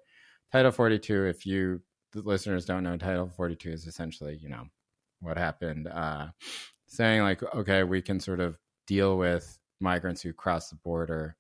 Title 0.53 0.73
42, 0.73 1.25
if 1.25 1.47
you 1.47 1.81
the 2.13 2.23
listeners 2.23 2.65
don't 2.65 2.85
know, 2.85 2.97
Title 2.97 3.31
42 3.37 3.71
is 3.71 3.87
essentially, 3.87 4.37
you 4.37 4.49
know, 4.49 4.65
what 5.21 5.37
happened, 5.37 5.89
uh, 5.89 6.29
saying 6.87 7.23
like, 7.23 7.43
okay, 7.55 7.83
we 7.83 8.01
can 8.01 8.21
sort 8.21 8.41
of 8.41 8.57
deal 8.87 9.19
with 9.19 9.59
migrants 9.81 10.23
who 10.23 10.33
cross 10.33 10.71
the 10.71 10.77
border 10.77 11.37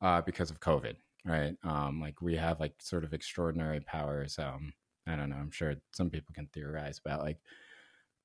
uh, 0.00 0.20
because 0.20 0.50
of 0.50 0.60
COVID, 0.60 0.94
right? 1.24 1.56
Um, 1.64 2.00
like 2.00 2.20
we 2.20 2.36
have 2.36 2.60
like 2.60 2.74
sort 2.78 3.04
of 3.04 3.12
extraordinary 3.12 3.80
powers. 3.80 4.38
Um, 4.38 4.72
I 5.06 5.16
don't 5.16 5.30
know. 5.30 5.36
I'm 5.36 5.50
sure 5.50 5.74
some 5.92 6.10
people 6.10 6.34
can 6.34 6.48
theorize 6.52 7.00
about 7.04 7.22
like 7.22 7.38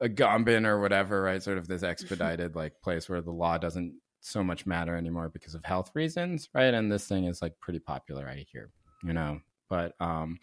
Agamben 0.01 0.65
or 0.65 0.79
whatever, 0.79 1.21
right? 1.21 1.41
Sort 1.41 1.57
of 1.57 1.67
this 1.67 1.83
expedited 1.83 2.55
like 2.55 2.81
place 2.81 3.09
where 3.09 3.21
the 3.21 3.31
law 3.31 3.57
doesn't 3.57 3.95
so 4.21 4.43
much 4.43 4.65
matter 4.65 4.95
anymore 4.95 5.29
because 5.29 5.55
of 5.55 5.65
health 5.65 5.91
reasons, 5.93 6.49
right? 6.53 6.73
And 6.73 6.91
this 6.91 7.07
thing 7.07 7.25
is 7.25 7.41
like 7.41 7.59
pretty 7.59 7.79
popular 7.79 8.25
right 8.25 8.47
here, 8.51 8.71
you 9.03 9.13
know. 9.13 9.39
But 9.69 9.93
um, 9.99 10.39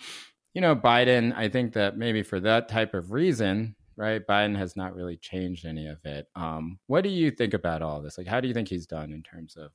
you 0.56 0.62
know, 0.62 0.74
Biden, 0.74 1.36
I 1.36 1.50
think 1.50 1.74
that 1.74 1.98
maybe 1.98 2.22
for 2.22 2.40
that 2.40 2.70
type 2.70 2.94
of 2.94 3.12
reason, 3.12 3.76
right, 3.94 4.26
Biden 4.26 4.56
has 4.56 4.74
not 4.74 4.94
really 4.94 5.18
changed 5.18 5.66
any 5.66 5.86
of 5.86 5.98
it. 6.06 6.28
Um, 6.34 6.78
what 6.86 7.04
do 7.04 7.10
you 7.10 7.30
think 7.30 7.52
about 7.52 7.82
all 7.82 8.00
this? 8.00 8.16
Like, 8.16 8.26
how 8.26 8.40
do 8.40 8.48
you 8.48 8.54
think 8.54 8.68
he's 8.68 8.86
done 8.86 9.12
in 9.12 9.22
terms 9.22 9.58
of 9.58 9.72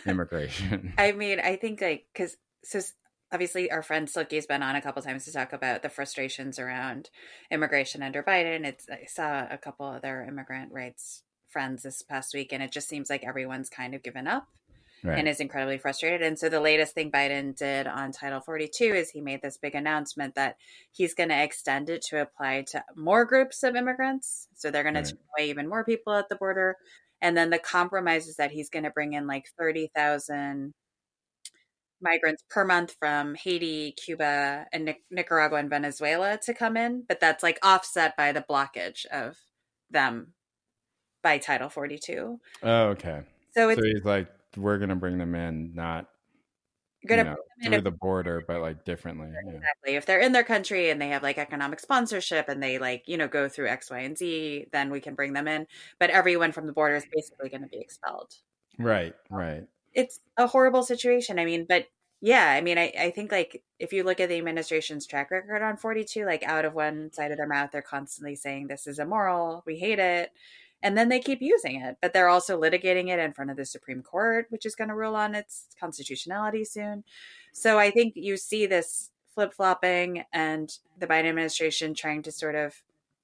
immigration? 0.06 0.94
I 0.96 1.12
mean, 1.12 1.38
I 1.38 1.56
think 1.56 1.82
like 1.82 2.06
because 2.14 2.38
so 2.64 2.80
obviously 3.30 3.70
our 3.70 3.82
friend 3.82 4.08
Silky's 4.08 4.46
been 4.46 4.62
on 4.62 4.74
a 4.74 4.80
couple 4.80 5.02
times 5.02 5.26
to 5.26 5.32
talk 5.34 5.52
about 5.52 5.82
the 5.82 5.90
frustrations 5.90 6.58
around 6.58 7.10
immigration 7.50 8.02
under 8.02 8.22
Biden. 8.22 8.64
It's 8.64 8.86
I 8.88 9.04
saw 9.04 9.48
a 9.50 9.58
couple 9.58 9.86
of 9.86 9.96
other 9.96 10.24
immigrant 10.26 10.72
rights 10.72 11.24
friends 11.50 11.82
this 11.82 12.00
past 12.00 12.32
week, 12.32 12.54
and 12.54 12.62
it 12.62 12.72
just 12.72 12.88
seems 12.88 13.10
like 13.10 13.22
everyone's 13.22 13.68
kind 13.68 13.94
of 13.94 14.02
given 14.02 14.26
up 14.26 14.48
right. 15.04 15.18
and 15.18 15.28
is 15.28 15.40
incredibly 15.40 15.78
frustrated. 15.78 16.22
And 16.22 16.38
so 16.38 16.48
the 16.48 16.60
latest 16.60 16.94
thing 16.94 17.10
Biden 17.10 17.56
did 17.56 17.86
on 17.86 18.12
Title 18.12 18.40
42 18.40 18.84
is 18.84 19.10
he 19.10 19.20
made 19.20 19.42
this 19.42 19.56
big 19.56 19.74
announcement 19.74 20.34
that 20.34 20.56
he's 20.92 21.14
going 21.14 21.28
to 21.28 21.42
extend 21.42 21.90
it 21.90 22.02
to 22.02 22.20
apply 22.20 22.62
to 22.70 22.84
more 22.96 23.24
groups 23.24 23.62
of 23.62 23.76
immigrants. 23.76 24.48
So 24.54 24.70
they're 24.70 24.82
going 24.82 24.94
right. 24.94 25.04
to 25.04 25.12
take 25.12 25.20
away 25.38 25.50
even 25.50 25.68
more 25.68 25.84
people 25.84 26.12
at 26.14 26.28
the 26.28 26.36
border. 26.36 26.76
And 27.22 27.36
then 27.36 27.50
the 27.50 27.58
compromise 27.58 28.28
is 28.28 28.36
that 28.36 28.50
he's 28.50 28.70
going 28.70 28.84
to 28.84 28.90
bring 28.90 29.12
in 29.12 29.26
like 29.26 29.46
30,000 29.58 30.72
migrants 32.00 32.42
per 32.48 32.64
month 32.64 32.96
from 32.98 33.34
Haiti, 33.34 33.92
Cuba, 33.92 34.66
and 34.72 34.86
Nic- 34.86 35.04
Nicaragua 35.10 35.58
and 35.58 35.70
Venezuela 35.70 36.38
to 36.44 36.54
come 36.54 36.76
in, 36.76 37.04
but 37.06 37.20
that's 37.20 37.42
like 37.42 37.58
offset 37.62 38.16
by 38.16 38.32
the 38.32 38.44
blockage 38.48 39.04
of 39.06 39.36
them 39.90 40.34
by 41.22 41.38
Title 41.38 41.68
42. 41.68 42.40
Oh, 42.62 42.82
okay. 42.88 43.20
So, 43.52 43.74
so 43.74 43.82
he's 43.82 44.04
like, 44.04 44.28
we're 44.56 44.78
gonna 44.78 44.96
bring 44.96 45.18
them 45.18 45.34
in, 45.34 45.74
not 45.74 46.06
you 47.02 47.16
know, 47.16 47.36
through 47.64 47.80
the 47.80 47.90
border, 47.90 48.44
but 48.46 48.60
like 48.60 48.84
differently. 48.84 49.28
Exactly. 49.28 49.92
Yeah. 49.92 49.98
If 49.98 50.06
they're 50.06 50.20
in 50.20 50.32
their 50.32 50.44
country 50.44 50.90
and 50.90 51.00
they 51.00 51.08
have 51.08 51.22
like 51.22 51.38
economic 51.38 51.80
sponsorship 51.80 52.48
and 52.48 52.62
they 52.62 52.78
like 52.78 53.04
you 53.06 53.16
know 53.16 53.28
go 53.28 53.48
through 53.48 53.68
X, 53.68 53.90
Y, 53.90 54.00
and 54.00 54.16
Z, 54.16 54.66
then 54.72 54.90
we 54.90 55.00
can 55.00 55.14
bring 55.14 55.32
them 55.32 55.48
in. 55.48 55.66
But 55.98 56.10
everyone 56.10 56.52
from 56.52 56.66
the 56.66 56.72
border 56.72 56.96
is 56.96 57.06
basically 57.12 57.48
going 57.48 57.62
to 57.62 57.68
be 57.68 57.78
expelled. 57.78 58.34
Right. 58.78 59.14
Right. 59.30 59.66
It's 59.94 60.20
a 60.36 60.46
horrible 60.46 60.82
situation. 60.82 61.38
I 61.38 61.44
mean, 61.44 61.64
but 61.68 61.86
yeah, 62.20 62.50
I 62.50 62.60
mean, 62.60 62.76
I, 62.76 62.92
I 62.98 63.10
think 63.10 63.32
like 63.32 63.62
if 63.78 63.94
you 63.94 64.04
look 64.04 64.20
at 64.20 64.28
the 64.28 64.36
administration's 64.36 65.06
track 65.06 65.30
record 65.30 65.62
on 65.62 65.78
42, 65.78 66.26
like 66.26 66.42
out 66.42 66.66
of 66.66 66.74
one 66.74 67.12
side 67.12 67.30
of 67.30 67.38
their 67.38 67.48
mouth, 67.48 67.70
they're 67.72 67.80
constantly 67.80 68.36
saying 68.36 68.66
this 68.66 68.86
is 68.86 68.98
immoral, 68.98 69.62
we 69.66 69.78
hate 69.78 69.98
it 69.98 70.30
and 70.82 70.96
then 70.96 71.08
they 71.08 71.20
keep 71.20 71.40
using 71.40 71.80
it 71.80 71.96
but 72.00 72.12
they're 72.12 72.28
also 72.28 72.60
litigating 72.60 73.08
it 73.08 73.18
in 73.18 73.32
front 73.32 73.50
of 73.50 73.56
the 73.56 73.64
supreme 73.64 74.02
court 74.02 74.46
which 74.50 74.66
is 74.66 74.74
going 74.74 74.88
to 74.88 74.94
rule 74.94 75.16
on 75.16 75.34
its 75.34 75.66
constitutionality 75.78 76.64
soon 76.64 77.04
so 77.52 77.78
i 77.78 77.90
think 77.90 78.14
you 78.16 78.36
see 78.36 78.66
this 78.66 79.10
flip-flopping 79.34 80.24
and 80.32 80.78
the 80.98 81.06
biden 81.06 81.28
administration 81.28 81.94
trying 81.94 82.22
to 82.22 82.32
sort 82.32 82.54
of 82.54 82.74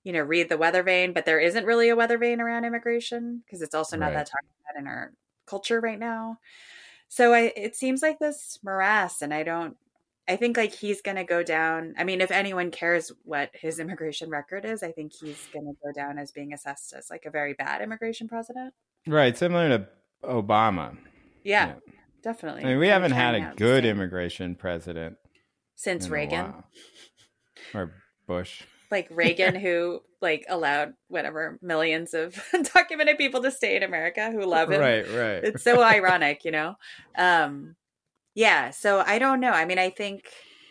you 0.05 0.13
know 0.13 0.23
read 0.23 0.49
the 0.49 0.59
weather 0.59 0.83
vane 0.83 1.13
but 1.13 1.25
there 1.25 1.41
isn't 1.41 1.67
really 1.67 1.89
a 1.89 1.97
weather 1.97 2.19
vane 2.19 2.41
around 2.41 2.65
immigration 2.65 3.43
because 3.45 3.63
it's 3.63 3.75
also 3.75 3.97
not 3.97 4.07
right. 4.07 4.15
that 4.15 4.27
talked 4.27 4.47
about 4.63 4.81
in 4.81 4.87
our 4.87 5.13
culture 5.47 5.81
right 5.81 5.99
now 5.99 6.39
so 7.09 7.33
I, 7.33 7.53
it 7.57 7.77
seems 7.77 8.03
like 8.03 8.19
this 8.19 8.59
morass 8.63 9.23
and 9.23 9.33
i 9.35 9.43
don't 9.43 9.77
I 10.29 10.37
think 10.37 10.57
like 10.57 10.73
he's 10.73 11.03
going 11.03 11.17
to 11.17 11.25
go 11.25 11.43
down. 11.43 11.95
I 11.97 12.05
mean, 12.05 12.21
if 12.21 12.31
anyone 12.31 12.71
cares 12.71 13.13
what 13.25 13.51
his 13.55 13.79
immigration 13.79 14.29
record 14.29 14.65
is, 14.65 14.83
I 14.83 14.91
think 14.91 15.13
he's 15.13 15.47
going 15.53 15.67
to 15.67 15.75
go 15.85 15.93
down 15.93 16.19
as 16.19 16.33
being 16.33 16.53
assessed 16.53 16.93
as 16.95 17.11
like 17.11 17.25
a 17.27 17.31
very 17.31 17.55
bad 17.55 17.81
immigration 17.81 18.27
president. 18.27 18.75
Right, 19.07 19.37
similar 19.37 19.69
to 19.69 19.89
Obama. 20.25 20.97
Yeah, 21.45 21.67
yeah. 21.67 21.75
definitely. 22.23 22.65
I 22.65 22.67
mean, 22.67 22.79
we 22.79 22.89
haven't 22.89 23.13
had 23.13 23.37
a 23.37 23.53
good 23.57 23.85
immigration 23.85 24.57
president 24.57 25.17
since 25.77 26.09
Reagan 26.09 26.55
or 27.73 27.93
Bush. 28.27 28.63
Like 28.91 29.09
Reagan, 29.11 29.55
who 29.55 30.01
like 30.21 30.45
allowed 30.49 30.95
whatever 31.09 31.59
millions 31.63 32.15
of 32.15 32.35
undocumented 32.55 33.19
people 33.19 33.43
to 33.43 33.51
stay 33.51 33.77
in 33.77 33.85
America 33.85 34.31
who 34.33 34.45
love 34.45 34.71
him. 34.71 34.81
Right, 34.81 35.07
right. 35.09 35.45
It's 35.45 35.63
so 35.63 35.83
ironic, 35.83 36.45
you 36.45 36.51
know. 36.51 36.75
Um, 37.17 37.77
yeah, 38.37 38.69
so 38.69 39.03
I 39.05 39.19
don't 39.19 39.41
know. 39.41 39.51
I 39.51 39.65
mean, 39.65 39.79
I 39.79 39.89
think 39.89 40.29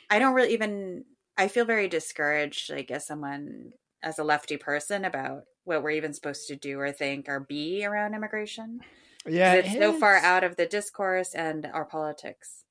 I 0.09 0.19
don't 0.19 0.35
really 0.35 0.53
even 0.53 1.03
I 1.35 1.47
feel 1.47 1.65
very 1.65 1.87
discouraged 1.89 2.69
like 2.71 2.91
as 2.91 3.07
someone 3.07 3.71
as 4.03 4.19
a 4.19 4.23
lefty 4.23 4.55
person 4.55 5.03
about 5.03 5.45
what 5.63 5.81
we're 5.81 5.89
even 5.89 6.13
supposed 6.13 6.47
to 6.47 6.55
do 6.55 6.79
or 6.79 6.91
think 6.91 7.27
or 7.27 7.39
be 7.39 7.83
around 7.83 8.13
immigration. 8.13 8.81
Yeah, 9.27 9.55
it's 9.55 9.69
it 9.69 9.79
so 9.81 9.93
far 9.93 10.17
out 10.17 10.43
of 10.43 10.57
the 10.57 10.67
discourse 10.67 11.33
and 11.33 11.65
our 11.73 11.85
politics. 11.85 12.65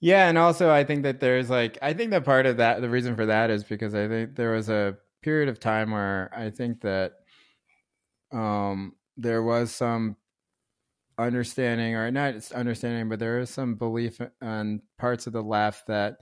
Yeah, 0.00 0.26
and 0.26 0.38
also 0.38 0.70
I 0.70 0.82
think 0.82 1.02
that 1.02 1.20
there's 1.20 1.50
like 1.50 1.76
I 1.82 1.92
think 1.92 2.12
that 2.12 2.24
part 2.24 2.46
of 2.46 2.56
that 2.56 2.80
the 2.80 2.88
reason 2.88 3.14
for 3.14 3.26
that 3.26 3.50
is 3.50 3.62
because 3.62 3.94
I 3.94 4.08
think 4.08 4.36
there 4.36 4.52
was 4.52 4.70
a 4.70 4.96
period 5.20 5.50
of 5.50 5.60
time 5.60 5.90
where 5.90 6.30
I 6.34 6.48
think 6.48 6.80
that 6.80 7.12
um 8.32 8.94
there 9.18 9.42
was 9.42 9.70
some 9.70 10.16
understanding 11.18 11.94
or 11.94 12.10
not 12.10 12.34
understanding 12.52 13.08
but 13.08 13.18
there 13.18 13.38
is 13.38 13.48
some 13.48 13.74
belief 13.74 14.20
on 14.42 14.82
parts 14.98 15.26
of 15.26 15.32
the 15.32 15.42
left 15.42 15.86
that 15.86 16.18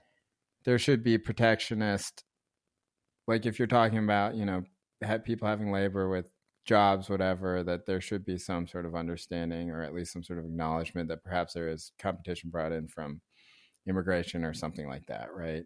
there 0.64 0.78
should 0.78 1.02
be 1.02 1.18
protectionist 1.18 2.24
like 3.26 3.44
if 3.44 3.58
you're 3.58 3.66
talking 3.66 3.98
about 3.98 4.34
you 4.36 4.44
know 4.44 4.62
people 5.24 5.48
having 5.48 5.72
labor 5.72 6.08
with 6.08 6.30
jobs 6.64 7.10
whatever 7.10 7.62
that 7.62 7.84
there 7.86 8.00
should 8.00 8.24
be 8.24 8.38
some 8.38 8.66
sort 8.66 8.86
of 8.86 8.94
understanding 8.94 9.70
or 9.70 9.82
at 9.82 9.92
least 9.92 10.12
some 10.12 10.22
sort 10.22 10.38
of 10.38 10.44
acknowledgement 10.46 11.08
that 11.08 11.24
perhaps 11.24 11.52
there 11.52 11.68
is 11.68 11.92
competition 11.98 12.48
brought 12.48 12.72
in 12.72 12.88
from 12.88 13.20
immigration 13.86 14.44
or 14.44 14.54
something 14.54 14.88
like 14.88 15.04
that 15.06 15.28
right? 15.34 15.64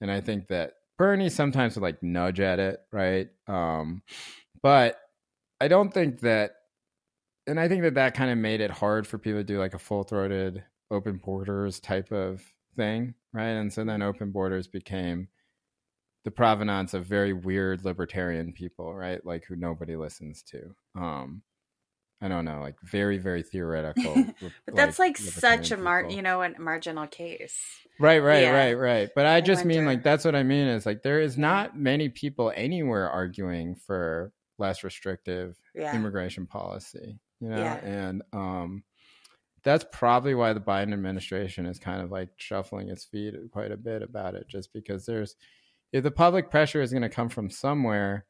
And 0.00 0.10
i 0.10 0.20
think 0.20 0.48
that 0.48 0.74
bernie 0.98 1.30
sometimes 1.30 1.74
would 1.74 1.82
like 1.82 2.02
nudge 2.02 2.40
at 2.40 2.58
it 2.58 2.80
right? 2.92 3.28
Um 3.48 4.02
but 4.62 5.00
i 5.60 5.66
don't 5.66 5.92
think 5.92 6.20
that 6.20 6.52
and 7.46 7.60
I 7.60 7.68
think 7.68 7.82
that 7.82 7.94
that 7.94 8.14
kind 8.14 8.30
of 8.30 8.38
made 8.38 8.60
it 8.60 8.70
hard 8.70 9.06
for 9.06 9.18
people 9.18 9.40
to 9.40 9.44
do 9.44 9.58
like 9.58 9.74
a 9.74 9.78
full 9.78 10.02
throated 10.02 10.64
open 10.90 11.20
borders 11.24 11.80
type 11.80 12.12
of 12.12 12.42
thing, 12.76 13.14
right? 13.32 13.48
And 13.48 13.72
so 13.72 13.84
then 13.84 14.02
open 14.02 14.30
borders 14.30 14.66
became 14.66 15.28
the 16.24 16.30
provenance 16.30 16.92
of 16.92 17.06
very 17.06 17.32
weird 17.32 17.84
libertarian 17.84 18.52
people, 18.52 18.94
right? 18.94 19.24
Like 19.24 19.44
who 19.44 19.56
nobody 19.56 19.96
listens 19.96 20.42
to. 20.42 20.74
Um, 20.96 21.42
I 22.20 22.28
don't 22.28 22.46
know, 22.46 22.60
like 22.60 22.76
very, 22.82 23.18
very 23.18 23.42
theoretical. 23.42 24.14
but 24.40 24.52
like, 24.66 24.74
that's 24.74 24.98
like 24.98 25.16
such 25.18 25.70
a 25.70 25.76
mar, 25.76 26.06
you 26.08 26.22
know, 26.22 26.42
a 26.42 26.58
marginal 26.58 27.06
case. 27.06 27.60
Right, 28.00 28.18
right, 28.20 28.42
yeah. 28.42 28.50
right, 28.50 28.74
right. 28.74 29.08
But 29.14 29.26
I, 29.26 29.36
I 29.36 29.40
just 29.40 29.64
mean 29.64 29.84
like 29.84 30.02
that's 30.02 30.24
what 30.24 30.34
I 30.34 30.42
mean 30.42 30.66
is 30.66 30.86
like 30.86 31.02
there 31.02 31.20
is 31.20 31.36
not 31.36 31.78
many 31.78 32.08
people 32.08 32.52
anywhere 32.56 33.08
arguing 33.08 33.76
for 33.76 34.32
less 34.58 34.82
restrictive 34.82 35.58
yeah. 35.74 35.94
immigration 35.94 36.46
policy 36.46 37.20
you 37.40 37.48
know, 37.48 37.56
yeah. 37.56 37.76
and 37.84 38.22
um, 38.32 38.82
that's 39.62 39.84
probably 39.92 40.34
why 40.34 40.52
the 40.52 40.60
Biden 40.60 40.92
administration 40.92 41.66
is 41.66 41.78
kind 41.78 42.00
of 42.00 42.10
like 42.10 42.30
shuffling 42.36 42.88
its 42.88 43.04
feet 43.04 43.34
quite 43.52 43.72
a 43.72 43.76
bit 43.76 44.02
about 44.02 44.34
it, 44.34 44.48
just 44.48 44.72
because 44.72 45.06
there's 45.06 45.36
if 45.92 46.02
the 46.02 46.10
public 46.10 46.50
pressure 46.50 46.82
is 46.82 46.90
going 46.90 47.02
to 47.02 47.08
come 47.08 47.28
from 47.28 47.50
somewhere, 47.50 48.26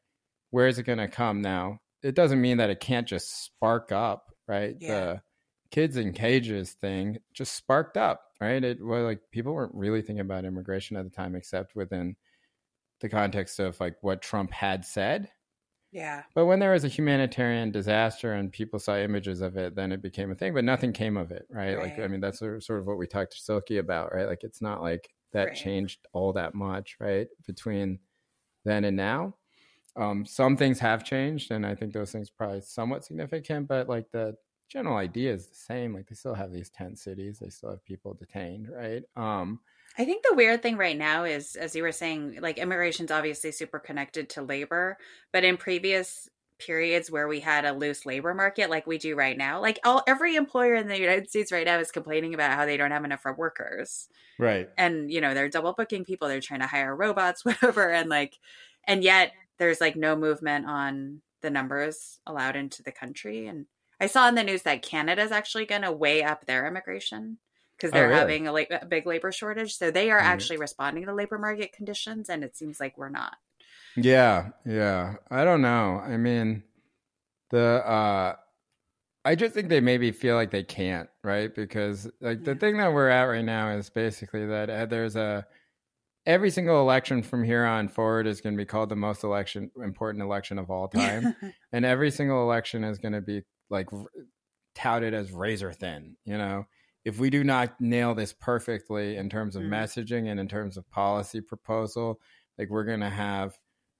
where 0.51 0.67
is 0.67 0.79
it 0.79 0.83
going 0.83 0.97
to 0.97 1.07
come 1.07 1.41
now? 1.41 1.79
It 2.03 2.15
doesn't 2.15 2.41
mean 2.41 2.57
that 2.57 2.69
it 2.69 2.79
can't 2.79 3.07
just 3.07 3.45
spark 3.45 3.91
up, 3.91 4.31
right? 4.47 4.75
Yeah. 4.79 4.89
The 4.89 5.21
kids 5.71 5.97
in 5.97 6.13
cages 6.13 6.73
thing 6.73 7.17
just 7.33 7.55
sparked 7.55 7.97
up, 7.97 8.21
right? 8.39 8.63
It 8.63 8.83
was 8.83 9.03
like 9.03 9.19
people 9.31 9.53
weren't 9.53 9.75
really 9.75 10.01
thinking 10.01 10.21
about 10.21 10.45
immigration 10.45 10.97
at 10.97 11.03
the 11.03 11.09
time, 11.09 11.35
except 11.35 11.75
within 11.75 12.15
the 13.01 13.09
context 13.09 13.59
of 13.59 13.79
like 13.79 13.95
what 14.01 14.21
Trump 14.21 14.51
had 14.51 14.85
said. 14.85 15.29
Yeah. 15.97 16.23
But 16.35 16.45
when 16.45 16.59
there 16.59 16.73
was 16.73 16.83
a 16.83 16.89
humanitarian 16.89 17.71
disaster 17.71 18.33
and 18.33 18.51
people 18.51 18.77
saw 18.77 18.95
images 18.97 19.41
of 19.41 19.57
it, 19.57 19.75
then 19.75 19.91
it 19.91 20.01
became 20.01 20.31
a 20.31 20.35
thing. 20.35 20.53
But 20.53 20.63
nothing 20.63 20.93
came 20.93 21.17
of 21.17 21.31
it, 21.31 21.47
right? 21.49 21.79
Like, 21.79 21.97
I 21.97 22.07
mean, 22.07 22.21
that's 22.21 22.37
sort 22.39 22.55
of 22.55 22.63
sort 22.63 22.79
of 22.79 22.85
what 22.85 22.97
we 22.99 23.07
talked 23.07 23.31
to 23.33 23.39
Silky 23.39 23.77
about, 23.79 24.13
right? 24.13 24.27
Like, 24.27 24.43
it's 24.43 24.61
not 24.61 24.81
like 24.81 25.09
that 25.33 25.47
Right. 25.47 25.55
changed 25.55 26.07
all 26.13 26.33
that 26.33 26.53
much, 26.53 26.97
right? 26.99 27.27
Between 27.47 27.99
then 28.65 28.85
and 28.85 28.97
now. 28.97 29.35
Um, 29.95 30.25
some 30.25 30.57
things 30.57 30.79
have 30.79 31.03
changed, 31.03 31.51
and 31.51 31.65
I 31.65 31.75
think 31.75 31.93
those 31.93 32.11
things 32.11 32.29
are 32.29 32.37
probably 32.37 32.61
somewhat 32.61 33.05
significant, 33.05 33.67
but 33.67 33.89
like 33.89 34.11
the 34.11 34.35
general 34.69 34.97
idea 34.97 35.33
is 35.33 35.47
the 35.47 35.55
same. 35.55 35.93
Like, 35.93 36.07
they 36.07 36.15
still 36.15 36.35
have 36.35 36.51
these 36.53 36.69
tent 36.69 36.99
cities, 36.99 37.39
they 37.39 37.49
still 37.49 37.71
have 37.71 37.83
people 37.85 38.13
detained, 38.13 38.69
right? 38.69 39.03
Um, 39.15 39.61
I 39.97 40.05
think 40.05 40.23
the 40.23 40.35
weird 40.35 40.61
thing 40.61 40.77
right 40.77 40.97
now 40.97 41.23
is, 41.23 41.55
as 41.55 41.75
you 41.75 41.81
were 41.81 41.91
saying, 41.91 42.37
like 42.39 42.59
immigration's 42.59 43.11
obviously 43.11 43.51
super 43.51 43.79
connected 43.79 44.29
to 44.31 44.43
labor, 44.43 44.97
but 45.33 45.43
in 45.43 45.57
previous 45.57 46.29
periods 46.59 47.09
where 47.09 47.27
we 47.27 47.39
had 47.39 47.65
a 47.65 47.73
loose 47.73 48.05
labor 48.05 48.33
market, 48.33 48.69
like 48.69 48.85
we 48.85 48.99
do 48.99 49.15
right 49.15 49.37
now, 49.37 49.59
like 49.59 49.79
all 49.83 50.03
every 50.07 50.35
employer 50.35 50.75
in 50.75 50.87
the 50.87 50.99
United 50.99 51.29
States 51.29 51.51
right 51.51 51.65
now 51.65 51.79
is 51.79 51.91
complaining 51.91 52.35
about 52.35 52.51
how 52.51 52.65
they 52.65 52.77
don't 52.77 52.91
have 52.91 53.05
enough 53.05 53.25
workers, 53.37 54.07
right. 54.37 54.69
and 54.77 55.11
you 55.11 55.19
know 55.19 55.33
they're 55.33 55.49
double 55.49 55.73
booking 55.73 56.05
people, 56.05 56.27
they're 56.27 56.41
trying 56.41 56.61
to 56.61 56.67
hire 56.67 56.95
robots, 56.95 57.43
whatever, 57.45 57.91
and 57.91 58.09
like, 58.09 58.37
and 58.85 59.03
yet 59.03 59.31
there's 59.57 59.81
like 59.81 59.95
no 59.95 60.15
movement 60.15 60.67
on 60.67 61.21
the 61.41 61.49
numbers 61.49 62.19
allowed 62.27 62.55
into 62.55 62.83
the 62.83 62.91
country, 62.91 63.47
and 63.47 63.65
I 63.99 64.05
saw 64.05 64.27
in 64.27 64.35
the 64.35 64.43
news 64.43 64.61
that 64.61 64.83
Canada's 64.83 65.31
actually 65.31 65.65
going 65.65 65.81
to 65.81 65.91
weigh 65.91 66.23
up 66.23 66.45
their 66.45 66.67
immigration 66.67 67.39
because 67.77 67.91
Oh, 67.91 67.93
they're 67.93 68.07
really? 68.09 68.19
having 68.19 68.47
a, 68.47 68.51
la- 68.51 68.79
a 68.81 68.85
big 68.85 69.05
labor 69.05 69.31
shortage. 69.31 69.75
So 69.77 69.91
they 69.91 70.09
are 70.11 70.19
Mhm. 70.19 70.23
actually 70.25 70.57
responding 70.57 71.05
to 71.05 71.13
labor 71.13 71.37
market 71.37 71.71
conditions, 71.73 72.29
and 72.29 72.43
it 72.43 72.57
seems 72.57 72.79
like 72.79 72.97
we're 72.97 73.09
not. 73.09 73.37
Yeah, 73.95 74.49
yeah. 74.65 75.15
I 75.31 75.43
don't 75.43 75.61
know. 75.61 75.99
I 76.03 76.17
mean, 76.17 76.63
the 77.51 77.87
uh 77.87 78.35
I 79.25 79.35
just 79.35 79.53
think 79.53 79.67
they 79.67 79.81
maybe 79.81 80.11
feel 80.11 80.35
like 80.35 80.51
they 80.51 80.63
can't, 80.63 81.09
right? 81.23 81.53
Because 81.53 82.09
like 82.21 82.43
the 82.45 82.55
thing 82.55 82.77
that 82.77 82.93
we're 82.93 83.09
at 83.09 83.23
right 83.23 83.43
now 83.43 83.71
is 83.71 83.89
basically 83.89 84.45
that 84.45 84.69
uh, 84.69 84.85
there's 84.85 85.15
a 85.17 85.45
every 86.25 86.49
single 86.49 86.79
election 86.81 87.21
from 87.23 87.43
here 87.43 87.65
on 87.65 87.87
forward 87.89 88.25
is 88.27 88.39
going 88.41 88.53
to 88.55 88.61
be 88.61 88.65
called 88.65 88.89
the 88.89 88.95
most 88.95 89.23
election 89.23 89.69
important 89.83 90.23
election 90.23 90.57
of 90.59 90.69
all 90.69 90.87
time, 90.87 91.35
and 91.73 91.83
every 91.85 92.11
single 92.11 92.41
election 92.43 92.83
is 92.85 92.99
going 92.99 93.13
to 93.13 93.21
be 93.21 93.41
like 93.69 93.87
touted 94.75 95.13
as 95.13 95.31
razor 95.31 95.73
thin, 95.73 96.15
you 96.23 96.37
know. 96.37 96.65
If 97.07 97.19
we 97.19 97.29
do 97.29 97.43
not 97.43 97.79
nail 97.79 98.13
this 98.13 98.33
perfectly 98.33 99.15
in 99.15 99.29
terms 99.29 99.55
of 99.55 99.63
Mm. 99.63 99.69
messaging 99.69 100.29
and 100.29 100.39
in 100.39 100.47
terms 100.47 100.75
of 100.77 100.89
policy 100.89 101.39
proposal, 101.41 102.19
like 102.57 102.69
we're 102.69 102.83
going 102.83 102.99
to 103.01 103.09
have 103.09 103.57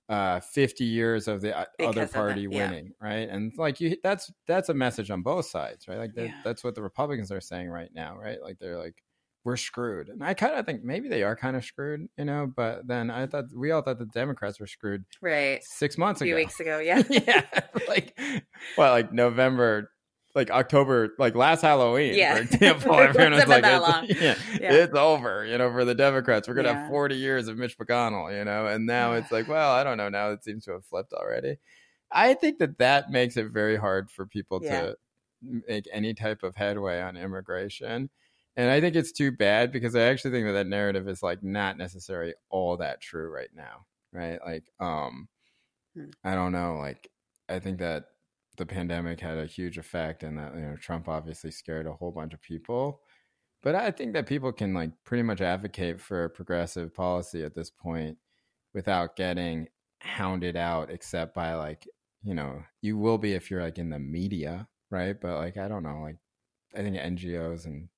uh 0.09 0.39
50 0.39 0.85
years 0.85 1.27
of 1.27 1.41
the 1.41 1.49
Because 1.77 1.89
other 1.95 2.03
of 2.03 2.11
that, 2.11 2.17
party 2.17 2.41
yeah. 2.43 2.47
winning 2.69 2.93
right 3.01 3.27
and 3.29 3.51
like 3.57 3.81
you 3.81 3.97
that's 4.03 4.31
that's 4.47 4.69
a 4.69 4.73
message 4.73 5.11
on 5.11 5.21
both 5.21 5.45
sides 5.47 5.85
right 5.89 5.97
like 5.97 6.11
Yeah. 6.15 6.31
that's 6.45 6.63
what 6.63 6.75
the 6.75 6.81
republicans 6.81 7.29
are 7.29 7.41
saying 7.41 7.67
right 7.69 7.89
now 7.93 8.15
right 8.17 8.41
like 8.41 8.57
they're 8.57 8.77
like 8.77 9.03
we're 9.43 9.57
screwed 9.57 10.07
and 10.07 10.23
i 10.23 10.33
kind 10.33 10.55
of 10.55 10.65
think 10.65 10.81
maybe 10.81 11.09
they 11.09 11.23
are 11.23 11.35
kind 11.35 11.57
of 11.57 11.65
screwed 11.65 12.07
you 12.17 12.23
know 12.23 12.47
but 12.55 12.87
then 12.87 13.09
i 13.11 13.25
thought 13.27 13.45
we 13.53 13.71
all 13.71 13.81
thought 13.81 13.99
the 13.99 14.05
democrats 14.05 14.61
were 14.61 14.67
screwed 14.67 15.03
right. 15.21 15.61
six 15.65 15.97
months 15.97 16.21
A 16.21 16.23
few 16.23 16.35
ago 16.35 16.41
weeks 16.41 16.59
ago, 16.61 16.79
yeah. 16.79 17.03
yeah 17.09 17.41
like 17.89 18.17
well 18.77 18.93
like 18.93 19.11
november 19.11 19.91
like 20.37 20.49
october 20.51 21.09
like 21.19 21.35
last 21.35 21.61
halloween 21.61 22.13
Yeah. 22.15 22.35
for 22.35 22.41
example 22.53 22.93
everyone 22.99 23.33
was 23.33 23.47
like 23.47 23.63
it's, 23.65 24.21
yeah, 24.21 24.35
Yeah. 24.61 24.73
it's 24.73 24.95
over 24.95 25.45
you 25.45 25.57
know 25.57 25.69
for 25.71 25.83
the 25.83 25.95
democrats 25.95 26.47
we're 26.47 26.53
gonna 26.53 26.69
Yeah. 26.69 26.81
have 26.83 26.89
40 26.89 27.15
years 27.15 27.47
of 27.49 27.57
mitch 27.57 27.77
mcconnell 27.77 28.37
you 28.37 28.45
know 28.45 28.67
and 28.67 28.85
now 28.85 29.13
it's 29.13 29.31
like 29.31 29.47
well 29.49 29.71
i 29.71 29.83
don't 29.83 29.97
know 29.97 30.07
now 30.09 30.29
it 30.31 30.43
seems 30.43 30.63
to 30.65 30.71
have 30.73 30.85
flipped 30.85 31.11
already 31.11 31.57
i 32.11 32.33
think 32.33 32.59
that 32.59 32.77
that 32.77 33.11
makes 33.11 33.35
it 33.35 33.47
very 33.51 33.75
hard 33.75 34.09
for 34.09 34.25
people 34.25 34.61
to 34.61 34.95
make 35.67 35.87
any 35.91 36.13
type 36.13 36.43
of 36.43 36.55
headway 36.55 37.01
on 37.01 37.17
immigration 37.17 38.09
and 38.55 38.69
i 38.71 38.79
think 38.81 38.95
it's 38.95 39.11
too 39.11 39.31
bad 39.31 39.71
because 39.71 39.95
i 39.95 40.01
actually 40.01 40.31
think 40.31 40.45
that 40.47 40.53
that 40.53 40.67
narrative 40.67 41.07
is 41.07 41.21
like 41.21 41.43
not 41.43 41.77
necessarily 41.77 42.33
all 42.49 42.77
that 42.77 43.01
true 43.01 43.29
right 43.29 43.49
now 43.55 43.85
right 44.13 44.39
like 44.45 44.63
um 44.79 45.27
Hmm. 45.95 46.09
i 46.23 46.35
don't 46.35 46.51
know 46.51 46.77
like 46.77 47.09
i 47.49 47.57
think 47.59 47.79
that 47.79 48.05
the 48.57 48.65
pandemic 48.65 49.19
had 49.19 49.37
a 49.37 49.45
huge 49.45 49.77
effect 49.77 50.23
and 50.23 50.37
that 50.37 50.53
you 50.55 50.61
know 50.61 50.75
trump 50.77 51.07
obviously 51.07 51.51
scared 51.51 51.87
a 51.87 51.93
whole 51.93 52.11
bunch 52.11 52.33
of 52.33 52.41
people. 52.41 53.01
But 53.63 53.75
i 53.75 53.91
think 53.91 54.13
that 54.13 54.27
people 54.27 54.51
can 54.51 54.73
like 54.73 54.91
pretty 55.03 55.23
much 55.23 55.41
advocate 55.41 55.99
for 56.01 56.29
progressive 56.29 56.93
policy 56.93 57.43
at 57.43 57.55
this 57.55 57.69
point 57.69 58.17
without 58.73 59.15
getting 59.15 59.67
hounded 60.01 60.55
out 60.55 60.91
except 60.91 61.33
by 61.33 61.55
like 61.55 61.87
you 62.23 62.33
know 62.35 62.63
you 62.81 62.97
will 62.97 63.17
be 63.17 63.33
if 63.33 63.49
you're 63.49 63.63
like 63.63 63.77
in 63.79 63.89
the 63.89 63.99
media 63.99 64.67
right? 64.89 65.19
But 65.19 65.37
like 65.37 65.57
i 65.57 65.67
don't 65.67 65.83
know 65.83 65.99
like 66.01 66.17
i 66.75 66.81
think 66.81 66.95
ngos 66.95 67.65
and 67.65 67.89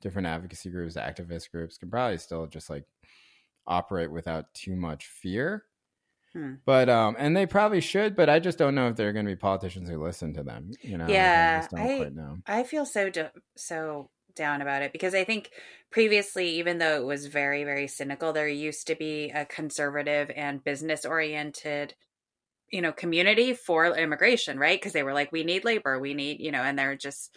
different 0.00 0.28
advocacy 0.28 0.70
groups 0.70 0.96
activist 0.96 1.50
groups 1.50 1.78
can 1.78 1.90
probably 1.90 2.18
still 2.18 2.46
just 2.46 2.68
like 2.70 2.84
operate 3.66 4.10
without 4.10 4.52
too 4.54 4.76
much 4.76 5.06
fear 5.06 5.64
Hmm. 6.36 6.56
but 6.66 6.88
um 6.88 7.16
and 7.18 7.36
they 7.36 7.46
probably 7.46 7.80
should 7.80 8.16
but 8.16 8.28
i 8.28 8.38
just 8.38 8.58
don't 8.58 8.74
know 8.74 8.88
if 8.88 8.96
there 8.96 9.08
are 9.08 9.12
going 9.12 9.26
to 9.26 9.32
be 9.32 9.36
politicians 9.36 9.88
who 9.88 10.02
listen 10.02 10.34
to 10.34 10.42
them 10.42 10.76
you 10.82 10.98
know 10.98 11.06
Yeah, 11.06 11.68
i 11.76 11.82
I- 11.82 12.58
I 12.60 12.62
feel 12.64 12.86
so 12.86 13.10
d- 13.10 13.28
so 13.56 14.10
down 14.34 14.60
about 14.62 14.82
it 14.82 14.92
because 14.92 15.14
I 15.14 15.24
think 15.24 15.50
previously, 15.90 16.48
even 16.50 16.78
though 16.78 17.00
it 17.00 17.04
was 17.06 17.26
very 17.26 17.64
very 17.64 17.88
cynical, 17.88 18.32
there 18.32 18.48
used 18.48 18.86
to 18.88 18.94
be 18.94 19.30
a 19.30 19.44
conservative 19.46 20.30
and 20.30 20.62
business 20.62 21.04
oriented, 21.04 21.94
you 22.70 22.82
know, 22.82 22.92
community 22.92 23.54
for 23.54 23.86
immigration, 23.96 24.58
right? 24.58 24.80
Because 24.80 24.92
they 24.94 25.02
were 25.04 25.14
like, 25.14 25.32
we 25.32 25.44
need 25.44 25.64
labor, 25.64 25.98
we 26.00 26.14
need, 26.14 26.40
you 26.40 26.52
know, 26.52 26.62
and 26.62 26.78
they're 26.78 26.96
just 26.96 27.34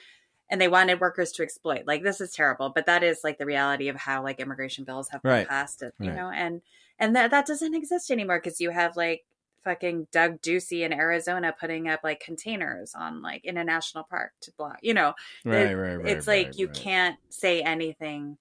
and 0.52 0.62
they 0.62 0.68
wanted 0.70 1.00
workers 1.02 1.32
to 1.34 1.44
exploit. 1.44 1.86
Like 1.88 2.04
this 2.04 2.22
is 2.22 2.32
terrible, 2.34 2.72
but 2.76 2.86
that 2.88 3.04
is 3.04 3.22
like 3.24 3.38
the 3.40 3.46
reality 3.48 3.90
of 3.90 3.96
how 3.98 4.24
like 4.24 4.40
immigration 4.40 4.86
bills 4.86 5.10
have 5.10 5.26
been 5.28 5.42
Right. 5.42 5.48
passed, 5.50 5.84
you 6.00 6.12
Right. 6.12 6.14
know, 6.14 6.30
and 6.32 6.62
and 7.00 7.16
that 7.16 7.32
that 7.32 7.46
doesn't 7.48 7.74
exist 7.76 8.12
anymore 8.12 8.40
because 8.44 8.60
you 8.62 8.70
have 8.72 8.96
like 8.98 9.24
fucking 9.64 10.08
Doug 10.12 10.42
Ducey 10.42 10.82
in 10.86 10.94
Arizona 10.94 11.54
putting 11.60 11.88
up 11.90 12.00
like 12.04 12.20
containers 12.22 12.94
on 12.96 13.22
like 13.22 13.44
in 13.44 13.58
a 13.58 13.64
national 13.64 14.06
park 14.06 14.32
to 14.42 14.52
block, 14.58 14.78
you 14.82 14.94
know, 14.94 15.14
right 15.44 15.72
it- 15.72 15.76
right 15.76 15.96
right 15.96 16.08
it's 16.08 16.28
like 16.28 16.48
right, 16.48 16.56
you 16.58 16.68
right. 16.68 16.76
can't 16.76 17.18
say 17.30 17.62
anything 17.62 18.38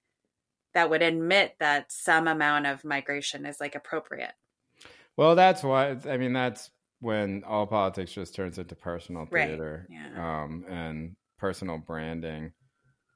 that 0.73 0.89
would 0.89 1.01
admit 1.01 1.55
that 1.59 1.91
some 1.91 2.27
amount 2.27 2.67
of 2.67 2.85
migration 2.85 3.45
is 3.45 3.59
like 3.59 3.75
appropriate. 3.75 4.33
well 5.17 5.35
that's 5.35 5.63
why 5.63 5.97
i 6.07 6.15
mean 6.15 6.31
that's 6.31 6.69
when 7.01 7.43
all 7.45 7.65
politics 7.65 8.11
just 8.13 8.35
turns 8.35 8.57
into 8.59 8.75
personal 8.75 9.27
Right, 9.31 9.47
theater 9.47 9.87
yeah. 9.89 10.43
um 10.43 10.63
and 10.69 11.15
personal 11.39 11.77
branding 11.79 12.51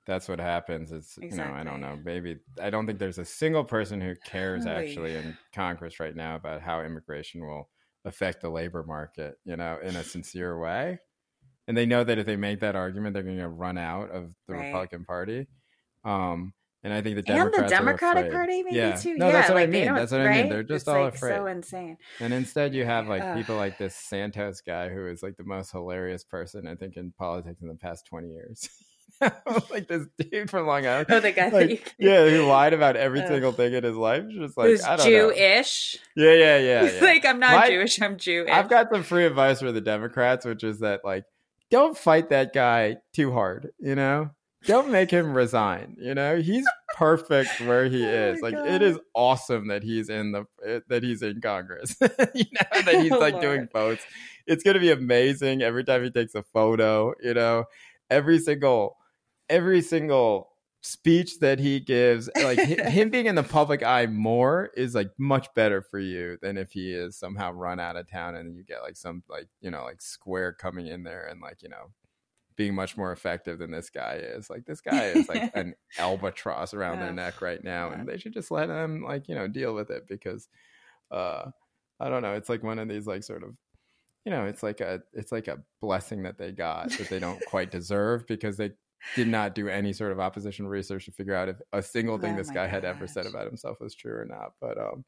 that's 0.05 0.27
what 0.27 0.39
happens 0.39 0.91
it's 0.91 1.17
you 1.21 1.31
know 1.31 1.51
i 1.55 1.63
don't 1.63 1.79
know 1.79 1.97
maybe 2.03 2.37
i 2.61 2.69
don't 2.69 2.85
think 2.85 2.99
there's 2.99 3.17
a 3.19 3.25
single 3.25 3.63
person 3.63 4.01
who 4.01 4.13
cares 4.25 4.65
Oy. 4.65 4.69
actually 4.69 5.15
in 5.15 5.37
congress 5.53 5.99
right 5.99 6.15
now 6.15 6.35
about 6.35 6.61
how 6.61 6.81
immigration 6.81 7.45
will 7.45 7.69
affect 8.05 8.41
the 8.41 8.49
labor 8.49 8.83
market 8.85 9.35
you 9.45 9.55
know 9.55 9.77
in 9.81 9.95
a 9.95 10.03
sincere 10.03 10.59
way 10.59 10.99
and 11.67 11.77
they 11.77 11.85
know 11.85 12.03
that 12.03 12.17
if 12.17 12.25
they 12.25 12.35
make 12.35 12.59
that 12.59 12.75
argument 12.75 13.13
they're 13.13 13.23
going 13.23 13.37
to 13.37 13.47
run 13.47 13.77
out 13.77 14.09
of 14.11 14.31
the 14.47 14.53
Right. 14.55 14.65
republican 14.67 15.05
party 15.05 15.47
um 16.03 16.53
and 16.83 16.91
i 16.91 16.99
think 16.99 17.15
the 17.25 17.31
and 17.31 17.53
the 17.53 17.61
Democratic. 17.61 18.29
Party, 18.29 18.61
maybe 18.61 18.75
yeah. 18.75 18.95
too. 18.97 19.15
no 19.15 19.27
yeah, 19.27 19.31
that's 19.31 19.47
what 19.49 19.55
like 19.55 19.69
i 19.69 19.71
mean. 19.71 19.93
That's 19.95 20.11
what 20.11 20.19
I 20.19 20.33
mean. 20.41 20.49
They're 20.49 20.63
just 20.63 20.83
It's, 20.83 20.87
all 20.89 21.03
like, 21.05 21.15
afraid 21.15 21.37
So 21.37 21.45
insane. 21.45 21.97
and 22.19 22.33
instead, 22.33 22.75
you 22.75 22.83
have 22.83 23.07
like 23.07 23.21
Ugh. 23.23 23.37
people 23.37 23.55
like 23.55 23.77
this 23.77 23.95
Santos 23.95 24.59
guy 24.59 24.89
who 24.89 25.07
is 25.07 25.23
like 25.23 25.37
the 25.37 25.45
most 25.45 25.71
hilarious 25.71 26.25
person 26.25 26.67
I 26.67 26.75
think 26.75 26.97
in 26.97 27.13
politics 27.17 27.61
in 27.61 27.69
the 27.69 27.75
past 27.75 28.05
twenty 28.05 28.31
years. 28.31 28.67
like 29.71 29.87
this 29.87 30.05
dude 30.17 30.49
from 30.49 30.67
Long 30.67 30.85
Island. 30.85 31.07
Oh, 31.09 31.19
the 31.19 31.31
guy 31.31 31.49
that 31.49 31.69
you 31.69 31.79
yeah, 31.97 32.27
who 32.29 32.45
lied 32.45 32.73
about 32.73 32.95
every 32.95 33.21
Ugh. 33.21 33.27
single 33.27 33.51
thing 33.51 33.73
in 33.73 33.83
his 33.83 33.95
life. 33.95 34.23
Just 34.29 34.57
like 34.57 34.67
who's 34.67 34.83
I 34.83 34.95
don't 34.95 35.05
know. 35.11 35.31
Jewish. 35.33 35.97
Yeah, 36.15 36.33
yeah, 36.33 36.57
yeah. 36.57 36.83
He's 36.89 36.95
yeah. 36.95 37.01
like, 37.01 37.25
I'm 37.25 37.39
not 37.39 37.55
My- 37.55 37.69
Jewish. 37.69 38.01
I'm 38.01 38.17
Jewish. 38.17 38.49
I've 38.51 38.69
got 38.69 38.89
some 38.91 39.03
free 39.03 39.25
advice 39.25 39.59
for 39.59 39.71
the 39.71 39.81
Democrats, 39.81 40.45
which 40.45 40.63
is 40.63 40.79
that 40.79 41.01
like, 41.03 41.25
don't 41.71 41.97
fight 41.97 42.29
that 42.29 42.53
guy 42.53 42.97
too 43.13 43.31
hard. 43.31 43.71
You 43.79 43.95
know, 43.95 44.29
don't 44.65 44.91
make 44.91 45.09
him 45.11 45.33
resign. 45.33 45.95
You 45.99 46.13
know, 46.15 46.39
he's 46.41 46.67
perfect 46.95 47.59
where 47.61 47.85
he 47.85 48.05
Oh 48.05 48.09
is. 48.09 48.41
Like, 48.41 48.53
God. 48.55 48.67
it 48.67 48.81
is 48.81 48.99
awesome 49.15 49.67
that 49.69 49.83
he's 49.83 50.09
in 50.09 50.31
the 50.31 50.45
eh, 50.65 50.79
that 50.89 51.03
he's 51.03 51.21
in 51.21 51.41
Congress. 51.41 51.95
you 52.01 52.07
know, 52.07 52.81
that 52.81 52.99
he's 53.01 53.11
Oh, 53.11 53.19
like 53.19 53.41
doing 53.41 53.67
votes. 53.73 54.03
It's 54.45 54.63
gonna 54.63 54.79
be 54.79 54.91
amazing 54.91 55.61
every 55.61 55.83
time 55.83 56.03
he 56.03 56.11
takes 56.11 56.35
a 56.35 56.43
photo. 56.43 57.13
You 57.23 57.33
know, 57.33 57.65
every 58.09 58.39
single 58.39 58.97
every 59.53 59.81
single 59.81 60.49
speech 60.81 61.39
that 61.39 61.59
he 61.59 61.79
gives 61.79 62.29
like 62.43 62.59
him 62.89 63.09
being 63.09 63.25
in 63.25 63.35
the 63.35 63.43
public 63.43 63.81
eye 63.83 64.05
more 64.05 64.69
is 64.75 64.93
like 64.93 65.09
much 65.17 65.47
better 65.53 65.81
for 65.81 65.99
you 65.99 66.37
than 66.41 66.57
if 66.57 66.73
he 66.73 66.91
is 66.91 67.17
somehow 67.17 67.51
run 67.51 67.79
out 67.79 67.95
of 67.95 68.09
town 68.09 68.35
and 68.35 68.57
you 68.57 68.63
get 68.65 68.81
like 68.81 68.97
some 68.97 69.23
like 69.29 69.47
you 69.61 69.71
know 69.71 69.83
like 69.83 70.01
square 70.01 70.51
coming 70.51 70.87
in 70.87 71.03
there 71.03 71.25
and 71.25 71.39
like 71.39 71.63
you 71.63 71.69
know 71.69 71.91
being 72.57 72.75
much 72.75 72.97
more 72.97 73.13
effective 73.13 73.59
than 73.59 73.71
this 73.71 73.89
guy 73.89 74.19
is 74.21 74.49
like 74.49 74.65
this 74.65 74.81
guy 74.81 75.05
is 75.05 75.29
like 75.29 75.51
an 75.55 75.73
albatross 75.97 76.73
around 76.73 76.99
their 76.99 77.13
neck 77.13 77.41
right 77.41 77.63
now 77.63 77.87
yeah. 77.87 77.93
and 77.93 78.07
they 78.07 78.17
should 78.17 78.33
just 78.33 78.51
let 78.51 78.69
him 78.69 79.03
like 79.03 79.29
you 79.29 79.35
know 79.35 79.47
deal 79.47 79.73
with 79.73 79.89
it 79.89 80.05
because 80.07 80.49
uh, 81.13 81.51
I 81.99 82.09
don't 82.09 82.21
know. 82.21 82.33
It's 82.33 82.49
like 82.49 82.63
one 82.63 82.79
of 82.79 82.89
these 82.89 83.07
like 83.07 83.23
sort 83.23 83.43
of, 83.43 83.55
you 84.25 84.31
know, 84.31 84.45
it's 84.45 84.63
like 84.63 84.81
a 84.81 85.01
it's 85.13 85.31
like 85.31 85.47
a 85.47 85.59
blessing 85.81 86.23
that 86.23 86.37
they 86.37 86.51
got 86.51 86.89
that 86.91 87.09
they 87.09 87.19
don't 87.19 87.43
quite 87.45 87.71
deserve 87.71 88.25
because 88.27 88.57
they 88.57 88.71
did 89.15 89.27
not 89.27 89.55
do 89.55 89.67
any 89.67 89.93
sort 89.93 90.11
of 90.11 90.19
opposition 90.19 90.67
research 90.67 91.05
to 91.05 91.11
figure 91.11 91.35
out 91.35 91.49
if 91.49 91.57
a 91.71 91.81
single 91.81 92.17
thing 92.17 92.33
Oh 92.33 92.37
this 92.37 92.51
guy 92.51 92.67
had 92.67 92.85
ever 92.85 93.07
said 93.07 93.25
about 93.25 93.45
himself 93.45 93.79
was 93.79 93.95
true 93.95 94.13
or 94.13 94.25
not. 94.25 94.53
But 94.61 94.77
um, 94.77 95.05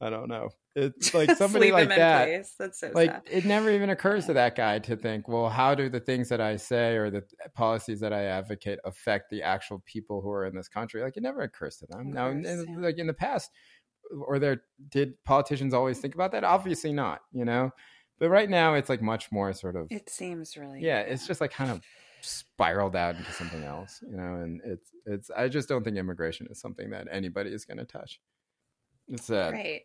I 0.00 0.10
don't 0.10 0.28
know. 0.28 0.50
It's 0.76 1.12
like 1.14 1.30
somebody 1.32 1.72
like 1.72 1.86
him 1.86 1.92
in 1.92 1.98
that 1.98 2.24
place. 2.26 2.54
That's 2.58 2.80
so 2.80 2.90
like 2.94 3.10
sad. 3.10 3.22
it 3.26 3.44
never 3.44 3.70
even 3.70 3.90
occurs 3.90 4.26
to 4.26 4.32
that 4.34 4.54
guy 4.54 4.78
to 4.80 4.96
think 4.96 5.26
well 5.28 5.48
how 5.48 5.74
do 5.74 5.88
the 5.88 5.98
things 5.98 6.28
that 6.28 6.40
i 6.40 6.56
say 6.56 6.96
or 6.96 7.10
the 7.10 7.24
policies 7.54 7.98
that 8.00 8.12
i 8.12 8.24
advocate 8.24 8.78
affect 8.84 9.30
the 9.30 9.42
actual 9.42 9.82
people 9.86 10.20
who 10.20 10.30
are 10.30 10.46
in 10.46 10.54
this 10.54 10.68
country 10.68 11.02
like 11.02 11.16
it 11.16 11.22
never 11.22 11.40
occurs 11.40 11.78
to 11.78 11.86
them 11.86 12.12
now 12.12 12.28
in- 12.28 12.44
yeah. 12.44 12.78
like 12.78 12.98
in 12.98 13.08
the 13.08 13.14
past 13.14 13.50
or 14.26 14.38
there 14.38 14.62
did 14.88 15.22
politicians 15.24 15.74
always 15.74 15.98
think 15.98 16.14
about 16.14 16.30
that 16.32 16.44
obviously 16.44 16.92
not 16.92 17.20
you 17.32 17.44
know 17.44 17.70
but 18.20 18.28
right 18.28 18.48
now 18.48 18.74
it's 18.74 18.88
like 18.88 19.02
much 19.02 19.30
more 19.32 19.52
sort 19.52 19.74
of 19.74 19.88
It 19.90 20.08
seems 20.08 20.56
really 20.56 20.80
yeah 20.80 21.00
it's 21.00 21.26
just 21.26 21.40
like 21.40 21.52
kind 21.52 21.70
of 21.72 21.80
spiraled 22.20 22.96
out 22.96 23.16
into 23.16 23.32
something 23.32 23.62
else 23.62 24.02
you 24.10 24.16
know 24.16 24.34
and 24.42 24.60
it's 24.64 24.90
it's 25.06 25.30
i 25.36 25.48
just 25.48 25.68
don't 25.68 25.84
think 25.84 25.96
immigration 25.96 26.46
is 26.50 26.60
something 26.60 26.90
that 26.90 27.06
anybody 27.10 27.50
is 27.50 27.64
going 27.64 27.78
to 27.78 27.84
touch 27.84 28.20
it's 29.08 29.26
sad 29.26 29.52
right. 29.52 29.82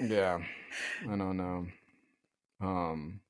yeah, 0.00 0.38
I 1.10 1.16
don't 1.16 1.36
know. 1.36 1.66
Um, 2.60 3.20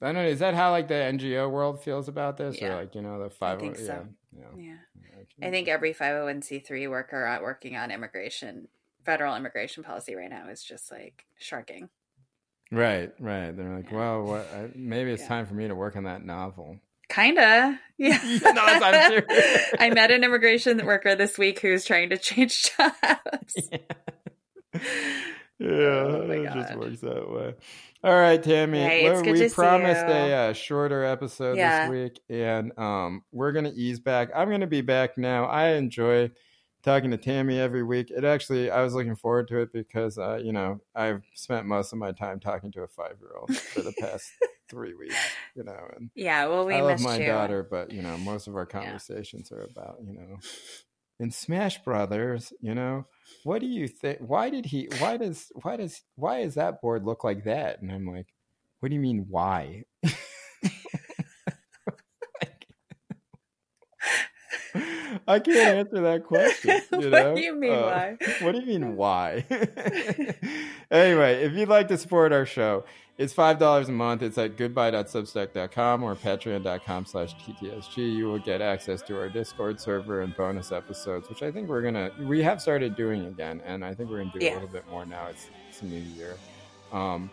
I 0.00 0.06
don't 0.06 0.14
know. 0.16 0.26
Is 0.26 0.40
that 0.40 0.54
how 0.54 0.70
like 0.70 0.88
the 0.88 0.94
NGO 0.94 1.50
world 1.50 1.82
feels 1.82 2.08
about 2.08 2.36
this, 2.36 2.60
Yeah. 2.60 2.68
or 2.74 2.76
like 2.76 2.94
you 2.94 3.02
know 3.02 3.22
the 3.22 3.30
five? 3.30 3.60
think 3.60 3.76
yeah, 3.78 3.86
so. 3.86 4.06
yeah. 4.36 4.44
yeah. 4.56 4.74
yeah. 5.40 5.46
I 5.46 5.50
think 5.50 5.68
every 5.68 5.94
501c3 5.94 6.88
worker 6.90 7.24
out 7.24 7.42
working 7.42 7.76
on 7.76 7.90
immigration, 7.90 8.68
federal 9.04 9.34
immigration 9.34 9.82
policy 9.82 10.14
right 10.14 10.30
now 10.30 10.48
is 10.48 10.62
just 10.62 10.90
like 10.92 11.24
sharking. 11.38 11.88
Right, 12.70 13.12
right. 13.20 13.56
They're 13.56 13.76
like, 13.76 13.90
Yeah. 13.90 13.96
well, 13.96 14.22
what? 14.24 14.46
I, 14.54 14.68
maybe 14.74 15.10
it's 15.12 15.26
time 15.26 15.46
for 15.46 15.54
me 15.54 15.68
to 15.68 15.74
work 15.74 15.96
on 15.96 16.04
that 16.04 16.24
novel. 16.24 16.78
Kinda. 17.08 17.80
Yeah. 17.98 18.18
No, 18.42 18.60
I'm 18.62 19.08
serious. 19.10 19.72
I 19.78 19.88
met 19.88 20.10
an 20.10 20.22
immigration 20.22 20.84
worker 20.84 21.14
this 21.14 21.38
week 21.38 21.60
who's 21.60 21.82
trying 21.86 22.10
to 22.10 22.18
change 22.18 22.70
jobs. 22.76 23.70
Yeah, 25.58 25.68
Oh 25.70 26.26
my 26.28 26.34
it 26.34 26.52
just 26.52 26.76
works 26.76 27.00
that 27.00 27.30
way. 27.30 27.54
All 28.04 28.14
right, 28.14 28.42
Tammy. 28.42 28.84
Right, 28.84 29.02
well, 29.04 29.12
it's 29.12 29.22
good 29.22 29.32
we 29.32 29.38
to 29.38 29.48
see 29.48 29.54
promised 29.54 30.02
a 30.02 30.32
uh, 30.34 30.52
shorter 30.52 31.04
episode 31.04 31.56
Yeah. 31.56 31.86
this 31.88 31.90
week, 31.90 32.20
and 32.28 32.78
um, 32.78 33.24
we're 33.32 33.52
gonna 33.52 33.72
ease 33.74 33.98
back. 33.98 34.28
I'm 34.36 34.50
gonna 34.50 34.66
be 34.66 34.82
back 34.82 35.16
now. 35.16 35.46
I 35.46 35.68
enjoy 35.70 36.30
talking 36.82 37.10
to 37.12 37.16
Tammy 37.16 37.58
every 37.58 37.82
week. 37.82 38.10
It 38.10 38.24
actually, 38.24 38.70
I 38.70 38.82
was 38.82 38.92
looking 38.92 39.16
forward 39.16 39.48
to 39.48 39.60
it 39.60 39.72
because, 39.72 40.18
uh, 40.18 40.36
you 40.36 40.52
know, 40.52 40.80
I've 40.94 41.22
spent 41.34 41.64
most 41.64 41.94
of 41.94 41.98
my 41.98 42.12
time 42.12 42.38
talking 42.40 42.70
to 42.72 42.82
a 42.82 42.88
five 42.88 43.16
year 43.20 43.30
old 43.40 43.56
for 43.56 43.80
the 43.80 43.94
past 43.98 44.30
three 44.68 44.94
weeks. 44.94 45.16
You 45.54 45.64
know, 45.64 45.88
and 45.96 46.10
Yeah, 46.14 46.46
well, 46.46 46.66
we 46.66 46.74
I 46.74 46.80
love 46.80 47.00
my 47.00 47.18
you. 47.18 47.26
daughter, 47.26 47.66
but 47.68 47.92
you 47.92 48.02
know, 48.02 48.16
most 48.18 48.46
of 48.46 48.56
our 48.56 48.66
Yeah. 48.66 48.80
conversations 48.80 49.50
are 49.52 49.62
about, 49.62 49.98
you 50.04 50.12
know, 50.12 50.38
in 51.18 51.30
Smash 51.30 51.82
Brothers, 51.82 52.52
you 52.60 52.74
know, 52.74 53.06
what 53.44 53.60
do 53.60 53.66
you 53.66 53.88
think? 53.88 54.18
Why 54.20 54.50
did 54.50 54.66
he? 54.66 54.86
Why 54.98 55.16
does? 55.16 55.50
Why 55.62 55.76
does? 55.76 56.02
Why 56.16 56.42
does 56.42 56.54
that 56.54 56.80
board 56.80 57.04
look 57.04 57.24
like 57.24 57.44
that? 57.44 57.80
And 57.80 57.90
I'm 57.90 58.06
like, 58.06 58.26
what 58.80 58.88
do 58.90 58.94
you 58.94 59.00
mean? 59.00 59.26
Why? 59.28 59.84
I 65.28 65.38
can't 65.40 65.56
answer 65.88 66.00
that 66.02 66.24
question. 66.24 66.80
You 66.92 67.10
What 67.10 67.22
know? 67.22 67.34
do 67.34 67.40
you 67.40 67.54
mean, 67.54 67.72
why? 67.72 68.16
What 68.40 68.52
do 68.54 68.60
you 68.60 68.66
mean 68.66 68.96
why? 68.96 69.44
anyway, 70.90 71.42
if 71.44 71.52
you'd 71.52 71.68
like 71.68 71.88
to 71.88 71.98
support 71.98 72.32
our 72.32 72.46
show, 72.46 72.84
it's 73.18 73.32
five 73.32 73.58
dollars 73.58 73.88
a 73.88 73.92
month. 73.92 74.22
It's 74.22 74.36
at 74.38 74.56
goodbye.substack.com 74.56 76.02
or 76.02 76.14
patreon.com 76.14 77.06
slash 77.06 77.34
TTSG. 77.36 78.14
You 78.16 78.26
will 78.26 78.38
get 78.38 78.60
access 78.60 79.00
to 79.02 79.18
our 79.18 79.28
Discord 79.28 79.80
server 79.80 80.20
and 80.20 80.36
bonus 80.36 80.70
episodes, 80.70 81.28
which 81.28 81.42
I 81.42 81.50
think 81.50 81.68
we're 81.68 81.82
gonna 81.82 82.10
we 82.20 82.42
have 82.42 82.60
started 82.60 82.94
doing 82.94 83.26
again, 83.26 83.62
and 83.64 83.84
I 83.84 83.94
think 83.94 84.10
we're 84.10 84.18
gonna 84.18 84.32
do 84.38 84.46
a 84.46 84.52
little 84.52 84.68
bit 84.68 84.84
more 84.90 85.06
now. 85.06 85.26
It's 85.28 85.48
it's 85.70 85.82
a 85.82 85.86
new 85.86 86.00
year. 86.00 86.36
Um 86.92 87.30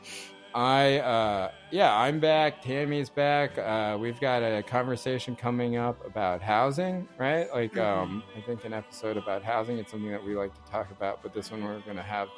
I 0.56 1.00
uh 1.00 1.52
yeah, 1.72 1.96
I'm 1.96 2.20
back. 2.20 2.62
Tammy's 2.62 3.10
back. 3.10 3.58
Uh 3.58 3.98
we've 4.00 4.20
got 4.20 4.40
a 4.44 4.62
conversation 4.64 5.36
coming 5.36 5.78
up 5.78 6.06
about 6.06 6.42
housing, 6.42 7.08
right? 7.18 7.52
Like 7.54 7.74
Mhm. 7.74 8.04
um 8.04 8.24
I 8.38 8.42
think 8.42 8.64
an 8.66 8.74
episode 8.74 9.18
about 9.18 9.44
housing. 9.44 9.78
It's 9.80 9.92
something 9.92 10.12
that 10.12 10.24
we 10.24 10.36
like 10.36 10.54
to 10.54 10.72
talk 10.72 10.92
about, 10.92 11.22
but 11.24 11.34
this 11.34 11.50
one 11.52 11.64
we're 11.64 11.80
gonna 11.80 12.04
have 12.04 12.30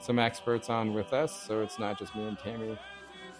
some 0.00 0.18
experts 0.18 0.70
on 0.70 0.94
with 0.94 1.12
us, 1.12 1.46
so 1.46 1.62
it's 1.62 1.78
not 1.78 1.98
just 1.98 2.14
me 2.14 2.26
and 2.28 2.38
Tammy 2.38 2.78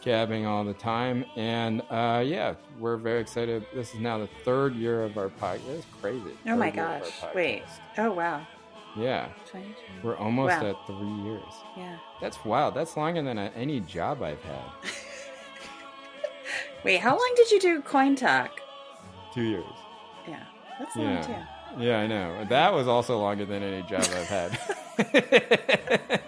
gabbing 0.03 0.47
all 0.47 0.64
the 0.64 0.74
time. 0.74 1.24
And 1.37 1.82
uh 1.91 2.22
yeah, 2.26 2.55
we're 2.80 2.97
very 2.97 3.20
excited. 3.20 3.64
This 3.72 3.95
is 3.95 4.01
now 4.01 4.18
the 4.18 4.28
third 4.45 4.74
year 4.74 5.03
of 5.05 5.16
our 5.16 5.28
podcast. 5.28 5.78
It's 5.78 5.87
crazy. 6.01 6.37
Oh 6.47 6.57
my 6.57 6.70
gosh. 6.70 7.05
Wait. 7.35 7.62
Oh, 7.99 8.11
wow. 8.12 8.45
Yeah. 8.97 9.28
22. 9.51 9.74
We're 10.03 10.16
almost 10.16 10.61
Wow. 10.62 10.70
at 10.70 10.86
three 10.86 11.22
years. 11.24 11.42
Yeah. 11.76 11.97
That's 12.20 12.45
wild. 12.45 12.74
That's 12.74 12.97
longer 12.97 13.22
than 13.22 13.38
any 13.38 13.80
job 13.80 14.22
I've 14.22 14.42
had. 14.42 14.62
Wait, 16.84 17.01
how 17.01 17.11
long 17.11 17.32
did 17.36 17.51
you 17.51 17.61
do 17.61 17.82
Coin 17.82 18.14
Talk? 18.14 18.61
Two 19.32 19.42
years. 19.42 19.64
Yeah. 20.28 20.40
That's 20.78 20.95
long, 20.97 21.07
Yeah. 21.07 21.22
too. 21.22 21.82
Yeah, 21.82 21.99
I 21.99 22.07
know. 22.07 22.45
That 22.49 22.72
was 22.72 22.86
also 22.86 23.18
longer 23.18 23.45
than 23.45 23.62
any 23.62 23.82
job 23.82 24.03
I've 24.03 24.28
had. 24.28 24.59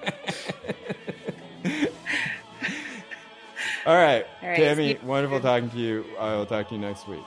All 3.86 3.94
right, 3.94 4.26
All 4.42 4.48
right, 4.48 4.56
Tammy, 4.56 4.98
wonderful 5.04 5.38
talking 5.38 5.70
to 5.70 5.76
you. 5.76 6.04
I 6.18 6.34
will 6.34 6.46
talk 6.46 6.66
to 6.70 6.74
you 6.74 6.80
next 6.80 7.06
week. 7.06 7.22